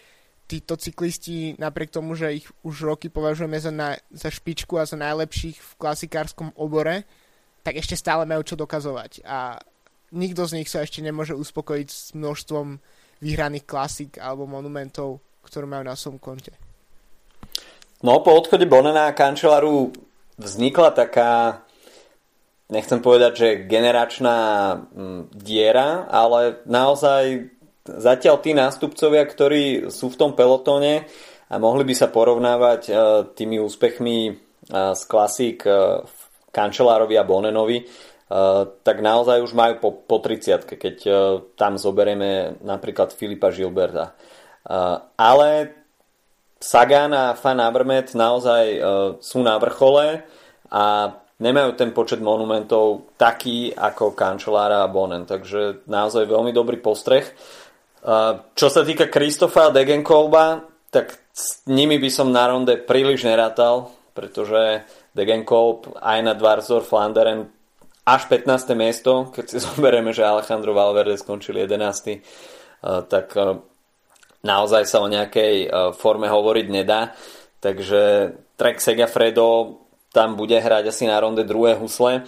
títo 0.47 0.75
cyklisti, 0.75 1.55
napriek 1.55 1.91
tomu, 1.91 2.15
že 2.19 2.43
ich 2.43 2.47
už 2.67 2.83
roky 2.83 3.07
považujeme 3.07 3.55
za, 3.59 3.71
na, 3.71 3.95
za 4.11 4.27
špičku 4.27 4.75
a 4.75 4.83
za 4.83 4.99
najlepších 4.99 5.55
v 5.55 5.71
klasikárskom 5.79 6.51
obore, 6.59 7.07
tak 7.63 7.79
ešte 7.79 7.95
stále 7.95 8.27
majú 8.27 8.43
čo 8.43 8.59
dokazovať. 8.59 9.23
A 9.23 9.55
nikto 10.11 10.43
z 10.43 10.59
nich 10.59 10.67
sa 10.67 10.83
ešte 10.83 10.99
nemôže 10.99 11.31
uspokojiť 11.31 11.87
s 11.87 12.11
množstvom 12.11 12.79
vyhraných 13.23 13.63
klasík 13.63 14.19
alebo 14.19 14.43
monumentov, 14.43 15.23
ktoré 15.47 15.63
majú 15.63 15.87
na 15.87 15.95
svojom 15.95 16.19
konte. 16.19 16.62
No, 18.03 18.19
po 18.19 18.35
odchode 18.35 18.67
Bonena 18.67 19.07
a 19.07 19.15
Kančelaru 19.15 19.95
vznikla 20.35 20.91
taká, 20.91 21.63
nechcem 22.67 22.99
povedať, 22.99 23.31
že 23.31 23.49
generačná 23.63 24.37
mm, 24.75 25.31
diera, 25.31 26.03
ale 26.11 26.59
naozaj 26.67 27.47
zatiaľ 27.87 28.43
tí 28.43 28.51
nástupcovia, 28.51 29.23
ktorí 29.23 29.63
sú 29.87 30.11
v 30.11 30.19
tom 30.19 30.31
pelotóne 30.35 31.07
a 31.47 31.55
mohli 31.55 31.87
by 31.87 31.95
sa 31.95 32.11
porovnávať 32.11 32.81
e, 32.87 32.93
tými 33.39 33.63
úspechmi 33.63 34.35
z 34.71 35.01
klasík 35.11 35.67
Kančelárovi 36.55 37.19
a 37.19 37.27
Bonenovi, 37.27 37.83
tak 38.79 39.03
naozaj 39.03 39.43
už 39.43 39.51
majú 39.51 39.73
po, 39.83 39.89
po 40.07 40.17
30 40.23 40.79
keď 40.79 40.95
tam 41.59 41.75
zoberieme 41.75 42.63
napríklad 42.63 43.11
Filipa 43.11 43.51
Žilberta. 43.51 44.15
Ale 45.19 45.82
Sagan 46.63 47.11
a 47.11 47.35
Fan 47.35 47.59
Avermaet 47.59 48.15
naozaj 48.15 48.79
sú 49.19 49.43
na 49.43 49.59
vrchole 49.59 50.23
a 50.71 51.11
nemajú 51.43 51.75
ten 51.75 51.91
počet 51.91 52.23
monumentov 52.23 53.11
taký 53.19 53.75
ako 53.75 54.15
Kančelára 54.15 54.87
a 54.87 54.87
Bonen, 54.87 55.27
takže 55.27 55.83
naozaj 55.91 56.23
veľmi 56.23 56.55
dobrý 56.55 56.79
postreh. 56.79 57.27
Čo 58.55 58.67
sa 58.71 58.81
týka 58.87 59.11
Kristofa 59.11 59.75
Degenkolba, 59.75 60.63
tak 60.87 61.19
s 61.35 61.67
nimi 61.67 61.99
by 61.99 62.07
som 62.07 62.31
na 62.31 62.47
ronde 62.47 62.79
príliš 62.87 63.27
nerátal, 63.27 63.91
pretože 64.15 64.87
Degenkolb 65.11 65.99
aj 65.99 66.19
na 66.23 66.31
Dvarzor 66.31 66.87
Flanderen 66.87 67.51
až 68.07 68.27
15. 68.31 68.71
miesto, 68.75 69.31
keď 69.35 69.45
si 69.51 69.57
zoberieme, 69.67 70.15
že 70.15 70.23
Alejandro 70.23 70.71
Valverde 70.71 71.19
skončil 71.19 71.59
11. 71.59 72.23
tak 73.11 73.35
naozaj 74.43 74.83
sa 74.85 74.99
o 74.99 75.07
nejakej 75.07 75.71
forme 75.95 76.27
hovoriť 76.27 76.67
nedá. 76.69 77.15
Takže 77.63 78.35
Trek 78.59 78.83
Segafredo 78.83 79.79
tam 80.11 80.35
bude 80.35 80.59
hrať 80.59 80.91
asi 80.91 81.07
na 81.07 81.17
ronde 81.17 81.47
druhé 81.47 81.79
husle. 81.79 82.27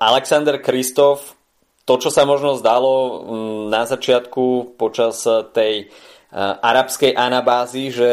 Alexander 0.00 0.58
Kristof, 0.58 1.36
to, 1.84 1.94
čo 2.00 2.08
sa 2.08 2.24
možno 2.24 2.56
zdalo 2.56 2.92
mm, 3.22 3.62
na 3.68 3.84
začiatku 3.84 4.74
počas 4.80 5.22
tej 5.52 5.92
arabskej 6.60 7.14
anabázy, 7.14 7.94
že 7.94 8.10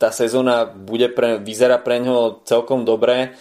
tá 0.00 0.08
sezóna 0.08 0.64
bude 0.64 1.12
pre, 1.12 1.36
vyzerá 1.36 1.76
pre 1.76 2.00
ňo 2.00 2.40
celkom 2.48 2.88
dobre, 2.88 3.36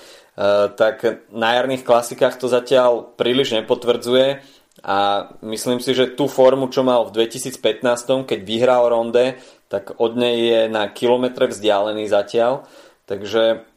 tak 0.75 1.27
na 1.31 1.55
jarných 1.55 1.87
klasikách 1.87 2.35
to 2.35 2.51
zatiaľ 2.51 3.15
príliš 3.15 3.55
nepotvrdzuje 3.55 4.58
a 4.83 5.27
myslím 5.43 5.83
si, 5.83 5.91
že 5.91 6.15
tú 6.15 6.31
formu, 6.31 6.71
čo 6.71 6.87
mal 6.87 7.03
v 7.07 7.27
2015, 7.27 8.23
keď 8.23 8.39
vyhral 8.47 8.87
ronde, 8.87 9.35
tak 9.67 9.99
od 9.99 10.15
nej 10.15 10.37
je 10.39 10.61
na 10.71 10.87
kilometre 10.89 11.51
vzdialený 11.51 12.07
zatiaľ. 12.07 12.63
Takže 13.03 13.67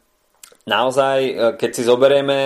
naozaj, 0.65 1.19
e, 1.27 1.33
keď 1.59 1.71
si 1.75 1.83
zoberieme 1.83 2.39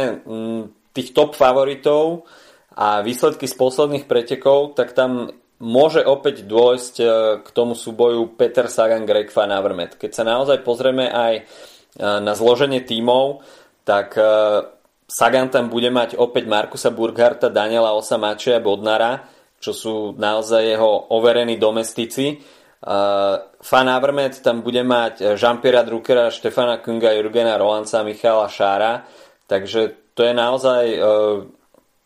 tých 0.97 1.13
top 1.13 1.37
favoritov 1.37 2.25
a 2.73 3.05
výsledky 3.05 3.45
z 3.45 3.55
posledných 3.55 4.09
pretekov, 4.09 4.73
tak 4.73 4.97
tam 4.97 5.31
môže 5.61 6.01
opäť 6.01 6.49
dôjsť 6.49 6.95
e, 7.01 7.07
k 7.45 7.49
tomu 7.53 7.77
súboju 7.77 8.41
Peter 8.41 8.73
Sagan, 8.73 9.05
Greg 9.05 9.29
Van 9.37 9.53
Avermaet. 9.53 10.01
Keď 10.01 10.11
sa 10.17 10.25
naozaj 10.25 10.65
pozrieme 10.65 11.13
aj 11.13 11.35
e, 11.37 11.43
na 12.01 12.33
zloženie 12.33 12.81
tímov, 12.89 13.45
tak 13.87 14.19
Sagan 15.07 15.49
tam 15.49 15.71
bude 15.71 15.89
mať 15.89 16.19
opäť 16.19 16.51
Markusa 16.51 16.91
Burgharta, 16.91 17.47
Daniela 17.49 17.95
Osamače 17.95 18.59
a 18.59 18.61
Bodnara, 18.61 19.27
čo 19.63 19.73
sú 19.73 19.95
naozaj 20.19 20.63
jeho 20.77 21.11
overení 21.15 21.57
domestici 21.57 22.43
Uh, 22.77 23.41
Fan 23.65 23.89
Avermet 23.89 24.45
tam 24.45 24.61
bude 24.61 24.85
mať 24.85 25.35
Jean-Pierre 25.35 25.83
Druckera, 25.83 26.29
Štefana 26.29 26.79
Kunga, 26.79 27.17
Jurgena 27.17 27.57
Rolanca, 27.57 28.05
Michala 28.05 28.47
Šára. 28.47 29.09
Takže 29.49 30.13
to 30.13 30.23
je 30.23 30.31
naozaj 30.37 30.85
uh, 30.95 31.43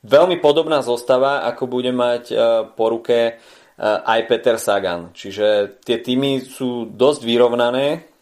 veľmi 0.06 0.38
podobná 0.38 0.80
zostava, 0.80 1.42
ako 1.44 1.66
bude 1.66 1.90
mať 1.90 2.24
uh, 2.32 2.64
po 2.70 2.86
ruke 2.96 3.36
aj 3.80 4.20
Peter 4.28 4.60
Sagan. 4.60 5.08
Čiže 5.16 5.80
tie 5.80 6.04
týmy 6.04 6.44
sú 6.44 6.84
dosť 6.84 7.24
vyrovnané, 7.24 8.12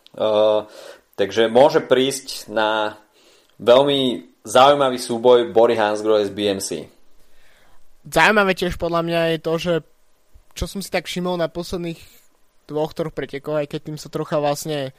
takže 1.19 1.51
môže 1.51 1.83
prísť 1.83 2.47
na 2.47 2.95
veľmi 3.59 4.28
zaujímavý 4.49 4.97
súboj 4.97 5.53
Bory 5.53 5.77
Hansgrohe 5.77 6.25
z 6.25 6.33
BMC. 6.33 6.69
Zaujímavé 8.09 8.57
tiež 8.57 8.81
podľa 8.81 9.05
mňa 9.05 9.21
je 9.37 9.39
to, 9.45 9.55
že 9.61 9.75
čo 10.57 10.65
som 10.65 10.81
si 10.81 10.89
tak 10.89 11.05
všimol 11.05 11.37
na 11.37 11.53
posledných 11.53 12.01
dvoch, 12.65 12.97
troch 12.97 13.13
pretekov, 13.13 13.61
aj 13.61 13.69
keď 13.69 13.81
tým 13.85 13.99
sa 14.01 14.09
trocha 14.09 14.41
vlastne 14.41 14.97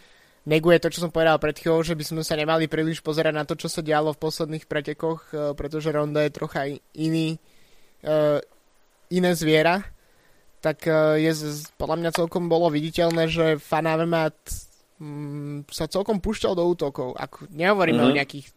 neguje 0.48 0.78
to, 0.82 0.94
čo 0.94 1.06
som 1.06 1.12
povedal 1.14 1.42
pred 1.42 1.58
chvíľou, 1.58 1.82
že 1.84 1.98
by 1.98 2.04
sme 2.06 2.22
sa 2.24 2.38
nemali 2.38 2.70
príliš 2.70 3.02
pozerať 3.04 3.34
na 3.34 3.44
to, 3.44 3.54
čo 3.58 3.68
sa 3.68 3.84
dialo 3.84 4.16
v 4.16 4.22
posledných 4.22 4.66
pretekoch, 4.66 5.20
e, 5.30 5.54
pretože 5.54 5.94
Ronda 5.94 6.24
je 6.26 6.32
trocha 6.34 6.70
iný, 6.96 7.38
e, 8.02 8.18
iné 9.14 9.32
zviera, 9.36 9.86
tak 10.64 10.90
e, 10.90 11.22
je 11.28 11.32
podľa 11.78 11.98
mňa 12.02 12.12
celkom 12.16 12.50
bolo 12.50 12.72
viditeľné, 12.74 13.30
že 13.30 13.46
Fanavemat 13.62 14.38
mm, 14.98 15.70
sa 15.70 15.86
celkom 15.86 16.18
púšťal 16.24 16.56
do 16.58 16.66
útokov. 16.66 17.14
Ak 17.20 17.46
nehovoríme 17.52 18.00
mm-hmm. 18.00 18.10
o 18.10 18.14
mhm. 18.16 18.18
nejakých 18.18 18.48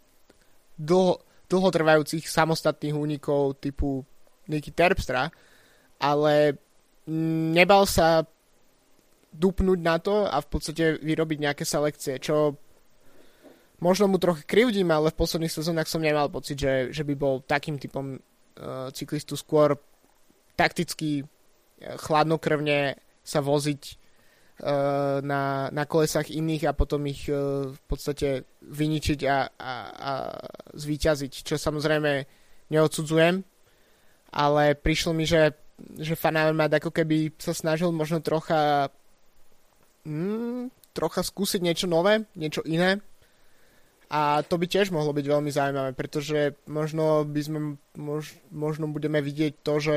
dlho, 0.83 1.22
dlhotrvajúcich 1.47 2.26
samostatných 2.26 2.99
únikov 2.99 3.62
typu 3.62 4.03
Niky 4.51 4.74
Terpstra, 4.74 5.30
ale 6.03 6.59
nebal 7.55 7.87
sa 7.87 8.26
dupnúť 9.33 9.78
na 9.80 9.97
to 10.03 10.26
a 10.28 10.43
v 10.43 10.49
podstate 10.51 10.85
vyrobiť 11.01 11.39
nejaké 11.41 11.64
selekcie, 11.64 12.20
čo 12.20 12.59
možno 13.80 14.07
mu 14.07 14.18
trochu 14.20 14.45
krivdím, 14.45 14.93
ale 14.93 15.11
v 15.11 15.18
posledných 15.18 15.55
sezónach 15.55 15.89
som 15.89 16.05
nemal 16.05 16.28
pocit, 16.28 16.59
že, 16.59 16.93
že 16.93 17.03
by 17.03 17.14
bol 17.16 17.41
takým 17.43 17.80
typom 17.80 18.18
uh, 18.18 18.93
cyklistu. 18.95 19.35
Skôr 19.35 19.74
takticky 20.55 21.24
uh, 21.24 21.26
chladnokrvne 21.99 23.01
sa 23.24 23.41
voziť 23.41 24.01
na, 25.26 25.66
na 25.74 25.84
kolesách 25.90 26.30
iných 26.30 26.70
a 26.70 26.76
potom 26.76 27.02
ich 27.10 27.26
uh, 27.26 27.66
v 27.66 27.80
podstate 27.90 28.46
vyničiť 28.62 29.20
a, 29.26 29.38
a, 29.58 29.72
a 29.90 30.12
zvíťaziť, 30.78 31.32
čo 31.42 31.58
samozrejme 31.58 32.22
neodsudzujem, 32.70 33.42
ale 34.32 34.64
prišlo 34.78 35.12
mi, 35.12 35.26
že 35.26 35.58
že 35.98 36.14
Fanarmat 36.14 36.70
ako 36.78 36.94
keby 36.94 37.34
sa 37.42 37.50
snažil 37.50 37.90
možno 37.90 38.22
trocha 38.22 38.92
mm, 40.06 40.70
trocha 40.92 41.24
skúsiť 41.24 41.60
niečo 41.62 41.86
nové, 41.88 42.28
niečo 42.36 42.62
iné. 42.62 43.00
A 44.12 44.44
to 44.44 44.60
by 44.60 44.68
tiež 44.68 44.92
mohlo 44.92 45.16
byť 45.16 45.24
veľmi 45.24 45.48
zaujímavé, 45.48 45.96
pretože 45.96 46.52
možno 46.68 47.24
by 47.24 47.40
sme, 47.40 47.60
mož, 47.96 48.36
možno 48.52 48.84
budeme 48.92 49.24
vidieť 49.24 49.64
to, 49.64 49.80
že 49.80 49.94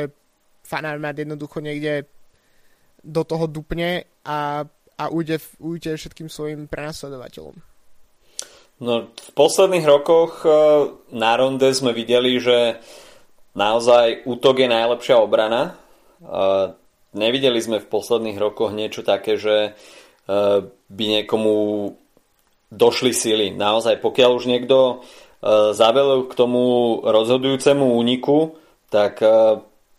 fanármat 0.63 1.19
jednoducho 1.19 1.59
niekde 1.59 2.07
do 3.05 3.21
toho 3.21 3.45
dupne 3.45 4.09
a, 4.25 4.65
a 4.97 5.03
ujde, 5.13 5.37
ujde 5.61 5.93
všetkým 5.93 6.27
svojim 6.27 6.65
prenasledovateľom. 6.65 7.53
No, 8.75 9.07
v 9.07 9.31
posledných 9.37 9.85
rokoch 9.87 10.43
e, 10.43 10.49
na 11.15 11.31
ronde 11.39 11.71
sme 11.71 11.95
videli, 11.95 12.35
že 12.43 12.81
naozaj 13.55 14.27
útok 14.27 14.59
je 14.59 14.67
najlepšia 14.67 15.15
obrana. 15.15 15.71
E, 15.71 15.73
nevideli 17.15 17.55
sme 17.63 17.79
v 17.79 17.87
posledných 17.87 18.35
rokoch 18.35 18.75
niečo 18.75 18.99
také, 18.99 19.39
že 19.39 19.71
uh, 19.71 20.67
by 20.91 21.03
niekomu 21.07 21.55
došli 22.75 23.15
sily. 23.15 23.47
Naozaj, 23.55 24.03
pokiaľ 24.03 24.31
už 24.35 24.45
niekto 24.51 25.07
zavelil 25.71 26.27
k 26.27 26.33
tomu 26.33 26.99
rozhodujúcemu 27.05 27.85
úniku, 27.95 28.59
tak 28.89 29.21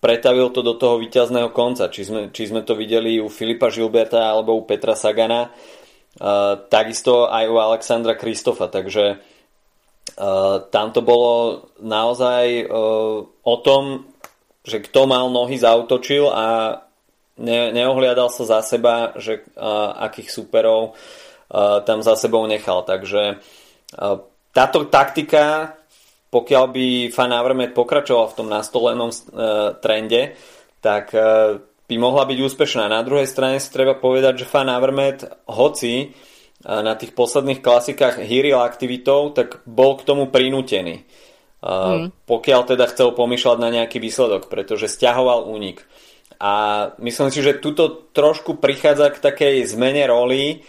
pretavil 0.06 0.54
to 0.54 0.62
do 0.62 0.78
toho 0.78 1.02
víťazného 1.02 1.50
konca. 1.50 1.90
Či 1.90 2.02
sme, 2.06 2.20
či 2.30 2.46
sme 2.46 2.62
to 2.62 2.78
videli 2.78 3.18
u 3.18 3.26
Filipa 3.26 3.74
Žilberta 3.74 4.30
alebo 4.30 4.54
u 4.54 4.62
Petra 4.62 4.94
Sagana, 4.94 5.50
uh, 5.50 6.54
takisto 6.70 7.26
aj 7.26 7.50
u 7.50 7.58
Alexandra 7.58 8.14
Kristofa. 8.14 8.70
Takže 8.70 9.18
uh, 9.18 10.62
tam 10.70 10.94
to 10.94 11.02
bolo 11.02 11.66
naozaj 11.82 12.70
uh, 12.70 13.26
o 13.26 13.54
tom, 13.66 14.06
že 14.62 14.78
kto 14.78 15.10
mal 15.10 15.26
nohy 15.26 15.58
zautočil 15.58 16.30
a 16.30 16.78
ne, 17.42 17.74
neohliadal 17.74 18.30
sa 18.30 18.46
za 18.46 18.62
seba, 18.62 19.10
že 19.18 19.42
uh, 19.58 19.90
akých 20.06 20.30
superov 20.30 20.94
uh, 20.94 21.82
tam 21.82 21.98
za 22.06 22.14
sebou 22.14 22.46
nechal. 22.46 22.86
Takže 22.86 23.42
uh, 23.42 24.22
táto 24.54 24.86
taktika, 24.86 25.74
pokiaľ 26.36 26.64
by 26.68 26.86
Fan 27.08 27.32
Avermaet 27.32 27.72
pokračoval 27.72 28.28
v 28.28 28.36
tom 28.36 28.48
nastolenom 28.52 29.08
uh, 29.08 29.72
trende, 29.80 30.36
tak 30.84 31.16
uh, 31.16 31.56
by 31.88 31.96
mohla 31.96 32.28
byť 32.28 32.38
úspešná. 32.44 32.92
Na 32.92 33.00
druhej 33.00 33.24
strane 33.24 33.56
si 33.56 33.72
treba 33.72 33.96
povedať, 33.96 34.44
že 34.44 34.50
Fan 34.50 34.68
Avermaet, 34.68 35.24
hoci 35.48 36.12
uh, 36.12 36.84
na 36.84 36.92
tých 37.00 37.16
posledných 37.16 37.64
klasikách 37.64 38.20
hýril 38.20 38.60
aktivitou, 38.60 39.32
tak 39.32 39.64
bol 39.64 39.96
k 39.96 40.04
tomu 40.04 40.28
prinútený. 40.28 41.08
Mm. 41.66 42.14
Pokiaľ 42.28 42.60
teda 42.68 42.86
chcel 42.94 43.10
pomýšľať 43.16 43.58
na 43.58 43.72
nejaký 43.74 43.98
výsledok, 43.98 44.46
pretože 44.46 44.86
stiahoval 44.86 45.50
únik. 45.50 45.82
A 46.38 46.86
myslím 47.02 47.32
si, 47.32 47.42
že 47.42 47.58
tuto 47.58 48.06
trošku 48.12 48.60
prichádza 48.60 49.10
k 49.10 49.18
takej 49.18 49.54
zmene 49.66 50.04
roli 50.06 50.62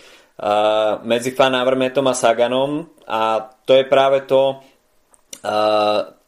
medzi 1.05 1.35
Fan 1.35 1.53
Avermetom 1.53 2.07
a 2.07 2.15
Saganom 2.17 2.87
a 3.05 3.45
to 3.67 3.77
je 3.77 3.85
práve 3.85 4.25
to 4.25 4.63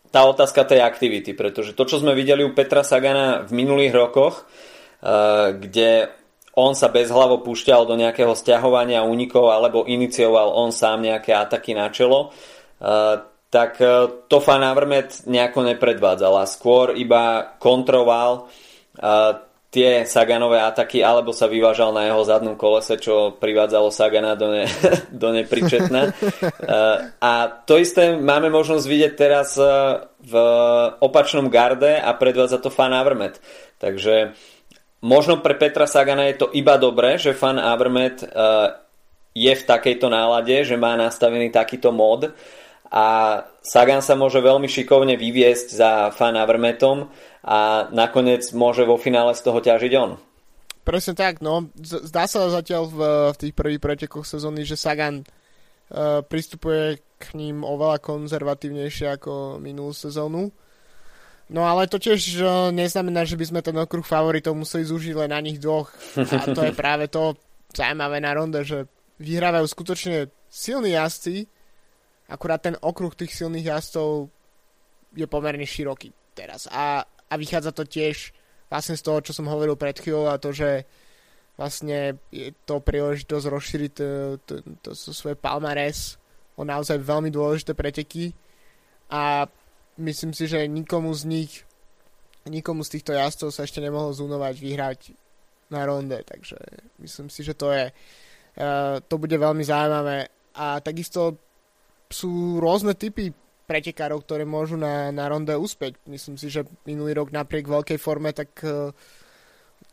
tá 0.09 0.21
otázka 0.25 0.63
tej 0.63 0.81
aktivity, 0.81 1.35
pretože 1.35 1.75
to, 1.75 1.83
čo 1.83 1.99
sme 1.99 2.15
videli 2.15 2.41
u 2.41 2.55
Petra 2.55 2.87
Sagana 2.87 3.43
v 3.43 3.51
minulých 3.51 3.93
rokoch, 3.93 4.45
uh, 4.45 5.53
kde 5.53 6.09
on 6.59 6.75
sa 6.75 6.91
bez 6.91 7.07
hlavo 7.07 7.39
púšťal 7.39 7.87
do 7.87 7.95
nejakého 7.95 8.35
stiahovania 8.35 9.05
únikov 9.05 9.47
alebo 9.53 9.87
inicioval 9.87 10.51
on 10.51 10.75
sám 10.75 11.07
nejaké 11.07 11.31
ataky 11.31 11.71
na 11.71 11.87
čelo, 11.87 12.35
tak 13.47 13.79
to 14.27 14.37
Fan 14.43 14.63
nejako 15.23 15.59
nepredvádzal 15.63 16.33
a 16.35 16.49
skôr 16.49 16.99
iba 16.99 17.55
kontroval 17.63 18.51
tie 19.69 20.01
Saganové 20.09 20.57
ataky, 20.65 21.05
alebo 21.05 21.29
sa 21.29 21.45
vyvážal 21.45 21.93
na 21.93 22.09
jeho 22.09 22.25
zadnom 22.25 22.57
kolese, 22.57 22.97
čo 22.97 23.37
privádzalo 23.37 23.93
Sagana 23.93 24.33
do, 24.33 24.49
ne, 24.49 24.65
do 25.21 25.29
nepričetna. 25.29 26.09
A 27.29 27.31
to 27.69 27.77
isté 27.77 28.17
máme 28.17 28.49
možnosť 28.49 28.85
vidieť 28.89 29.13
teraz 29.13 29.53
v 30.19 30.33
opačnom 30.99 31.47
garde 31.53 31.95
a 32.01 32.09
predvádza 32.17 32.57
to 32.57 32.73
Fan 32.73 32.97
Avermet. 32.97 33.37
Takže 33.77 34.33
možno 35.05 35.39
pre 35.39 35.53
Petra 35.55 35.85
Sagana 35.85 36.27
je 36.33 36.43
to 36.43 36.47
iba 36.51 36.75
dobré, 36.81 37.21
že 37.21 37.37
Fan 37.37 37.61
Avermet 37.61 38.25
je 39.37 39.53
v 39.53 39.63
takejto 39.63 40.09
nálade, 40.09 40.65
že 40.65 40.75
má 40.75 40.97
nastavený 40.97 41.53
takýto 41.53 41.93
mod 41.93 42.33
a 42.89 43.05
Sagan 43.61 44.01
sa 44.01 44.17
môže 44.17 44.41
veľmi 44.41 44.65
šikovne 44.65 45.13
vyviesť 45.13 45.67
za 45.69 45.91
Fan 46.09 46.33
Avermetom 46.33 47.05
a 47.43 47.87
nakoniec 47.95 48.43
môže 48.51 48.83
vo 48.83 48.99
finále 48.99 49.31
z 49.31 49.41
toho 49.43 49.59
ťažiť 49.63 49.93
on. 49.95 50.19
Presne 50.83 51.13
tak, 51.13 51.39
no. 51.39 51.69
Zdá 51.79 52.25
sa 52.25 52.49
zatiaľ 52.49 52.83
v, 52.89 52.99
v 53.35 53.37
tých 53.37 53.53
prvých 53.53 53.83
pretekoch 53.83 54.25
sezóny, 54.25 54.65
že 54.65 54.79
Sagan 54.79 55.21
uh, 55.21 56.25
pristupuje 56.25 56.99
k 57.19 57.25
ním 57.35 57.61
oveľa 57.61 58.01
konzervatívnejšie 58.01 59.19
ako 59.19 59.61
minulú 59.61 59.93
sezónu. 59.93 60.49
No 61.49 61.61
ale 61.65 61.85
to 61.85 62.01
tiež 62.01 62.21
uh, 62.41 62.69
neznamená, 62.73 63.21
že 63.27 63.37
by 63.37 63.45
sme 63.45 63.61
ten 63.61 63.77
okruh 63.77 64.05
favoritov 64.05 64.57
museli 64.57 64.87
zúžiť 64.87 65.13
len 65.13 65.29
na 65.29 65.39
nich 65.43 65.61
dvoch. 65.61 65.93
A 66.17 66.43
to 66.49 66.61
je 66.65 66.73
práve 66.81 67.05
to 67.11 67.37
zaujímavé 67.69 68.17
na 68.17 68.33
ronde, 68.33 68.65
že 68.65 68.89
vyhrávajú 69.19 69.65
skutočne 69.67 70.31
silní 70.49 70.97
jazdci, 70.97 71.45
akurát 72.31 72.65
ten 72.65 72.73
okruh 72.81 73.13
tých 73.13 73.35
silných 73.35 73.67
jazdcov 73.77 74.31
je 75.13 75.27
pomerne 75.29 75.65
široký 75.65 76.09
teraz. 76.33 76.65
A 76.71 77.03
a 77.29 77.33
vychádza 77.37 77.71
to 77.71 77.85
tiež 77.85 78.33
vlastne 78.69 78.97
z 78.97 79.05
toho, 79.05 79.21
čo 79.21 79.31
som 79.33 79.49
hovoril 79.49 79.77
pred 79.77 79.97
chvíľou 79.97 80.29
a 80.29 80.41
to, 80.41 80.53
že 80.53 80.85
vlastne 81.57 82.17
je 82.29 82.53
to 82.65 82.81
príležitosť 82.81 83.45
rozšíriť 83.45 83.91
to, 83.93 84.07
to, 84.45 84.53
to, 84.81 84.89
to 84.95 85.11
svoje 85.11 85.35
palmares 85.37 86.17
o 86.59 86.63
naozaj 86.63 86.99
veľmi 86.99 87.31
dôležité 87.31 87.73
preteky. 87.73 88.31
A 89.09 89.49
myslím 89.97 90.31
si, 90.31 90.45
že 90.45 90.69
nikomu 90.69 91.11
z 91.15 91.23
nich 91.25 91.53
nikomu 92.49 92.81
z 92.81 92.97
týchto 92.97 93.13
jazdcov 93.13 93.53
sa 93.53 93.63
ešte 93.67 93.83
nemohlo 93.83 94.15
zúnovať 94.15 94.55
vyhrať 94.57 94.99
na 95.69 95.85
ronde, 95.85 96.17
takže 96.25 96.57
myslím 96.97 97.29
si, 97.29 97.45
že 97.45 97.53
to 97.53 97.69
je 97.69 97.93
uh, 97.93 98.97
to 99.05 99.15
bude 99.21 99.35
veľmi 99.35 99.61
zaujímavé. 99.61 100.31
A 100.57 100.81
takisto 100.81 101.37
sú 102.09 102.57
rôzne 102.57 102.97
typy 102.97 103.29
pretekárov, 103.69 104.25
ktoré 104.25 104.49
môžu 104.49 104.73
na, 104.81 105.13
na 105.13 105.29
ronde 105.29 105.53
uspieť. 105.53 106.01
Myslím 106.09 106.41
si, 106.41 106.49
že 106.49 106.65
minulý 106.89 107.21
rok 107.21 107.29
napriek 107.29 107.69
veľkej 107.69 108.01
forme, 108.01 108.33
tak, 108.33 108.49
e, 108.65 108.89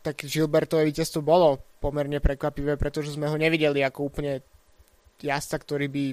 tak 0.01 0.25
Gilbertové 0.25 0.89
víťazstvo 0.89 1.21
bolo 1.21 1.61
pomerne 1.77 2.17
prekvapivé, 2.17 2.73
pretože 2.81 3.13
sme 3.13 3.29
ho 3.29 3.37
nevideli 3.37 3.85
ako 3.85 4.09
úplne 4.09 4.41
jazda, 5.21 5.61
ktorý 5.61 5.85
by 5.93 6.05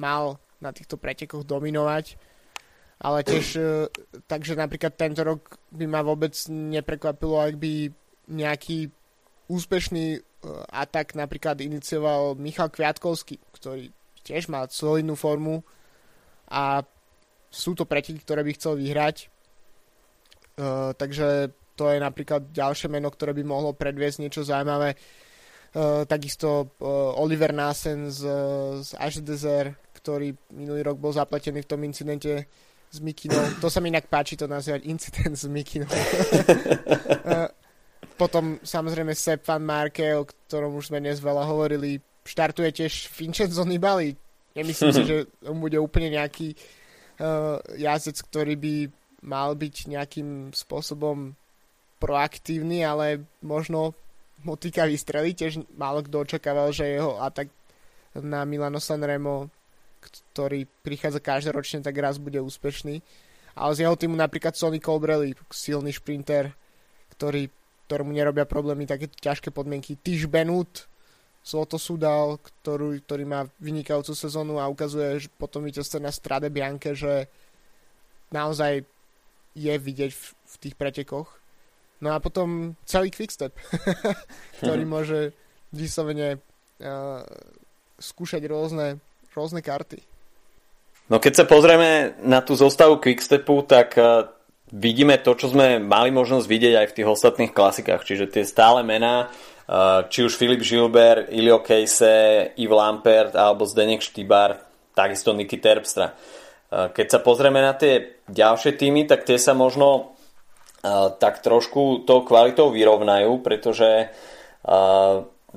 mal 0.00 0.40
na 0.64 0.72
týchto 0.72 0.96
pretekoch 0.96 1.44
dominovať. 1.44 2.16
Ale 3.04 3.20
tiež, 3.28 3.46
e, 3.60 3.62
takže 4.24 4.56
napríklad 4.56 4.96
tento 4.96 5.20
rok 5.20 5.60
by 5.68 5.84
ma 5.84 6.00
vôbec 6.00 6.32
neprekvapilo, 6.48 7.36
ak 7.36 7.60
by 7.60 7.92
nejaký 8.32 8.88
úspešný 9.52 10.06
e, 10.16 10.20
atak 10.72 11.12
napríklad 11.12 11.60
inicioval 11.60 12.40
Michal 12.40 12.72
Kviatkovský, 12.72 13.36
ktorý 13.52 13.92
tiež 14.24 14.48
má 14.48 14.64
solidnú 14.70 15.18
formu 15.18 15.60
a 16.46 16.86
sú 17.52 17.76
to 17.76 17.84
preteky, 17.84 18.24
ktoré 18.24 18.40
by 18.40 18.56
chcel 18.56 18.80
vyhrať. 18.80 19.28
Uh, 20.56 20.96
takže 20.96 21.52
to 21.76 21.92
je 21.92 22.00
napríklad 22.00 22.48
ďalšie 22.52 22.88
meno, 22.88 23.12
ktoré 23.12 23.36
by 23.36 23.44
mohlo 23.44 23.76
predviesť 23.76 24.18
niečo 24.24 24.40
zaujímavé. 24.44 24.96
Uh, 25.72 26.04
takisto 26.04 26.76
uh, 26.80 27.16
Oliver 27.16 27.52
Nassen 27.52 28.12
z, 28.12 28.28
z 28.84 28.90
HDZR, 28.96 29.72
ktorý 29.96 30.36
minulý 30.52 30.84
rok 30.84 31.00
bol 31.00 31.12
zapletený 31.12 31.64
v 31.64 31.70
tom 31.70 31.80
incidente 31.84 32.48
s 32.92 33.00
Mikinou. 33.00 33.40
To 33.64 33.72
sa 33.72 33.80
mi 33.80 33.88
inak 33.88 34.12
páči 34.12 34.36
to 34.36 34.44
nazývať 34.44 34.84
incident 34.84 35.32
s 35.32 35.48
Mikinou. 35.48 35.88
uh, 35.88 37.48
potom 38.20 38.60
samozrejme 38.60 39.16
Sepp 39.16 39.48
Van 39.48 39.64
Marke, 39.64 40.12
o 40.12 40.28
ktorom 40.28 40.76
už 40.76 40.92
sme 40.92 41.00
dnes 41.00 41.24
veľa 41.24 41.48
hovorili, 41.48 41.96
štartuje 42.28 42.68
tiež 42.68 43.08
Vincenzo 43.16 43.64
Nibali. 43.64 44.12
Nemyslím 44.52 44.92
si, 44.92 45.02
že 45.16 45.24
on 45.48 45.56
bude 45.56 45.80
úplne 45.80 46.12
nejaký 46.20 46.52
uh, 46.52 46.81
jazdec, 47.78 48.18
ktorý 48.26 48.54
by 48.58 48.74
mal 49.22 49.54
byť 49.54 49.76
nejakým 49.86 50.50
spôsobom 50.50 51.38
proaktívny, 52.02 52.82
ale 52.82 53.22
možno 53.46 53.94
mu 54.42 54.58
týka 54.58 54.82
vystreliť. 54.90 55.34
Tiež 55.38 55.54
málo 55.78 56.02
kto 56.02 56.26
očakával, 56.26 56.74
že 56.74 56.98
jeho 56.98 57.22
atak 57.22 57.46
na 58.18 58.42
Milano 58.42 58.82
Sanremo, 58.82 59.46
ktorý 60.02 60.66
prichádza 60.82 61.22
každoročne, 61.22 61.86
tak 61.86 61.94
raz 62.02 62.18
bude 62.18 62.42
úspešný. 62.42 62.98
Ale 63.54 63.72
z 63.78 63.86
jeho 63.86 63.94
týmu 63.94 64.18
napríklad 64.18 64.58
Sonny 64.58 64.82
Colbrelli, 64.82 65.38
silný 65.54 65.94
šprinter, 65.94 66.50
ktorý, 67.14 67.46
ktorému 67.86 68.10
nerobia 68.10 68.48
problémy 68.48 68.88
také 68.88 69.06
ťažké 69.06 69.54
podmienky. 69.54 69.94
Tiš 69.94 70.26
Benut, 70.26 70.90
Zloto 71.42 71.74
Sudal, 71.74 72.38
ktorú, 72.38 73.02
ktorý 73.02 73.26
má 73.26 73.50
vynikajúcu 73.58 74.14
sezónu 74.14 74.62
a 74.62 74.70
ukazuje 74.70 75.26
že 75.26 75.28
potom 75.34 75.66
víťazstve 75.66 75.98
na 75.98 76.14
Strade 76.14 76.46
Bianke, 76.54 76.94
že 76.94 77.26
naozaj 78.30 78.86
je 79.58 79.74
vidieť 79.74 80.10
v, 80.14 80.24
v 80.38 80.54
tých 80.62 80.74
pretekoch. 80.78 81.28
No 81.98 82.14
a 82.14 82.22
potom 82.22 82.78
celý 82.86 83.10
quickstep, 83.10 83.54
ktorý 84.62 84.82
môže 84.86 85.20
vyslovene 85.74 86.38
uh, 86.38 87.26
skúšať 87.98 88.42
rôzne, 88.46 89.02
rôzne 89.34 89.66
karty. 89.66 89.98
No 91.10 91.18
keď 91.18 91.42
sa 91.42 91.44
pozrieme 91.44 92.14
na 92.22 92.38
tú 92.38 92.54
zostavu 92.54 93.02
quickstepu, 93.02 93.66
tak 93.66 93.98
uh, 93.98 94.30
vidíme 94.70 95.18
to, 95.18 95.34
čo 95.34 95.50
sme 95.50 95.82
mali 95.82 96.14
možnosť 96.14 96.46
vidieť 96.46 96.74
aj 96.78 96.86
v 96.86 96.96
tých 97.02 97.10
ostatných 97.10 97.52
klasikách, 97.52 98.06
čiže 98.06 98.30
tie 98.30 98.46
stále 98.46 98.86
mená 98.86 99.26
Eh, 99.26 99.51
či 100.10 100.20
už 100.26 100.34
Filip 100.34 100.60
Žilber, 100.60 101.30
Ilio 101.30 101.62
Kejse, 101.62 102.52
Yves 102.58 102.76
Lampert 102.76 103.32
alebo 103.38 103.62
Zdenek 103.62 104.02
Štýbar, 104.02 104.58
takisto 104.92 105.30
Niky 105.32 105.62
Terpstra. 105.62 106.12
Eh, 106.72 106.88
keď 106.90 107.06
sa 107.06 107.18
pozrieme 107.20 107.60
na 107.60 107.76
tie 107.76 108.24
ďalšie 108.32 108.80
týmy, 108.80 109.04
tak 109.04 109.28
tie 109.28 109.36
sa 109.36 109.52
možno 109.52 110.16
eh, 110.82 111.12
tak 111.20 111.44
trošku 111.44 112.08
tou 112.08 112.24
kvalitou 112.24 112.72
vyrovnajú, 112.72 113.40
pretože 113.44 114.10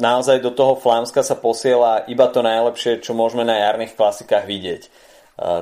naozaj 0.02 0.42
do 0.42 0.50
toho 0.50 0.82
Flámska 0.82 1.22
sa 1.22 1.38
posiela 1.38 2.10
iba 2.10 2.26
to 2.26 2.42
najlepšie, 2.42 3.06
čo 3.06 3.14
môžeme 3.14 3.46
na 3.46 3.62
jarných 3.62 3.94
klasikách 3.94 4.50
vidieť. 4.50 4.90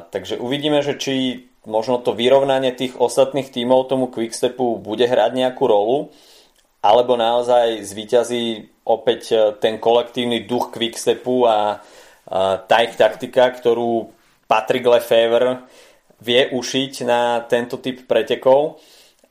Takže 0.08 0.40
uvidíme, 0.40 0.80
že 0.80 0.96
či 0.96 1.44
možno 1.68 2.00
to 2.00 2.16
vyrovnanie 2.16 2.72
tých 2.72 2.96
ostatných 2.96 3.52
tímov 3.52 3.92
tomu 3.92 4.08
Quickstepu 4.08 4.80
bude 4.80 5.04
hrať 5.04 5.36
nejakú 5.36 5.68
rolu 5.68 6.16
alebo 6.84 7.16
naozaj 7.16 7.80
zvíťazí 7.80 8.44
opäť 8.84 9.22
e, 9.32 9.38
ten 9.64 9.80
kolektívny 9.80 10.44
duch 10.44 10.68
Quickstepu 10.76 11.48
a, 11.48 11.50
a 11.50 11.60
tá 12.60 12.78
ich 12.84 13.00
taktika, 13.00 13.56
ktorú 13.56 14.12
Patrick 14.44 14.84
Lefevre 14.84 15.64
vie 16.20 16.52
ušiť 16.52 16.94
na 17.08 17.40
tento 17.48 17.80
typ 17.80 18.04
pretekov, 18.04 18.84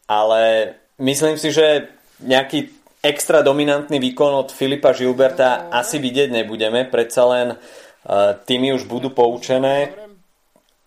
ale 0.09 0.73
myslím 1.01 1.37
si, 1.37 1.53
že 1.53 1.93
nejaký 2.25 2.73
extra 3.05 3.45
dominantný 3.45 4.01
výkon 4.01 4.33
od 4.33 4.49
Filipa 4.49 4.97
Žilberta 4.97 5.69
asi 5.69 6.01
vidieť 6.01 6.33
nebudeme, 6.33 6.89
predsa 6.89 7.29
len 7.29 7.49
e, 7.53 7.57
týmy 8.49 8.73
už 8.73 8.89
budú 8.89 9.13
poučené, 9.13 9.93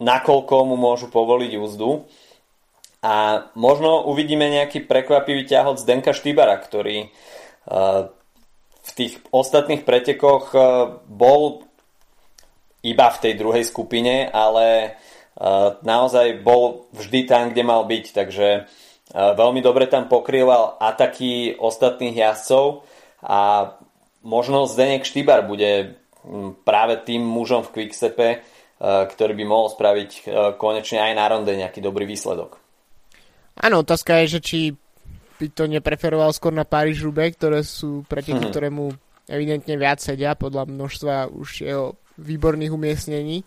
nakoľko 0.02 0.56
mu 0.66 0.76
môžu 0.76 1.14
povoliť 1.14 1.52
úzdu. 1.62 2.10
A 3.06 3.46
možno 3.54 4.02
uvidíme 4.10 4.50
nejaký 4.50 4.90
prekvapivý 4.90 5.46
ťahot 5.46 5.78
Zdenka 5.78 6.10
Štýbara, 6.10 6.58
ktorý 6.58 7.14
uh, 7.70 8.10
v 8.82 8.92
tých 8.98 9.22
ostatných 9.30 9.86
pretekoch 9.86 10.50
uh, 10.58 10.90
bol 11.06 11.70
iba 12.82 13.08
v 13.14 13.22
tej 13.22 13.34
druhej 13.38 13.62
skupine, 13.70 14.26
ale 14.26 14.98
uh, 15.38 15.78
naozaj 15.86 16.42
bol 16.42 16.90
vždy 16.98 17.30
tam, 17.30 17.54
kde 17.54 17.62
mal 17.62 17.86
byť. 17.86 18.06
Takže 18.10 18.48
veľmi 19.16 19.62
dobre 19.62 19.86
tam 19.86 20.10
pokrýval 20.10 20.82
ataky 20.82 21.62
ostatných 21.62 22.18
jazdcov 22.26 22.84
a 23.22 23.70
možno 24.26 24.66
Zdenek 24.66 25.06
Štýbar 25.06 25.46
bude 25.46 26.02
práve 26.66 26.98
tým 27.06 27.22
mužom 27.22 27.62
v 27.62 27.72
Quickstepe, 27.80 28.42
ktorý 28.82 29.34
by 29.38 29.46
mohol 29.46 29.70
spraviť 29.70 30.12
konečne 30.58 31.06
aj 31.06 31.14
na 31.16 31.26
ronde 31.30 31.54
nejaký 31.54 31.86
dobrý 31.86 32.10
výsledok. 32.10 32.65
Áno, 33.56 33.88
otázka 33.88 34.20
je, 34.24 34.38
že 34.38 34.40
či 34.44 34.60
by 35.40 35.48
to 35.52 35.68
nepreferoval 35.68 36.32
skôr 36.32 36.52
na 36.52 36.68
Paríž 36.68 37.04
Roubaix, 37.04 37.36
ktoré 37.36 37.64
sú 37.64 38.04
preteky, 38.08 38.48
hmm. 38.48 38.52
ktoré 38.52 38.68
mu 38.72 38.92
evidentne 39.28 39.76
viac 39.76 40.00
sedia 40.00 40.36
podľa 40.36 40.68
množstva 40.68 41.32
už 41.32 41.66
jeho 41.66 41.96
výborných 42.20 42.72
umiestnení. 42.72 43.44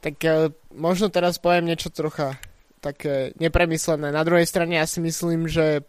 Tak 0.00 0.16
uh, 0.26 0.50
možno 0.74 1.10
teraz 1.10 1.38
poviem 1.38 1.70
niečo 1.70 1.90
trocha 1.90 2.38
také 2.80 3.36
nepremyslené. 3.36 4.08
Na 4.08 4.24
druhej 4.24 4.48
strane 4.48 4.80
ja 4.80 4.86
si 4.88 5.02
myslím, 5.04 5.46
že 5.50 5.84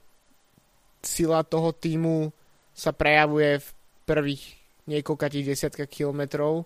sila 1.01 1.41
toho 1.41 1.71
týmu 1.73 2.29
sa 2.75 2.93
prejavuje 2.93 3.61
v 3.61 3.67
prvých 4.05 4.43
niekoľkatých 4.89 5.49
desiatkách 5.53 5.89
kilometrov, 5.89 6.65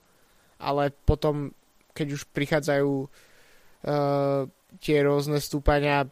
ale 0.58 0.90
potom, 1.06 1.52
keď 1.94 2.08
už 2.20 2.22
prichádzajú 2.32 2.92
uh, 3.06 4.50
tie 4.82 4.98
rôzne 5.04 5.38
stúpania, 5.40 6.08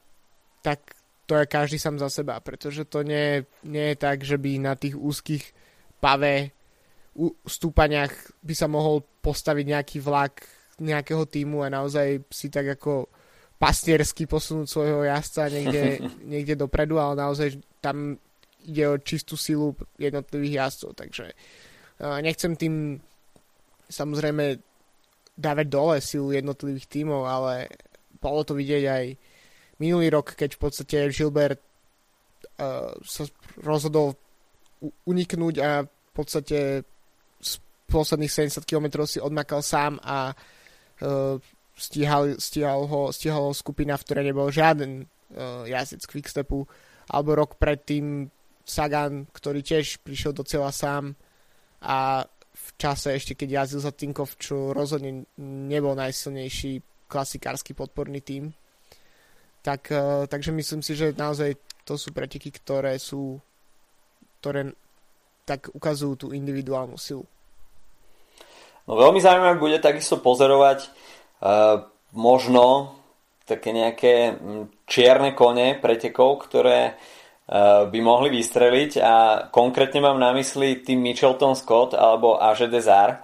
tak 0.63 0.95
to 1.27 1.35
je 1.35 1.45
každý 1.45 1.77
sám 1.79 1.99
za 1.99 2.09
seba, 2.09 2.39
pretože 2.39 2.87
to 2.87 3.03
nie, 3.03 3.43
nie 3.63 3.93
je 3.93 3.97
tak, 3.99 4.23
že 4.23 4.39
by 4.39 4.59
na 4.59 4.73
tých 4.79 4.95
úzkých 4.95 5.43
pavé 5.99 6.51
stúpaniach 7.45 8.11
by 8.41 8.53
sa 8.57 8.67
mohol 8.67 9.05
postaviť 9.21 9.65
nejaký 9.69 9.97
vlak 10.01 10.43
nejakého 10.81 11.29
týmu 11.29 11.61
a 11.61 11.69
naozaj 11.69 12.25
si 12.33 12.49
tak 12.49 12.75
ako 12.79 13.07
pastiersky 13.61 14.25
posunúť 14.25 14.67
svojho 14.67 15.05
jazdca 15.05 15.47
niekde, 15.53 15.83
niekde 16.33 16.57
dopredu, 16.57 16.97
ale 16.97 17.13
naozaj 17.15 17.61
tam 17.79 18.17
ide 18.63 18.83
o 18.89 18.97
čistú 18.97 19.37
silu 19.37 19.75
jednotlivých 19.99 20.65
jazdcov, 20.65 20.91
takže 20.95 21.25
nechcem 22.23 22.55
tým 22.55 22.97
samozrejme 23.91 24.59
dávať 25.35 25.67
dole 25.67 25.97
silu 25.99 26.31
jednotlivých 26.31 26.87
tímov, 26.87 27.27
ale 27.27 27.69
bolo 28.17 28.41
to 28.47 28.55
vidieť 28.55 28.83
aj 28.87 29.05
minulý 29.83 30.07
rok, 30.15 30.39
keď 30.39 30.55
v 30.55 30.61
podstate 30.63 30.97
Gilbert 31.11 31.59
uh, 31.59 32.95
sa 33.03 33.27
rozhodol 33.59 34.15
uniknúť 35.03 35.55
a 35.59 35.83
v 35.83 36.11
podstate 36.15 36.87
z 37.43 37.51
posledných 37.91 38.31
70 38.31 38.63
km 38.63 39.03
si 39.03 39.19
odmakal 39.19 39.59
sám 39.59 39.99
a 39.99 40.31
uh, 40.31 41.35
stíhal, 41.75 42.39
stíhal, 42.39 42.87
ho, 42.87 43.11
stíhal 43.11 43.51
ho 43.51 43.53
skupina, 43.55 43.99
v 43.99 44.05
ktorej 44.07 44.25
nebol 44.31 44.47
žiaden 44.47 45.03
uh, 45.03 45.67
jazdec 45.67 46.07
Quickstepu 46.07 46.63
alebo 47.11 47.35
rok 47.35 47.59
predtým 47.59 48.31
Sagan, 48.63 49.27
ktorý 49.27 49.59
tiež 49.59 49.99
prišiel 50.07 50.31
do 50.31 50.47
cieľa 50.47 50.71
sám 50.71 51.19
a 51.83 52.23
v 52.53 52.67
čase 52.79 53.11
ešte, 53.11 53.35
keď 53.35 53.67
jazdil 53.67 53.81
za 53.83 53.91
Tinkov, 53.91 54.39
čo 54.39 54.71
rozhodne 54.71 55.27
nebol 55.67 55.99
najsilnejší 55.99 56.79
klasikársky 57.11 57.75
podporný 57.75 58.23
tým. 58.23 58.55
Tak, 59.63 59.81
uh, 59.95 60.27
takže 60.27 60.51
myslím 60.51 60.83
si, 60.83 60.93
že 60.93 61.15
naozaj 61.15 61.55
to 61.87 61.95
sú 61.95 62.11
preteky, 62.11 62.51
ktoré 62.51 62.99
sú 62.99 63.39
ktoré 64.43 64.75
tak 65.47 65.71
ukazujú 65.71 66.13
tú 66.19 66.27
individuálnu 66.35 66.99
silu. 66.99 67.23
No 68.83 68.99
veľmi 68.99 69.23
zaujímavé 69.23 69.55
bude 69.55 69.79
takisto 69.79 70.19
pozerovať 70.19 70.91
uh, 71.39 71.87
možno 72.11 72.99
také 73.47 73.71
nejaké 73.71 74.35
čierne 74.83 75.31
kone 75.31 75.79
pretekov, 75.79 76.43
ktoré 76.47 76.91
uh, 76.91 77.87
by 77.87 77.99
mohli 78.03 78.35
vystreliť 78.35 78.91
a 78.99 79.15
konkrétne 79.47 80.03
mám 80.03 80.19
na 80.19 80.35
mysli 80.35 80.83
tým 80.83 80.99
Mitchelton 80.99 81.55
Scott 81.55 81.95
alebo 81.95 82.35
Age 82.35 82.67
Desar. 82.67 83.23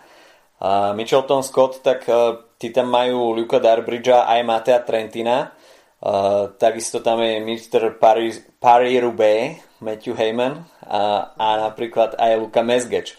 Uh, 0.60 0.96
Mitchelton 0.96 1.44
Scott, 1.44 1.84
tak 1.84 2.08
uh, 2.08 2.56
tí 2.56 2.72
tam 2.72 2.88
majú 2.88 3.36
Luka 3.36 3.60
Darbridgea 3.60 4.24
aj 4.28 4.40
Matea 4.48 4.80
Trentina. 4.88 5.52
Uh, 6.00 6.56
takisto 6.56 7.04
tam 7.04 7.20
je 7.20 7.44
Mr. 7.44 8.00
Paris, 8.00 8.40
Paris 8.60 9.04
Roubaix, 9.04 9.60
Matthew 9.84 10.16
Heyman 10.16 10.64
a, 10.84 11.32
a 11.36 11.48
napríklad 11.72 12.16
aj 12.20 12.32
Luka 12.40 12.64
Mesgeč. 12.64 13.16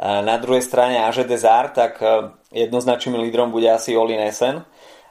Na 0.00 0.40
druhej 0.40 0.64
strane 0.64 1.04
Aže 1.04 1.28
Desar, 1.28 1.76
tak 1.76 2.00
e, 2.00 2.32
jednoznačným 2.56 3.20
lídrom 3.20 3.52
bude 3.52 3.68
asi 3.68 3.92
Oli 3.92 4.16
Nesen 4.16 4.64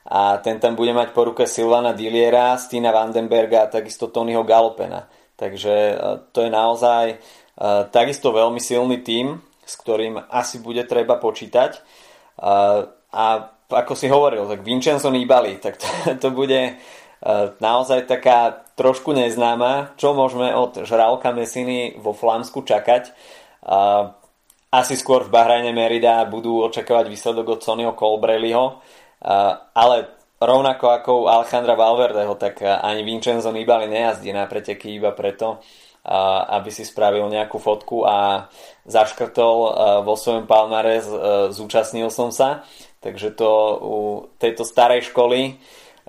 a 0.09 0.41
ten 0.41 0.57
tam 0.57 0.73
bude 0.73 0.89
mať 0.97 1.13
po 1.13 1.29
ruke 1.29 1.45
Silvana 1.45 1.93
Diliera, 1.93 2.57
Stina 2.57 2.89
Vandenberga 2.89 3.69
a 3.69 3.71
takisto 3.71 4.09
Tonyho 4.09 4.41
Galopena. 4.41 5.05
Takže 5.37 5.75
e, 5.93 5.95
to 6.33 6.41
je 6.41 6.49
naozaj 6.49 7.05
e, 7.13 7.17
takisto 7.93 8.33
veľmi 8.33 8.57
silný 8.57 9.05
tím, 9.05 9.37
s 9.61 9.77
ktorým 9.77 10.25
asi 10.25 10.57
bude 10.57 10.81
treba 10.89 11.21
počítať. 11.21 12.01
A 13.13 13.25
ako 13.69 13.93
si 13.93 14.09
hovoril, 14.09 14.49
tak 14.49 14.65
Vincenzo 14.65 15.13
Nibali, 15.13 15.61
tak 15.61 15.77
to, 15.77 15.85
to 16.23 16.27
bude 16.33 16.81
naozaj 17.59 18.07
taká 18.07 18.63
trošku 18.79 19.11
neznáma, 19.11 19.91
čo 19.99 20.15
môžeme 20.15 20.55
od 20.55 20.87
Žralka 20.87 21.35
Mesiny 21.35 21.99
vo 21.99 22.15
Flámsku 22.15 22.63
čakať. 22.63 23.11
Asi 24.69 24.93
skôr 24.95 25.25
v 25.27 25.33
Bahrajne 25.33 25.73
Merida 25.75 26.23
budú 26.29 26.63
očakávať 26.63 27.09
výsledok 27.11 27.57
od 27.57 27.63
Sonio 27.65 27.97
Colbrelliho, 27.97 28.79
ale 29.75 29.95
rovnako 30.39 30.85
ako 30.95 31.11
u 31.11 31.27
Alejandra 31.27 31.75
Valverdeho, 31.75 32.39
tak 32.39 32.63
ani 32.63 33.03
Vincenzo 33.03 33.51
Nibali 33.51 33.91
nejazdí 33.91 34.31
na 34.31 34.47
preteky 34.47 34.95
iba 34.95 35.11
preto, 35.11 35.59
aby 36.47 36.71
si 36.71 36.87
spravil 36.87 37.27
nejakú 37.27 37.59
fotku 37.59 38.07
a 38.07 38.47
zaškrtol 38.87 39.57
vo 40.07 40.15
svojom 40.15 40.47
palmare 40.47 41.03
zúčastnil 41.51 42.07
som 42.07 42.31
sa. 42.31 42.63
Takže 43.03 43.35
to 43.35 43.51
u 43.83 43.95
tejto 44.39 44.63
starej 44.63 45.11
školy 45.11 45.59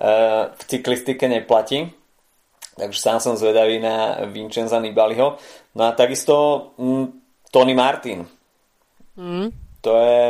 v 0.00 0.62
cyklistike 0.64 1.28
neplatí. 1.28 1.92
Takže 2.80 2.96
sám 2.96 3.18
som 3.20 3.34
zvedavý 3.36 3.76
na 3.76 4.24
Vincenza 4.32 4.80
Nibaliho. 4.80 5.36
No 5.76 5.82
a 5.84 5.92
takisto 5.92 6.72
mm, 6.80 7.06
Tony 7.52 7.76
Martin. 7.76 8.24
Mm. 9.20 9.52
To 9.84 9.92
je 10.00 10.24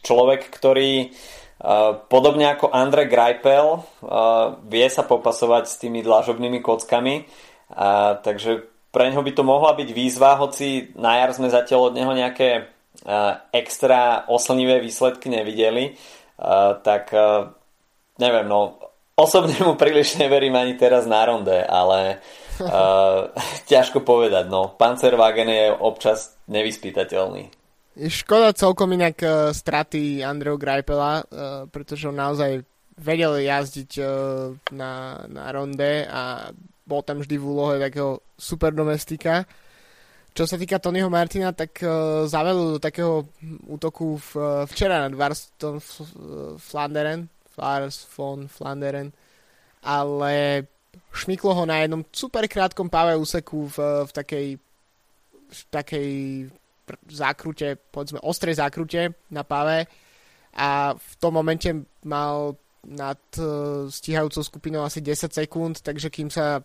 človek, 0.00 0.48
ktorý 0.48 1.12
uh, 1.12 2.00
podobne 2.08 2.48
ako 2.56 2.72
Andre 2.72 3.04
Greipel 3.04 3.66
uh, 3.76 4.56
vie 4.64 4.88
sa 4.88 5.04
popasovať 5.04 5.64
s 5.68 5.76
tými 5.76 6.00
dlažobnými 6.00 6.64
kockami. 6.64 7.28
Uh, 7.68 8.16
takže 8.24 8.64
pre 8.90 9.12
neho 9.12 9.20
by 9.20 9.32
to 9.36 9.44
mohla 9.44 9.76
byť 9.76 9.88
výzva, 9.92 10.40
hoci 10.40 10.96
na 10.96 11.20
jar 11.20 11.30
sme 11.36 11.52
zatiaľ 11.52 11.92
od 11.92 11.94
neho 12.00 12.12
nejaké 12.16 12.66
uh, 13.04 13.44
extra 13.52 14.24
oslnivé 14.26 14.80
výsledky 14.80 15.28
nevideli. 15.28 15.94
Uh, 16.40 16.80
tak 16.80 17.12
uh, 17.12 17.52
neviem, 18.16 18.48
no 18.48 18.79
osobne 19.20 19.56
mu 19.60 19.76
príliš 19.76 20.16
neverím 20.16 20.56
ani 20.56 20.80
teraz 20.80 21.04
na 21.04 21.20
ronde, 21.28 21.60
ale 21.68 22.24
uh, 22.64 23.28
ťažko 23.70 24.00
povedať. 24.00 24.48
No, 24.48 24.72
Panzerwagen 24.72 25.52
je 25.52 25.68
občas 25.76 26.40
nevyspytateľný. 26.48 27.52
Škoda 28.00 28.56
celkom 28.56 28.96
inak 28.96 29.20
uh, 29.20 29.52
straty 29.52 30.24
Andreho 30.24 30.56
Greipela, 30.56 31.20
uh, 31.20 31.68
pretože 31.68 32.08
on 32.08 32.16
naozaj 32.16 32.64
vedel 32.96 33.44
jazdiť 33.44 33.90
uh, 34.00 34.08
na, 34.72 35.20
na 35.28 35.44
ronde 35.52 36.08
a 36.08 36.48
bol 36.88 37.04
tam 37.04 37.20
vždy 37.20 37.36
v 37.36 37.44
úlohe 37.44 37.76
takého 37.76 38.24
superdomestika. 38.40 39.44
Čo 40.30 40.46
sa 40.46 40.54
týka 40.54 40.78
Tonyho 40.78 41.10
Martina, 41.10 41.50
tak 41.50 41.82
uh, 41.82 42.24
zavedol 42.24 42.78
do 42.78 42.80
takého 42.80 43.26
útoku 43.66 44.16
v, 44.16 44.64
včera 44.70 45.02
nad 45.02 45.12
Varston 45.12 45.82
Flanderen, 46.56 47.26
Lars 47.60 48.08
von 48.16 48.48
Flanderen, 48.48 49.12
ale 49.84 50.64
šmyklo 51.12 51.52
ho 51.52 51.64
na 51.68 51.84
jednom 51.84 52.02
super 52.10 52.48
krátkom 52.48 52.88
páve 52.88 53.14
úseku 53.20 53.68
v, 53.68 53.76
v 54.08 54.12
takej 54.16 54.46
v 55.50 55.60
takej 55.70 56.10
zákrute, 57.10 57.78
povedzme 57.90 58.22
ostrej 58.22 58.58
zákrute 58.58 59.14
na 59.30 59.42
páve 59.42 59.86
a 60.54 60.94
v 60.94 61.12
tom 61.22 61.38
momente 61.38 61.70
mal 62.02 62.58
nad 62.86 63.20
uh, 63.38 63.86
stíhajúcou 63.86 64.42
skupinou 64.42 64.82
asi 64.82 65.04
10 65.04 65.30
sekúnd, 65.30 65.84
takže 65.84 66.08
kým 66.08 66.32
sa 66.32 66.64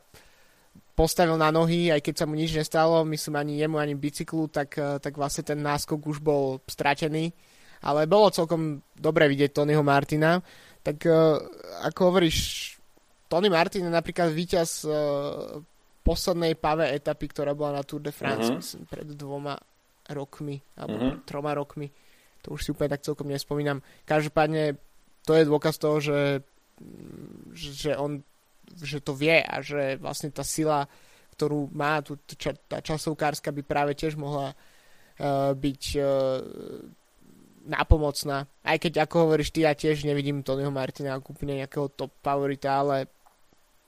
postavil 0.96 1.36
na 1.36 1.52
nohy, 1.52 1.91
aj 1.91 2.00
keď 2.00 2.16
sa 2.24 2.26
mu 2.26 2.39
nič 2.39 2.56
nestalo, 2.56 3.04
myslím 3.12 3.36
ani 3.36 3.54
jemu, 3.60 3.78
ani 3.78 3.93
bicyklu, 4.00 4.48
tak, 4.48 4.80
uh, 4.80 4.98
tak 4.98 5.20
vlastne 5.20 5.43
ten 5.43 5.60
náskok 5.60 6.00
už 6.08 6.24
bol 6.24 6.64
stratený. 6.66 7.36
Ale 7.86 8.10
bolo 8.10 8.32
celkom 8.32 8.82
dobre 8.96 9.28
vidieť 9.28 9.52
Tonyho 9.52 9.84
Martina 9.84 10.39
tak 10.86 11.01
uh, 11.09 11.41
ako 11.81 12.13
hovoríš, 12.13 12.38
Tony 13.25 13.49
Martin 13.49 13.89
je 13.89 13.93
napríklad 13.93 14.29
víťaz 14.29 14.86
uh, 14.86 15.57
poslednej 16.05 16.53
pavé 16.53 16.93
etapy, 16.93 17.25
ktorá 17.33 17.57
bola 17.57 17.81
na 17.81 17.83
Tour 17.83 18.05
de 18.05 18.13
France, 18.13 18.45
uh-huh. 18.45 18.61
myslím, 18.61 18.86
pred 18.86 19.09
dvoma 19.17 19.57
rokmi, 20.13 20.61
alebo 20.77 20.95
uh-huh. 21.01 21.25
troma 21.25 21.57
rokmi. 21.57 21.89
To 22.45 22.53
už 22.53 22.61
si 22.61 22.69
úplne 22.69 22.93
tak 22.93 23.01
celkom 23.01 23.25
nespomínam. 23.25 23.81
Každopádne 24.05 24.77
to 25.25 25.33
je 25.33 25.49
dôkaz 25.49 25.81
toho, 25.81 25.97
že, 25.97 26.45
že 27.57 27.97
on 27.97 28.21
že 28.65 28.97
to 29.01 29.13
vie 29.13 29.45
a 29.45 29.61
že 29.61 30.01
vlastne 30.01 30.33
tá 30.33 30.41
sila, 30.41 30.89
ktorú 31.38 31.69
má, 31.69 32.01
tu, 32.01 32.17
tá 32.65 32.81
časovkárska 32.81 33.53
by 33.53 33.61
práve 33.61 33.93
tiež 33.93 34.17
mohla 34.17 34.57
uh, 34.57 35.53
byť 35.53 35.83
uh, 36.01 36.05
nápomocná. 37.66 38.45
Aj 38.61 38.78
keď, 38.78 39.05
ako 39.05 39.28
hovoríš 39.28 39.51
ty, 39.51 39.66
ja 39.66 39.74
tiež 39.74 40.05
nevidím 40.05 40.45
Tonyho 40.45 40.70
Martina 40.70 41.18
ako 41.18 41.34
úplne 41.34 41.66
nejakého 41.66 41.89
top 41.91 42.13
favorita, 42.22 42.86
ale 42.86 43.09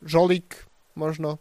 Žolík 0.02 0.66
možno 0.98 1.38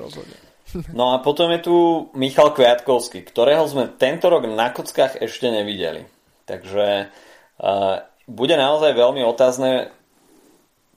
rozhodne. 0.00 0.36
No 0.94 1.10
a 1.10 1.18
potom 1.18 1.50
je 1.50 1.66
tu 1.66 1.74
Michal 2.14 2.54
Kviatkovský, 2.54 3.26
ktorého 3.26 3.66
sme 3.66 3.90
tento 3.90 4.30
rok 4.30 4.46
na 4.46 4.70
kockách 4.70 5.18
ešte 5.18 5.50
nevideli. 5.50 6.06
Takže 6.46 7.10
uh, 7.58 8.06
bude 8.30 8.54
naozaj 8.54 8.94
veľmi 8.94 9.26
otázne, 9.26 9.90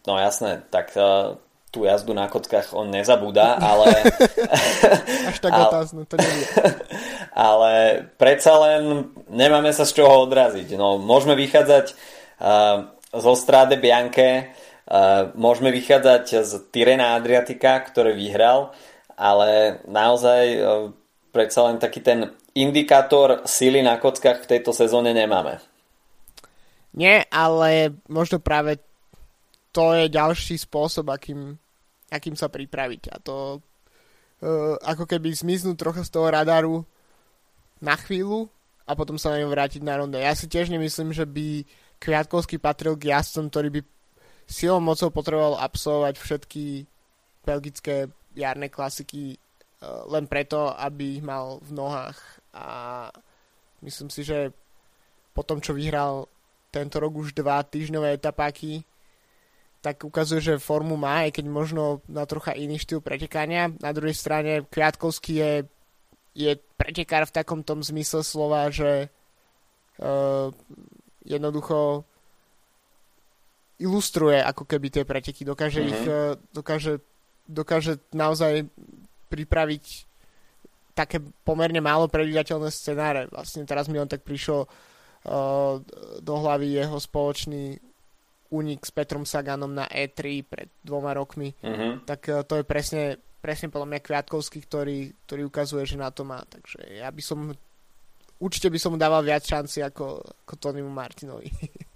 no 0.05 0.14
jasné, 0.22 0.61
tak 0.70 0.93
uh, 0.93 1.41
tú 1.74 1.89
jazdu 1.89 2.13
na 2.13 2.30
kockách 2.30 2.78
on 2.78 2.93
nezabúda, 2.93 3.57
ale... 3.57 3.89
Až 5.34 5.41
tak 5.41 5.57
ale, 5.57 5.65
otázne, 5.74 6.05
to 6.05 6.21
je. 6.21 6.30
ale 7.49 7.71
predsa 8.21 8.53
len 8.61 9.09
nemáme 9.34 9.74
sa 9.74 9.82
z 9.89 9.97
čoho 9.97 10.30
odraziť. 10.30 10.78
No, 10.78 11.01
môžeme 11.01 11.34
vychádzať 11.34 11.86
uh, 11.89 12.93
zo 13.09 13.34
Stráde 13.34 13.82
Bianke, 13.82 14.53
uh, 14.86 15.34
môžeme 15.34 15.74
vychádzať 15.74 16.45
z 16.45 16.51
Tyrena 16.69 17.17
Adriatika, 17.17 17.82
ktorý 17.82 18.13
vyhral, 18.13 18.69
ale 19.17 19.82
naozaj 19.89 20.43
uh, 20.53 20.93
predsa 21.34 21.74
len 21.74 21.82
taký 21.82 22.05
ten 22.05 22.38
indikátor 22.53 23.49
síly 23.49 23.82
na 23.82 23.97
kockách 23.97 24.45
v 24.45 24.49
tejto 24.57 24.78
sezóne 24.78 25.09
nemáme. 25.09 25.57
Nie, 26.93 27.26
ale 27.34 27.97
možno 28.05 28.38
práve 28.38 28.78
to 29.74 29.97
je 29.97 30.05
ďalší 30.13 30.61
spôsob, 30.61 31.09
akým 31.09 31.57
akým 32.14 32.38
sa 32.38 32.53
pripraviť. 32.53 33.09
A 33.09 33.18
to 33.18 33.57
uh, 33.57 34.78
ako 34.86 35.09
keby 35.09 35.34
zmiznúť 35.34 35.76
trocha 35.82 36.05
z 36.05 36.14
toho 36.14 36.30
radaru 36.30 36.86
na 37.82 37.97
chvíľu 37.97 38.45
a 38.86 38.93
potom 38.93 39.18
sa 39.18 39.34
na 39.34 39.41
ňom 39.41 39.49
vrátiť 39.49 39.82
na 39.82 39.97
ronde. 39.97 40.22
Ja 40.22 40.38
si 40.38 40.45
tiež 40.45 40.70
nemyslím, 40.70 41.09
že 41.09 41.26
by 41.26 41.66
Kviatkovský 41.97 42.61
patril 42.61 42.99
k 42.99 43.09
jazdcom, 43.16 43.49
ktorý 43.49 43.70
by 43.80 43.82
silou 44.45 44.84
mocou 44.84 45.09
potreboval 45.09 45.57
absolvovať 45.57 46.16
všetky 46.20 46.86
belgické 47.47 48.11
jarné 48.38 48.70
klasiky 48.70 49.36
uh, 49.82 50.05
len 50.14 50.30
preto, 50.30 50.70
aby 50.78 51.18
ich 51.20 51.24
mal 51.26 51.57
v 51.66 51.72
nohách. 51.74 52.20
A 52.53 52.66
myslím 53.82 54.14
si, 54.14 54.22
že 54.22 54.53
po 55.34 55.41
tom, 55.41 55.57
čo 55.57 55.74
vyhral 55.74 56.30
tento 56.70 57.01
rok 57.01 57.14
už 57.18 57.34
dva 57.34 57.66
týždňové 57.66 58.22
etapáky, 58.22 58.86
tak 59.84 60.07
ukazuje, 60.07 60.39
že 60.39 60.63
formu 60.63 60.95
má, 60.95 61.27
aj 61.27 61.36
keď 61.36 61.45
možno 61.51 61.99
na 62.07 62.23
trocha 62.23 62.55
iný 62.55 62.79
štýl 62.79 63.03
pretekania. 63.03 63.67
Na 63.84 63.91
druhej 63.91 64.15
strane 64.15 64.63
Kviatkovský 64.63 65.34
je, 65.36 65.51
je 66.31 66.51
pretekár 66.79 67.27
v 67.27 67.36
takom 67.36 67.67
tom 67.67 67.84
zmysle 67.84 68.23
slova, 68.23 68.71
že 68.71 69.11
uh, 69.99 70.47
jednoducho 71.27 72.07
ilustruje 73.84 74.39
ako 74.39 74.63
keby 74.63 74.88
tie 74.88 75.03
preteky. 75.03 75.43
Dokáže 75.43 75.84
mm-hmm. 75.84 75.91
ich, 75.91 76.03
uh, 76.07 76.39
dokáže, 76.55 77.03
dokáže 77.43 77.99
naozaj 78.15 78.71
pripraviť 79.27 80.07
také 80.95 81.19
pomerne 81.43 81.84
málo 81.84 82.07
predvídateľné 82.07 82.71
scenáre. 82.71 83.27
Vlastne 83.36 83.67
teraz 83.67 83.91
mi 83.91 83.99
on 83.99 84.07
tak 84.07 84.23
prišlo 84.23 84.63
uh, 84.63 85.75
do 86.23 86.34
hlavy 86.39 86.71
jeho 86.71 86.95
spoločný 86.95 87.84
únik 88.54 88.86
s 88.86 88.93
Petrom 88.93 89.26
Saganom 89.26 89.74
na 89.74 89.89
E3 89.89 90.45
pred 90.45 90.70
dvoma 90.86 91.18
rokmi, 91.18 91.49
uh-huh. 91.58 92.06
tak 92.06 92.30
uh, 92.30 92.45
to 92.45 92.62
je 92.62 92.66
presne, 92.66 93.18
presne 93.41 93.74
podľa 93.74 93.89
mňa 93.89 94.06
Kviatkovský, 94.06 94.62
ktorý, 94.70 95.18
ktorý 95.26 95.41
ukazuje, 95.49 95.89
že 95.89 95.97
na 95.97 96.14
to 96.14 96.22
má. 96.22 96.45
Takže 96.45 97.01
ja 97.01 97.10
by 97.10 97.22
som 97.26 97.49
určite 98.38 98.70
by 98.70 98.78
som 98.78 98.93
mu 98.93 98.97
dával 99.01 99.26
viac 99.26 99.41
šanci 99.41 99.82
ako, 99.82 100.22
ako 100.45 100.54
Tonymu 100.62 100.91
Martinovi. 100.93 101.49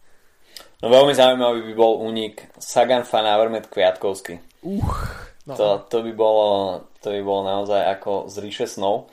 No 0.78 0.93
veľmi 0.93 1.14
zaujímavý 1.14 1.70
by 1.70 1.74
bol 1.74 2.01
únik 2.05 2.53
Sagan 2.58 3.05
Fan 3.05 3.26
Avermet 3.26 3.70
Kviatkovský. 3.70 4.62
Uh, 4.62 4.86
no. 5.49 5.53
to, 5.53 5.86
to, 5.89 6.05
by 6.05 6.14
bolo, 6.14 6.47
to 7.01 7.14
by 7.14 7.22
bolo 7.22 7.41
naozaj 7.45 7.82
ako 7.97 8.30
z 8.30 8.36
ríše 8.41 8.66
snov. 8.70 9.10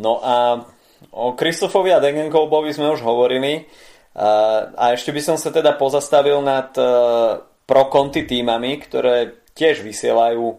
No 0.00 0.20
a 0.20 0.64
o 1.12 1.36
Kristofovi 1.36 1.92
a 1.92 2.00
Degenkolbovi 2.00 2.72
sme 2.72 2.92
už 2.92 3.04
hovorili. 3.04 3.68
A 4.16 4.96
ešte 4.96 5.12
by 5.12 5.20
som 5.20 5.36
sa 5.36 5.52
teda 5.52 5.76
pozastavil 5.76 6.40
nad 6.40 6.72
e, 6.72 6.84
pro 7.68 7.84
konti 7.92 8.24
týmami, 8.24 8.80
ktoré 8.80 9.44
tiež 9.52 9.84
vysielajú 9.84 10.44
e, 10.48 10.56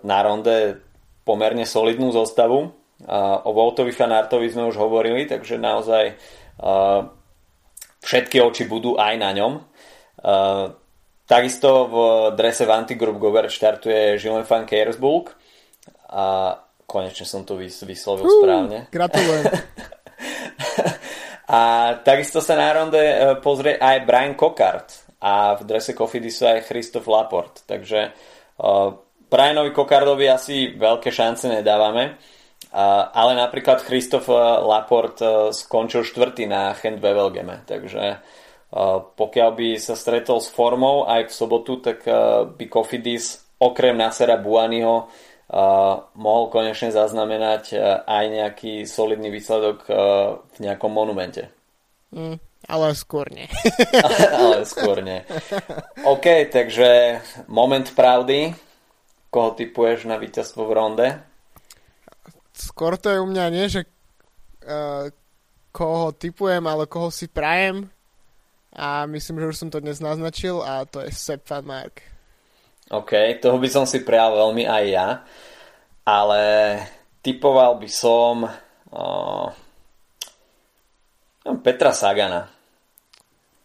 na 0.00 0.18
ronde 0.24 0.80
pomerne 1.20 1.68
solidnú 1.68 2.16
zostavu. 2.16 2.72
O 3.44 3.50
Voltovi 3.52 3.92
Fanartovi 3.92 4.48
sme 4.48 4.72
už 4.72 4.80
hovorili, 4.80 5.28
takže 5.28 5.60
naozaj 5.60 6.04
e, 6.08 6.14
všetky 8.00 8.40
oči 8.40 8.64
budú 8.64 8.96
aj 8.96 9.14
na 9.20 9.30
ňom. 9.36 9.52
Takisto 11.26 11.70
v 11.90 11.96
drese 12.38 12.64
Vanty 12.64 12.94
Group 12.94 13.18
Gover 13.18 13.50
štartuje 13.50 14.16
Gilles 14.16 14.46
van 14.46 14.62
Kersburg 14.62 15.34
a 16.08 16.54
konečne 16.86 17.26
som 17.26 17.42
to 17.42 17.58
vyslovil 17.58 18.24
uh, 18.24 18.30
správne. 18.30 18.78
Gratulujem. 18.94 19.44
A 21.46 21.94
takisto 22.02 22.42
sa 22.42 22.58
na 22.58 22.74
ronde 22.74 22.98
e, 22.98 23.16
pozrie 23.38 23.78
aj 23.78 24.02
Brian 24.02 24.34
Cockart 24.34 25.06
a 25.22 25.54
v 25.54 25.62
drese 25.62 25.94
Cofidisu 25.94 26.44
aj 26.46 26.66
Christoph 26.66 27.08
Laport. 27.08 27.64
Takže 27.64 28.12
uh, 28.60 28.92
Brianovi 29.32 29.72
Cockardovi 29.72 30.28
asi 30.28 30.76
veľké 30.76 31.08
šance 31.08 31.48
nedávame. 31.48 32.20
Uh, 32.68 33.08
ale 33.16 33.32
napríklad 33.32 33.80
Christoph 33.80 34.28
Laport 34.60 35.16
skončil 35.56 36.04
štvrtý 36.04 36.44
na 36.44 36.76
Hand 36.76 37.00
Wevelgeme. 37.00 37.64
Takže 37.64 38.20
pokiaľ 39.16 39.50
by 39.56 39.68
sa 39.80 39.96
stretol 39.96 40.42
s 40.42 40.52
formou 40.52 41.08
aj 41.08 41.30
v 41.30 41.32
sobotu, 41.32 41.80
tak 41.80 42.04
by 42.58 42.64
Cofidis 42.68 43.46
okrem 43.56 43.96
Nasera 43.96 44.36
Buaniho 44.36 45.08
mohol 46.18 46.50
konečne 46.50 46.90
zaznamenať 46.90 47.64
e, 47.70 47.76
aj 48.02 48.24
nejaký 48.34 48.72
solidný 48.82 49.30
výsledok 49.30 49.86
e, 49.86 49.92
v 50.42 50.58
nejakom 50.58 50.90
monumente. 50.90 51.46
Mm, 52.10 52.42
ale 52.66 52.86
skôr 52.98 53.30
nie. 53.30 53.46
ale, 54.02 54.18
ale 54.42 54.56
skôr 54.66 54.98
nie. 55.06 55.22
OK, 56.02 56.50
takže 56.50 57.22
moment 57.46 57.86
pravdy. 57.94 58.58
Koho 59.30 59.54
typuješ 59.54 60.10
na 60.10 60.18
víťazstvo 60.18 60.66
v 60.66 60.72
ronde? 60.74 61.06
Skôr 62.56 62.96
to 62.96 63.12
je 63.12 63.20
u 63.20 63.26
mňa 63.28 63.44
nie, 63.52 63.66
že 63.68 63.84
uh, 64.64 65.12
koho 65.76 66.16
typujem, 66.16 66.64
ale 66.64 66.88
koho 66.88 67.12
si 67.12 67.28
prajem. 67.28 67.84
A 68.72 69.04
myslím, 69.04 69.44
že 69.44 69.50
už 69.52 69.58
som 69.60 69.68
to 69.68 69.84
dnes 69.84 70.00
naznačil 70.00 70.64
a 70.64 70.88
to 70.88 71.04
je 71.04 71.12
Sepp 71.12 71.44
van 71.52 71.68
Mark. 71.68 72.15
OK, 72.86 73.42
toho 73.42 73.58
by 73.58 73.68
som 73.70 73.82
si 73.82 74.06
prijal 74.06 74.30
veľmi 74.30 74.62
aj 74.62 74.84
ja, 74.86 75.08
ale 76.06 76.42
typoval 77.18 77.82
by 77.82 77.90
som 77.90 78.46
uh, 78.46 79.46
Petra 81.66 81.90
Sagana. 81.90 82.46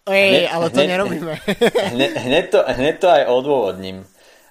Ej, 0.09 0.49
hneď, 0.49 0.49
ale 0.49 0.65
to 0.73 0.81
nerobíme. 0.81 1.33
Hneď, 1.93 2.11
hneď, 2.25 2.45
to, 2.49 2.59
hneď 2.65 2.95
to 2.97 3.07
aj 3.13 3.23
odôvodním. 3.29 4.01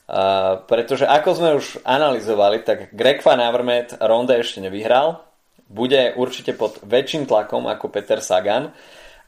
Uh, 0.06 0.62
pretože 0.70 1.02
ako 1.06 1.28
sme 1.34 1.50
už 1.58 1.82
analyzovali, 1.82 2.62
tak 2.62 2.94
Greg 2.94 3.18
Van 3.26 3.42
Avermaet 3.42 3.98
ronde 3.98 4.38
ešte 4.38 4.62
nevyhral. 4.62 5.26
Bude 5.66 6.14
určite 6.14 6.54
pod 6.54 6.78
väčším 6.86 7.26
tlakom 7.26 7.66
ako 7.66 7.90
Peter 7.90 8.22
Sagan. 8.22 8.70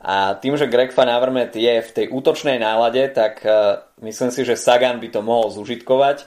A 0.02 0.34
tým, 0.34 0.58
že 0.58 0.66
Greg 0.66 0.90
Van 0.98 1.06
Avermaet 1.06 1.54
je 1.54 1.78
v 1.78 1.94
tej 1.94 2.06
útočnej 2.10 2.58
nálade, 2.58 3.06
tak 3.14 3.46
uh, 3.46 3.86
myslím 4.02 4.34
si, 4.34 4.42
že 4.42 4.58
Sagan 4.58 4.98
by 4.98 5.08
to 5.14 5.22
mohol 5.22 5.54
zužitkovať 5.54 6.26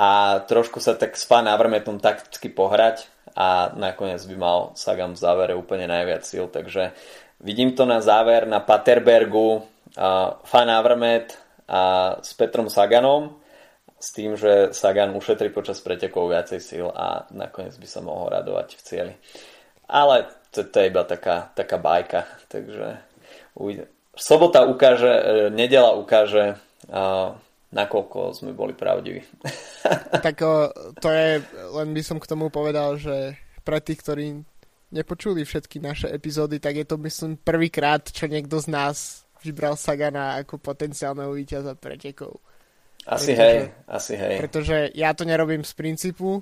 a 0.00 0.40
trošku 0.48 0.80
sa 0.80 0.96
tak 0.96 1.20
s 1.20 1.28
Van 1.28 1.44
Avermaetom 1.44 2.00
takticky 2.00 2.48
pohrať 2.48 3.06
a 3.36 3.72
nakoniec 3.76 4.24
by 4.24 4.36
mal 4.40 4.58
Sagan 4.80 5.12
v 5.12 5.20
závere 5.20 5.52
úplne 5.52 5.84
najviac 5.84 6.24
síl. 6.24 6.48
Takže 6.48 6.96
vidím 7.44 7.76
to 7.76 7.84
na 7.84 8.00
záver 8.00 8.48
na 8.48 8.64
Paterbergu 8.64 9.60
uh, 9.60 9.62
Van 10.40 10.70
Avermaet 10.72 11.36
a 11.68 12.16
s 12.24 12.32
Petrom 12.32 12.72
Saganom 12.72 13.36
s 14.02 14.10
tým, 14.10 14.34
že 14.34 14.74
Sagan 14.74 15.14
ušetrí 15.14 15.54
počas 15.54 15.78
pretekov 15.78 16.32
viacej 16.32 16.60
síl 16.64 16.86
a 16.90 17.28
nakoniec 17.30 17.76
by 17.78 17.86
sa 17.86 18.00
mohol 18.02 18.34
radovať 18.34 18.74
v 18.74 18.82
cieli. 18.82 19.14
Ale 19.86 20.26
to, 20.52 20.68
to 20.68 20.76
je 20.80 20.86
iba 20.92 21.02
taká, 21.08 21.50
taká 21.56 21.80
bajka, 21.80 22.28
takže. 22.52 23.00
Sobota 24.12 24.68
ukáže, 24.68 25.08
e, 25.08 25.22
nedela 25.48 25.96
ukáže, 25.96 26.60
nakoľko 27.72 28.36
sme 28.36 28.52
boli 28.52 28.76
pravdiví. 28.76 29.24
tak 30.26 30.36
to 31.00 31.08
je, 31.08 31.40
len 31.72 31.88
by 31.96 32.02
som 32.04 32.20
k 32.20 32.28
tomu 32.28 32.52
povedal, 32.52 33.00
že 33.00 33.40
pre 33.64 33.80
tých, 33.80 34.04
ktorí 34.04 34.26
nepočuli 34.92 35.42
všetky 35.42 35.80
naše 35.80 36.12
epizódy, 36.12 36.60
tak 36.60 36.76
je 36.76 36.86
to 36.86 37.00
myslím 37.00 37.40
prvýkrát, 37.40 38.04
čo 38.12 38.28
niekto 38.28 38.60
z 38.60 38.68
nás 38.68 39.24
vybral 39.40 39.74
Sagana 39.74 40.38
ako 40.44 40.60
potenciálneho 40.60 41.32
víťaza 41.32 41.74
pretekov. 41.74 42.38
Asi 43.02 43.34
pretože, 43.34 43.42
hej, 43.42 43.56
asi 43.90 44.12
hej. 44.14 44.36
Pretože 44.38 44.76
ja 44.94 45.10
to 45.16 45.26
nerobím 45.26 45.66
z 45.66 45.72
princípu, 45.74 46.38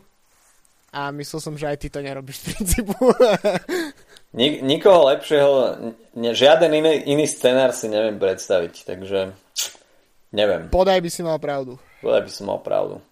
a 0.91 1.14
myslel 1.14 1.41
som, 1.41 1.55
že 1.55 1.70
aj 1.70 1.78
ty 1.78 1.86
to 1.86 2.03
nerobíš 2.03 2.43
z 2.43 2.45
princípu. 2.51 2.95
Nik- 4.38 4.62
nikoho 4.62 5.11
lepšieho, 5.11 5.55
ne, 6.14 6.30
žiaden 6.34 6.70
iný, 6.70 7.03
iný 7.11 7.26
scenár 7.26 7.74
si 7.74 7.91
neviem 7.91 8.18
predstaviť, 8.18 8.86
takže 8.86 9.34
neviem. 10.30 10.70
Podaj 10.70 11.03
by 11.03 11.11
si 11.11 11.22
mal 11.26 11.38
pravdu. 11.43 11.78
Podaj 11.99 12.22
by 12.26 12.30
si 12.30 12.43
mal 12.47 12.62
pravdu. 12.62 13.03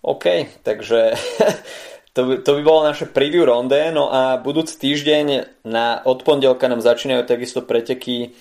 OK, 0.00 0.24
takže 0.64 1.12
to 2.16 2.20
by, 2.24 2.34
to 2.40 2.50
by 2.56 2.62
bolo 2.64 2.80
naše 2.88 3.08
preview 3.12 3.44
ronde, 3.44 3.92
no 3.92 4.08
a 4.08 4.40
budúci 4.40 4.80
týždeň 4.80 5.26
na, 5.68 6.00
od 6.04 6.24
pondelka 6.24 6.64
nám 6.64 6.80
začínajú 6.80 7.28
takisto 7.28 7.64
preteky 7.64 8.32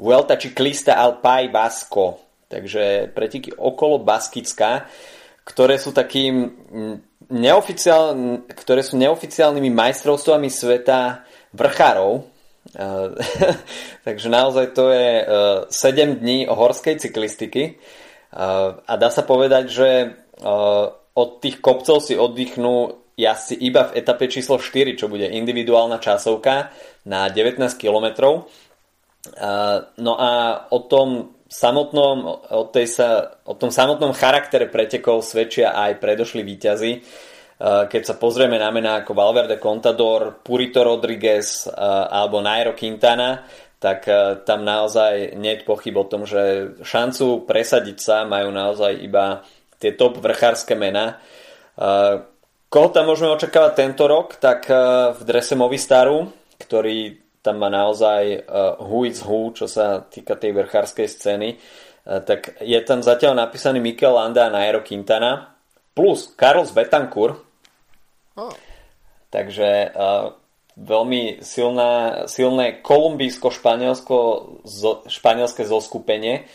Vuelta 0.00 0.40
Ciclista 0.40 0.96
al 0.96 1.20
Pai 1.20 1.52
Basco, 1.52 2.24
takže 2.48 3.12
preteky 3.12 3.52
okolo 3.52 4.00
Baskicka, 4.00 4.88
ktoré 5.44 5.76
sú 5.76 5.92
takým 5.92 6.56
neoficiál, 7.30 8.14
ktoré 8.50 8.82
sú 8.82 8.98
neoficiálnymi 8.98 9.70
majstrovstvami 9.70 10.50
sveta 10.50 11.24
vrchárov. 11.54 12.26
takže 14.06 14.28
naozaj 14.28 14.66
to 14.76 14.92
je 14.92 15.26
7 15.72 16.20
dní 16.22 16.46
horskej 16.46 17.00
cyklistiky 17.00 17.80
a 18.86 18.92
dá 18.94 19.08
sa 19.10 19.26
povedať, 19.26 19.64
že 19.66 19.88
od 21.16 21.30
tých 21.42 21.58
kopcov 21.58 22.04
si 22.04 22.14
oddychnú 22.14 23.00
jazdci 23.18 23.58
iba 23.64 23.90
v 23.90 23.96
etape 23.98 24.30
číslo 24.30 24.62
4, 24.62 24.94
čo 24.94 25.10
bude 25.10 25.26
individuálna 25.26 25.98
časovka 25.98 26.70
na 27.10 27.26
19 27.26 27.58
km. 27.74 28.06
No 29.98 30.12
a 30.16 30.30
o 30.70 30.78
tom 30.86 31.39
samotnom, 31.50 32.46
o, 32.54 32.62
tej 32.70 32.86
sa, 32.86 33.42
o 33.42 33.58
tom 33.58 33.74
samotnom 33.74 34.14
charaktere 34.14 34.70
pretekov 34.70 35.26
svedčia 35.26 35.74
aj 35.74 35.98
predošli 35.98 36.46
výťazy. 36.46 36.92
Keď 37.60 38.02
sa 38.08 38.16
pozrieme 38.16 38.56
na 38.56 38.72
mená 38.72 39.04
ako 39.04 39.12
Valverde 39.12 39.60
Contador, 39.60 40.40
Purito 40.40 40.80
Rodriguez 40.80 41.68
alebo 41.76 42.40
Nairo 42.40 42.72
Quintana, 42.72 43.44
tak 43.76 44.08
tam 44.48 44.64
naozaj 44.64 45.36
nie 45.36 45.60
je 45.60 45.68
pochyb 45.68 45.92
o 46.00 46.08
tom, 46.08 46.24
že 46.24 46.72
šancu 46.80 47.44
presadiť 47.44 47.98
sa 48.00 48.24
majú 48.24 48.48
naozaj 48.48 49.04
iba 49.04 49.44
tie 49.76 49.92
top 49.92 50.24
vrchárske 50.24 50.72
mená. 50.72 51.20
Koho 52.72 52.88
tam 52.96 53.12
môžeme 53.12 53.28
očakávať 53.28 53.72
tento 53.76 54.08
rok? 54.08 54.40
Tak 54.40 54.64
v 55.16 55.22
drese 55.28 55.52
Movistaru, 55.52 56.32
ktorý 56.64 57.12
tam 57.40 57.56
má 57.60 57.72
naozaj 57.72 58.44
who 58.80 59.08
is 59.08 59.24
who, 59.24 59.52
čo 59.56 59.64
sa 59.64 60.04
týka 60.04 60.36
tej 60.36 60.52
vrchárskej 60.52 61.08
scény, 61.08 61.56
tak 62.04 62.60
je 62.60 62.80
tam 62.84 63.00
zatiaľ 63.00 63.36
napísaný 63.36 63.80
Mikel 63.80 64.12
Landa 64.12 64.48
a 64.48 64.52
Nairo 64.52 64.84
Quintana 64.84 65.56
plus 65.96 66.32
Carlos 66.36 66.68
Betancourt. 66.72 67.40
Oh. 68.36 68.52
Takže 69.32 69.92
uh, 69.92 70.36
veľmi 70.80 71.44
silná, 71.44 72.24
silné 72.24 72.80
kolumbijsko-španielsko 72.80 74.16
zo, 74.64 74.92
španielské 75.04 75.68
zoskupenie. 75.68 76.48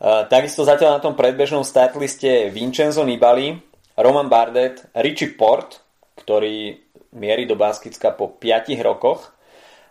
Takisto 0.00 0.64
zatiaľ 0.64 0.96
na 0.96 1.04
tom 1.04 1.12
predbežnom 1.12 1.60
startliste 1.60 2.48
Vincenzo 2.48 3.04
Nibali, 3.04 3.52
Roman 4.00 4.32
Bardet, 4.32 4.88
Richie 4.96 5.36
Port, 5.36 5.84
ktorý 6.16 6.72
mierí 7.16 7.44
do 7.44 7.52
Baskicka 7.52 8.16
po 8.16 8.32
5 8.32 8.80
rokoch 8.80 9.36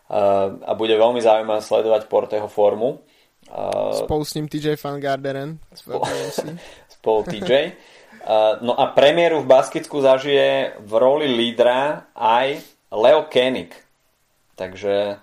a 0.10 0.72
bude 0.74 0.98
veľmi 0.98 1.22
zaujímavé 1.22 1.62
sledovať 1.62 2.10
Porteho 2.10 2.50
formu. 2.50 3.02
Uh, 3.50 3.94
spolu 3.94 4.26
s 4.26 4.34
ním 4.38 4.50
TJ 4.50 4.78
Van 4.82 4.98
Garderen. 4.98 5.62
Spolu, 5.74 6.06
spolu 6.90 7.20
TJ. 7.30 7.52
Uh, 8.20 8.62
no 8.66 8.74
a 8.74 8.90
premiéru 8.92 9.46
v 9.46 9.50
Baskicku 9.50 10.02
zažije 10.02 10.82
v 10.82 10.92
roli 10.98 11.30
lídra 11.30 12.10
aj 12.18 12.62
Leo 12.94 13.30
Koenig. 13.30 13.74
Takže 14.58 15.22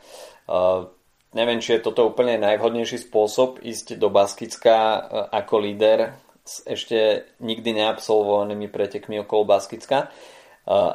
Neviem, 1.37 1.61
či 1.61 1.77
je 1.77 1.85
toto 1.85 2.09
úplne 2.09 2.41
najvhodnejší 2.41 3.13
spôsob 3.13 3.61
ísť 3.61 4.01
do 4.01 4.09
Baskicka 4.09 5.05
ako 5.29 5.61
líder 5.61 6.17
s 6.41 6.65
ešte 6.65 7.29
nikdy 7.45 7.77
neabsolvovanými 7.77 8.73
pretekmi 8.73 9.21
okolo 9.21 9.45
Baskicka, 9.45 10.09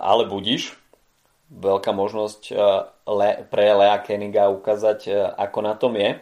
ale 0.01 0.25
budíš. 0.25 0.80
Veľká 1.52 1.91
možnosť 1.91 2.41
e, 2.52 2.56
pre 3.52 3.66
Lea 3.76 3.99
Keniga 4.08 4.47
ukázať, 4.47 5.12
ako 5.36 5.60
na 5.60 5.74
tom 5.76 5.99
je. 5.99 6.16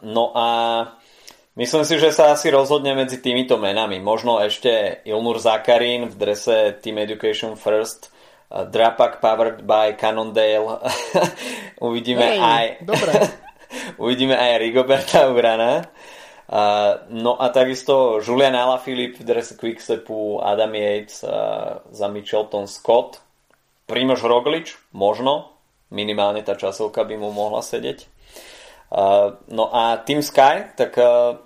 No 0.00 0.24
a 0.36 0.48
myslím 1.56 1.84
si, 1.84 1.96
že 1.96 2.12
sa 2.12 2.32
asi 2.32 2.48
rozhodne 2.48 2.92
medzi 2.92 3.20
týmito 3.20 3.60
menami. 3.60 4.00
Možno 4.00 4.40
ešte 4.40 5.04
Ilnur 5.04 5.40
Zakarin 5.40 6.08
v 6.08 6.14
drese 6.16 6.76
Team 6.80 7.00
Education 7.04 7.56
First– 7.56 8.08
Drapak 8.50 9.22
powered 9.22 9.62
by 9.62 9.94
Cannondale. 9.94 10.82
uvidíme 11.86 12.26
hey, 12.34 12.38
aj 12.42 12.66
dobre. 12.82 13.14
uvidíme 14.02 14.34
aj 14.34 14.58
Rigoberta 14.58 15.30
Urana. 15.30 15.86
Uh, 16.50 17.06
no 17.14 17.38
a 17.38 17.54
takisto 17.54 18.18
Julian 18.18 18.58
Alaphilippe 18.58 19.22
v 19.22 19.26
drese 19.30 19.54
Quickstepu, 19.54 20.42
Adam 20.42 20.74
Yates 20.74 21.22
uh, 21.22 21.78
za 21.94 22.10
Michelton 22.10 22.66
Scott, 22.66 23.22
Primož 23.90 24.22
Roglič, 24.22 24.78
možno, 24.94 25.50
minimálne 25.90 26.46
tá 26.46 26.54
časovka 26.54 27.02
by 27.02 27.18
mu 27.18 27.34
mohla 27.34 27.58
sedieť. 27.58 28.06
No 29.50 29.64
a 29.74 29.98
Team 30.06 30.22
Sky, 30.22 30.74
tak 30.78 30.94
uh, 30.94 31.38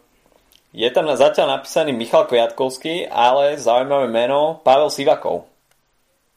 je 0.73 0.89
tam 0.93 1.09
zatiaľ 1.09 1.61
napísaný 1.61 1.97
Michal 1.97 2.29
Kviatkovský, 2.29 3.09
ale 3.09 3.57
zaujímavé 3.57 4.09
meno 4.13 4.61
Pavel 4.61 4.93
Sivakov. 4.93 5.49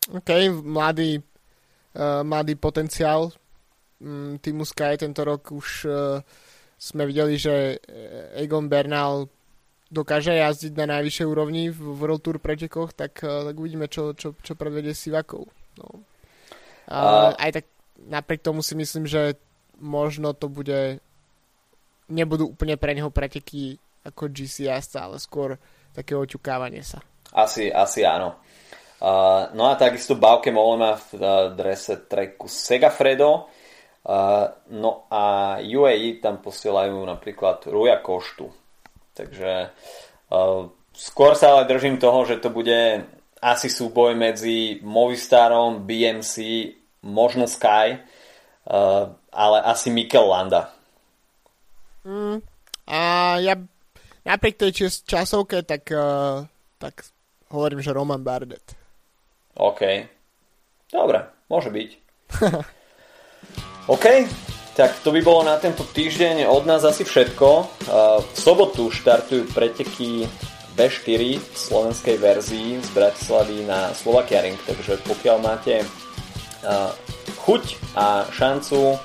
OK, 0.08 0.30
mladý, 0.64 1.20
uh, 1.20 2.24
mladý 2.24 2.56
potenciál 2.56 3.32
um, 4.00 4.40
týmu 4.40 4.64
Sky 4.64 4.96
tento 4.96 5.28
rok 5.28 5.52
už 5.52 5.68
uh, 5.88 6.24
sme 6.80 7.10
videli, 7.10 7.42
že 7.42 7.82
Egon 8.38 8.70
Bernal 8.70 9.26
dokáže 9.90 10.36
jazdiť 10.36 10.78
na 10.78 11.00
najvyššej 11.00 11.26
úrovni 11.28 11.74
v 11.74 11.80
World 11.98 12.22
Tour 12.22 12.38
pretekoch, 12.38 12.94
tak, 12.94 13.18
tak 13.24 13.56
uvidíme, 13.58 13.90
čo, 13.90 14.14
čo, 14.14 14.38
čo 14.38 14.54
predvedie 14.54 14.94
Sivakov. 14.94 15.57
No. 15.78 16.02
Uh, 16.88 17.36
aj 17.36 17.62
tak 17.62 17.66
napriek 18.08 18.42
tomu 18.42 18.64
si 18.64 18.78
myslím, 18.78 19.06
že 19.10 19.36
možno 19.78 20.34
to 20.34 20.48
bude 20.48 21.02
nebudú 22.08 22.56
úplne 22.56 22.80
pre 22.80 22.96
neho 22.96 23.12
preteky 23.12 23.78
ako 24.08 24.32
GC 24.32 24.72
jazda, 24.72 25.12
ale 25.12 25.20
skôr 25.20 25.60
také 25.92 26.16
oťukávanie 26.16 26.82
sa. 26.82 27.04
Asi, 27.36 27.68
asi 27.68 28.08
áno. 28.08 28.40
Uh, 28.98 29.54
no 29.54 29.70
a 29.70 29.78
takisto 29.78 30.18
Bauke 30.18 30.50
Molema 30.50 30.98
v 30.98 31.22
uh, 31.22 31.54
drese 31.54 32.08
treku 32.10 32.50
Segafredo. 32.50 33.52
Uh, 34.08 34.48
no 34.74 35.06
a 35.12 35.58
UAE 35.60 36.24
tam 36.24 36.40
posielajú 36.40 36.96
napríklad 37.04 37.68
Ruja 37.68 38.00
Koštu. 38.00 38.48
Takže 39.14 39.52
uh, 40.32 40.72
skôr 40.96 41.36
sa 41.36 41.60
ale 41.60 41.70
držím 41.70 42.00
toho, 42.00 42.24
že 42.26 42.40
to 42.40 42.50
bude 42.50 43.04
asi 43.42 43.70
súboj 43.70 44.18
medzi 44.18 44.82
Movistarom, 44.82 45.86
BMC, 45.86 46.36
možno 47.06 47.46
Sky, 47.46 47.98
uh, 47.98 49.14
ale 49.32 49.58
asi 49.62 49.94
Mikel 49.94 50.26
Landa. 50.26 50.74
Mm, 52.08 52.42
a 52.88 53.00
ja 53.44 53.54
napriek 54.26 54.58
tej 54.58 54.90
časovke 55.06 55.62
tak, 55.62 55.88
uh, 55.94 56.48
tak 56.82 57.06
hovorím, 57.54 57.84
že 57.84 57.96
Roman 57.96 58.24
Bardet. 58.24 58.76
OK. 59.58 59.82
Dobre, 60.88 61.20
môže 61.52 61.68
byť. 61.68 61.90
OK, 63.94 64.06
tak 64.78 65.00
to 65.04 65.10
by 65.12 65.20
bolo 65.26 65.48
na 65.48 65.58
tento 65.58 65.84
týždeň 65.84 66.48
od 66.48 66.64
nás 66.70 66.86
asi 66.86 67.02
všetko. 67.04 67.48
V 68.22 68.38
sobotu 68.38 68.94
štartujú 68.94 69.50
preteky 69.52 70.30
B4 70.78 71.42
v 71.42 71.58
slovenskej 71.58 72.22
verzii 72.22 72.78
z 72.78 72.90
Bratislavy 72.94 73.66
na 73.66 73.92
Slovakia 73.98 74.46
Ring, 74.46 74.62
takže 74.62 75.02
pokiaľ 75.10 75.38
máte 75.42 75.82
chuť 77.42 77.64
a 77.98 78.30
šancu 78.30 79.02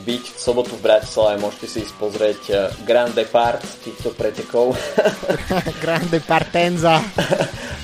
byť 0.00 0.24
v 0.32 0.38
sobotu 0.40 0.80
v 0.80 0.84
Bratislave, 0.88 1.36
môžete 1.36 1.66
si 1.68 1.78
ísť 1.84 1.94
pozrieť 2.00 2.40
Grand 2.88 3.12
Depart 3.12 3.60
týchto 3.84 4.16
pretekov. 4.16 4.72
Grand 5.84 6.08
Departenza. 6.08 7.04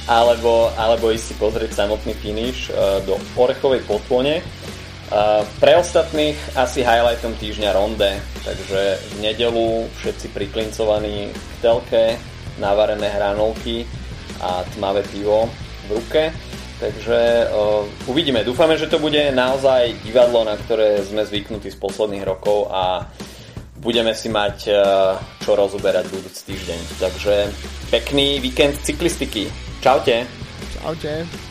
alebo, 0.09 0.73
alebo 0.79 1.13
ísť 1.13 1.27
si 1.27 1.35
pozrieť 1.37 1.85
samotný 1.85 2.15
finish 2.17 2.73
uh, 2.73 3.03
do 3.05 3.21
Orechovej 3.37 3.85
potpone. 3.85 4.41
Uh, 5.07 5.47
pre 5.63 5.79
ostatných 5.79 6.35
asi 6.59 6.83
highlightom 6.83 7.37
týždňa 7.39 7.71
ronde, 7.75 8.19
takže 8.43 8.99
v 8.99 9.15
nedelu 9.23 9.87
všetci 10.03 10.35
priklincovaní 10.35 11.31
v 11.31 11.53
telke, 11.63 12.19
navarené 12.59 13.09
hranolky 13.09 13.87
a 14.41 14.65
tmavé 14.77 15.03
pivo 15.09 15.49
v 15.89 15.91
ruke. 15.97 16.23
Takže 16.77 17.49
uh, 17.49 17.89
uvidíme. 18.05 18.45
Dúfame, 18.45 18.77
že 18.77 18.85
to 18.93 19.01
bude 19.01 19.33
naozaj 19.33 19.97
divadlo, 20.05 20.45
na 20.45 20.61
ktoré 20.61 21.01
sme 21.01 21.25
zvyknutí 21.25 21.73
z 21.73 21.79
posledných 21.81 22.29
rokov 22.29 22.69
a 22.69 23.09
budeme 23.81 24.13
si 24.13 24.29
mať 24.29 24.57
uh, 24.69 24.77
čo 25.41 25.57
rozoberať 25.57 26.05
budúci 26.13 26.53
týždeň. 26.53 26.81
Takže 27.01 27.35
pekný 27.89 28.45
víkend 28.45 28.77
cyklistiky. 28.85 29.49
Čaute. 29.81 30.29
Čaute. 30.77 31.46